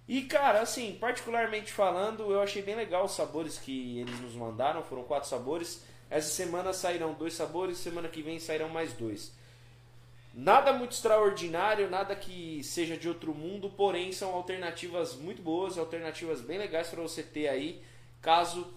E 0.08 0.22
cara, 0.22 0.60
assim, 0.60 0.96
particularmente 1.00 1.72
falando, 1.72 2.32
eu 2.32 2.40
achei 2.42 2.62
bem 2.62 2.74
legal 2.74 3.04
os 3.04 3.12
sabores 3.12 3.58
que 3.58 4.00
eles 4.00 4.20
nos 4.20 4.34
mandaram. 4.34 4.82
Foram 4.82 5.04
quatro 5.04 5.28
sabores. 5.28 5.84
Essa 6.10 6.30
semana 6.30 6.72
sairão 6.72 7.14
dois 7.14 7.34
sabores, 7.34 7.78
semana 7.78 8.08
que 8.08 8.20
vem 8.20 8.40
sairão 8.40 8.68
mais 8.68 8.92
dois. 8.92 9.32
Nada 10.32 10.72
muito 10.72 10.92
extraordinário, 10.92 11.90
nada 11.90 12.14
que 12.14 12.62
seja 12.62 12.96
de 12.96 13.08
outro 13.08 13.34
mundo, 13.34 13.68
porém 13.70 14.12
são 14.12 14.32
alternativas 14.32 15.14
muito 15.16 15.42
boas, 15.42 15.76
alternativas 15.76 16.40
bem 16.40 16.56
legais 16.56 16.88
para 16.88 17.02
você 17.02 17.22
ter 17.22 17.48
aí, 17.48 17.82
caso 18.22 18.72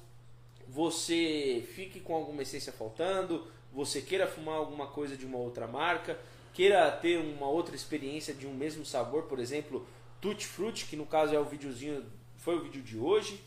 você 0.68 1.64
fique 1.76 2.00
com 2.00 2.16
alguma 2.16 2.41
essência 2.41 2.74
faltando, 2.74 3.48
você 3.72 4.02
queira 4.02 4.26
fumar 4.26 4.56
alguma 4.56 4.88
coisa 4.88 5.16
de 5.16 5.26
uma 5.26 5.38
outra 5.38 5.68
marca, 5.68 6.18
queira 6.54 6.92
ter 6.92 7.18
uma 7.18 7.48
outra 7.48 7.76
experiência 7.76 8.34
de 8.34 8.46
um 8.46 8.54
mesmo 8.54 8.86
sabor, 8.86 9.24
por 9.24 9.40
exemplo, 9.40 9.86
Tutti 10.22 10.46
Frutti, 10.46 10.86
que 10.86 10.96
no 10.96 11.06
caso 11.06 11.34
é 11.34 11.40
o 11.40 11.44
videozinho, 11.44 12.06
foi 12.38 12.56
o 12.56 12.62
vídeo 12.62 12.82
de 12.82 12.98
hoje. 12.98 13.44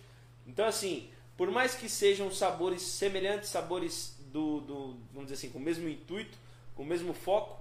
Então 0.47 0.67
assim, 0.67 1.09
por 1.37 1.51
mais 1.51 1.75
que 1.75 1.89
sejam 1.89 2.31
sabores 2.31 2.83
semelhantes, 2.83 3.49
sabores 3.49 4.17
do, 4.33 4.61
do 4.61 4.97
vamos 5.13 5.31
dizer 5.31 5.35
assim, 5.35 5.51
com 5.51 5.59
o 5.59 5.63
mesmo 5.63 5.89
intuito, 5.89 6.37
com 6.75 6.83
o 6.83 6.87
mesmo 6.87 7.15
foco, 7.15 7.59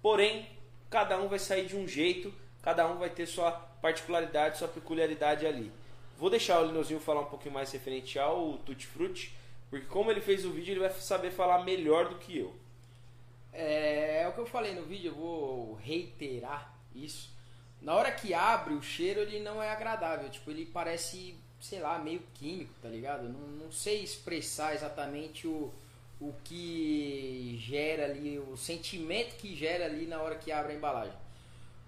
porém 0.00 0.48
cada 0.88 1.20
um 1.20 1.28
vai 1.28 1.38
sair 1.38 1.66
de 1.66 1.76
um 1.76 1.88
jeito, 1.88 2.32
cada 2.62 2.86
um 2.88 2.98
vai 2.98 3.10
ter 3.10 3.26
sua 3.26 3.50
particularidade, 3.50 4.58
sua 4.58 4.68
peculiaridade 4.68 5.46
ali. 5.46 5.70
Vou 6.16 6.30
deixar 6.30 6.60
o 6.60 6.66
Linozinho 6.66 7.00
falar 7.00 7.22
um 7.22 7.26
pouquinho 7.26 7.52
mais 7.52 7.72
referente 7.72 8.18
ao 8.18 8.58
Tutti 8.58 8.86
Frutti, 8.86 9.34
porque 9.68 9.86
como 9.86 10.10
ele 10.10 10.20
fez 10.20 10.44
o 10.44 10.50
vídeo, 10.50 10.72
ele 10.72 10.80
vai 10.80 10.90
saber 10.90 11.32
falar 11.32 11.64
melhor 11.64 12.08
do 12.08 12.14
que 12.16 12.38
eu. 12.38 12.54
É, 13.54 14.22
é 14.22 14.28
o 14.28 14.32
que 14.32 14.40
eu 14.40 14.46
falei 14.46 14.74
no 14.74 14.82
vídeo, 14.82 15.12
eu 15.12 15.14
vou 15.14 15.74
reiterar 15.74 16.74
isso. 16.94 17.32
Na 17.80 17.94
hora 17.94 18.10
que 18.10 18.34
abre, 18.34 18.74
o 18.74 18.82
cheiro 18.82 19.20
ele 19.20 19.40
não 19.40 19.62
é 19.62 19.70
agradável, 19.70 20.28
tipo, 20.30 20.50
ele 20.50 20.66
parece 20.66 21.36
sei 21.64 21.80
lá, 21.80 21.98
meio 21.98 22.22
químico, 22.34 22.74
tá 22.82 22.88
ligado? 22.90 23.26
Não, 23.26 23.40
não 23.40 23.72
sei 23.72 24.02
expressar 24.02 24.74
exatamente 24.74 25.46
o, 25.46 25.72
o 26.20 26.34
que 26.44 27.58
gera 27.58 28.04
ali, 28.04 28.38
o 28.38 28.54
sentimento 28.54 29.36
que 29.36 29.56
gera 29.56 29.86
ali 29.86 30.06
na 30.06 30.20
hora 30.20 30.34
que 30.34 30.52
abre 30.52 30.72
a 30.72 30.76
embalagem. 30.76 31.14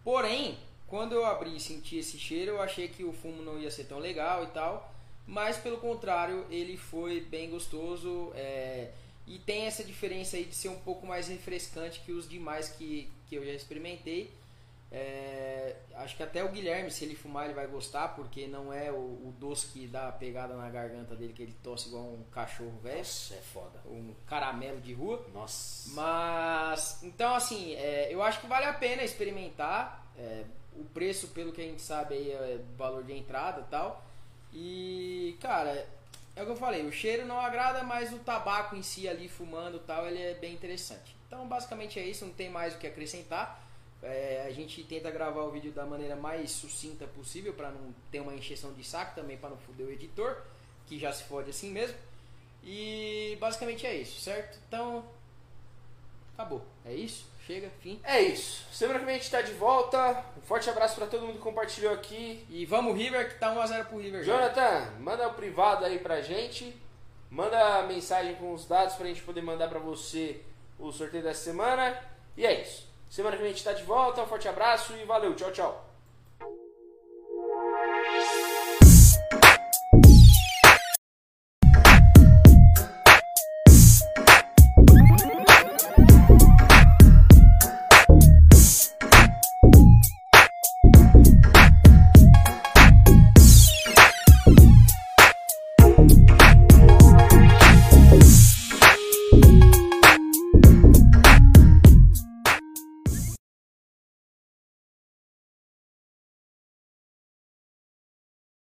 Porém, 0.02 0.56
quando 0.86 1.12
eu 1.12 1.26
abri 1.26 1.56
e 1.56 1.60
senti 1.60 1.98
esse 1.98 2.18
cheiro, 2.18 2.52
eu 2.52 2.62
achei 2.62 2.88
que 2.88 3.04
o 3.04 3.12
fumo 3.12 3.42
não 3.42 3.58
ia 3.58 3.70
ser 3.70 3.84
tão 3.84 3.98
legal 3.98 4.44
e 4.44 4.46
tal, 4.46 4.94
mas 5.26 5.58
pelo 5.58 5.76
contrário, 5.76 6.46
ele 6.50 6.78
foi 6.78 7.20
bem 7.20 7.50
gostoso 7.50 8.32
é, 8.34 8.92
e 9.26 9.38
tem 9.38 9.66
essa 9.66 9.82
diferença 9.82 10.36
aí 10.36 10.44
de 10.44 10.54
ser 10.54 10.68
um 10.68 10.78
pouco 10.78 11.06
mais 11.06 11.28
refrescante 11.28 12.00
que 12.00 12.12
os 12.12 12.28
demais 12.28 12.68
que, 12.68 13.10
que 13.28 13.34
eu 13.34 13.44
já 13.44 13.52
experimentei. 13.52 14.32
É, 14.90 15.74
acho 15.96 16.16
que 16.16 16.22
até 16.22 16.44
o 16.44 16.48
Guilherme, 16.48 16.92
se 16.92 17.04
ele 17.04 17.16
fumar, 17.16 17.46
ele 17.46 17.54
vai 17.54 17.66
gostar, 17.66 18.14
porque 18.14 18.46
não 18.46 18.72
é 18.72 18.90
o, 18.90 18.94
o, 18.94 19.34
doce 19.38 19.66
que 19.66 19.86
dá 19.88 20.08
a 20.08 20.12
pegada 20.12 20.54
na 20.54 20.70
garganta 20.70 21.16
dele, 21.16 21.32
que 21.32 21.42
ele 21.42 21.56
tosse 21.60 21.88
igual 21.88 22.04
um 22.04 22.22
cachorro 22.30 22.78
velho. 22.82 22.98
Nossa, 22.98 23.34
é 23.34 23.40
foda. 23.40 23.80
Um 23.84 24.14
caramelo 24.26 24.80
de 24.80 24.94
rua. 24.94 25.26
Nossa. 25.34 25.90
Mas, 25.90 27.02
então, 27.02 27.34
assim, 27.34 27.74
é, 27.74 28.14
eu 28.14 28.22
acho 28.22 28.40
que 28.40 28.46
vale 28.46 28.66
a 28.66 28.74
pena 28.74 29.02
experimentar. 29.02 30.06
É, 30.16 30.44
o 30.76 30.84
preço, 30.84 31.28
pelo 31.28 31.52
que 31.52 31.60
a 31.60 31.64
gente 31.64 31.82
sabe, 31.82 32.14
aí 32.14 32.30
é 32.30 32.60
valor 32.76 33.02
de 33.02 33.12
entrada 33.12 33.62
e 33.62 33.64
tal. 33.64 34.04
E, 34.52 35.36
cara, 35.40 35.86
é 36.36 36.42
o 36.42 36.44
que 36.44 36.52
eu 36.52 36.56
falei, 36.56 36.84
o 36.84 36.92
cheiro 36.92 37.24
não 37.24 37.40
agrada, 37.40 37.82
mas 37.82 38.12
o 38.12 38.18
tabaco 38.18 38.76
em 38.76 38.82
si 38.82 39.08
ali 39.08 39.26
fumando 39.26 39.78
tal, 39.78 40.06
ele 40.06 40.20
é 40.20 40.34
bem 40.34 40.52
interessante. 40.52 41.16
Então, 41.26 41.48
basicamente 41.48 41.98
é 41.98 42.04
isso, 42.04 42.26
não 42.26 42.32
tem 42.34 42.50
mais 42.50 42.74
o 42.74 42.78
que 42.78 42.86
acrescentar. 42.86 43.64
É, 44.02 44.44
a 44.46 44.52
gente 44.52 44.84
tenta 44.84 45.10
gravar 45.10 45.42
o 45.42 45.50
vídeo 45.50 45.72
da 45.72 45.86
maneira 45.86 46.14
mais 46.14 46.50
sucinta 46.50 47.06
possível 47.06 47.54
para 47.54 47.70
não 47.70 47.94
ter 48.10 48.20
uma 48.20 48.34
encheção 48.34 48.74
de 48.74 48.84
saco 48.84 49.14
também 49.14 49.38
para 49.38 49.48
não 49.48 49.56
foder 49.56 49.86
o 49.86 49.90
editor, 49.90 50.42
que 50.86 50.98
já 50.98 51.10
se 51.10 51.24
fode 51.24 51.48
assim 51.48 51.70
mesmo. 51.70 51.96
E 52.62 53.38
basicamente 53.40 53.86
é 53.86 53.96
isso, 53.96 54.20
certo? 54.20 54.58
Então, 54.68 55.04
acabou. 56.34 56.62
É 56.84 56.92
isso? 56.92 57.26
Chega, 57.46 57.70
fim. 57.80 58.00
É 58.02 58.20
isso. 58.20 58.66
Semana 58.72 58.98
que 58.98 59.04
vem 59.04 59.14
a 59.14 59.18
gente 59.18 59.30
tá 59.30 59.40
de 59.40 59.52
volta. 59.52 60.24
Um 60.36 60.40
forte 60.40 60.68
abraço 60.68 60.96
para 60.96 61.06
todo 61.06 61.24
mundo 61.24 61.34
que 61.34 61.42
compartilhou 61.42 61.94
aqui. 61.94 62.44
E 62.50 62.66
vamos 62.66 62.96
River, 62.96 63.28
que 63.28 63.38
tá 63.38 63.54
1x0 63.54 63.84
pro 63.84 63.98
River. 63.98 64.24
Jonathan, 64.24 64.60
já. 64.60 64.90
manda 64.98 65.28
o 65.28 65.34
privado 65.34 65.84
aí 65.84 66.00
pra 66.00 66.20
gente. 66.20 66.74
Manda 67.30 67.78
a 67.78 67.82
mensagem 67.84 68.34
com 68.34 68.52
os 68.52 68.66
dados 68.66 68.96
pra 68.96 69.06
gente 69.06 69.22
poder 69.22 69.42
mandar 69.42 69.68
para 69.68 69.78
você 69.78 70.42
o 70.76 70.90
sorteio 70.90 71.22
dessa 71.22 71.44
semana. 71.44 71.96
E 72.36 72.44
é 72.44 72.62
isso. 72.62 72.88
Semana 73.08 73.36
que 73.36 73.42
vem 73.42 73.50
a 73.50 73.54
gente 73.54 73.58
está 73.58 73.72
de 73.72 73.84
volta. 73.84 74.22
Um 74.22 74.26
forte 74.26 74.48
abraço 74.48 74.92
e 74.96 75.04
valeu. 75.04 75.32
Tchau, 75.36 75.52
tchau. 75.52 75.85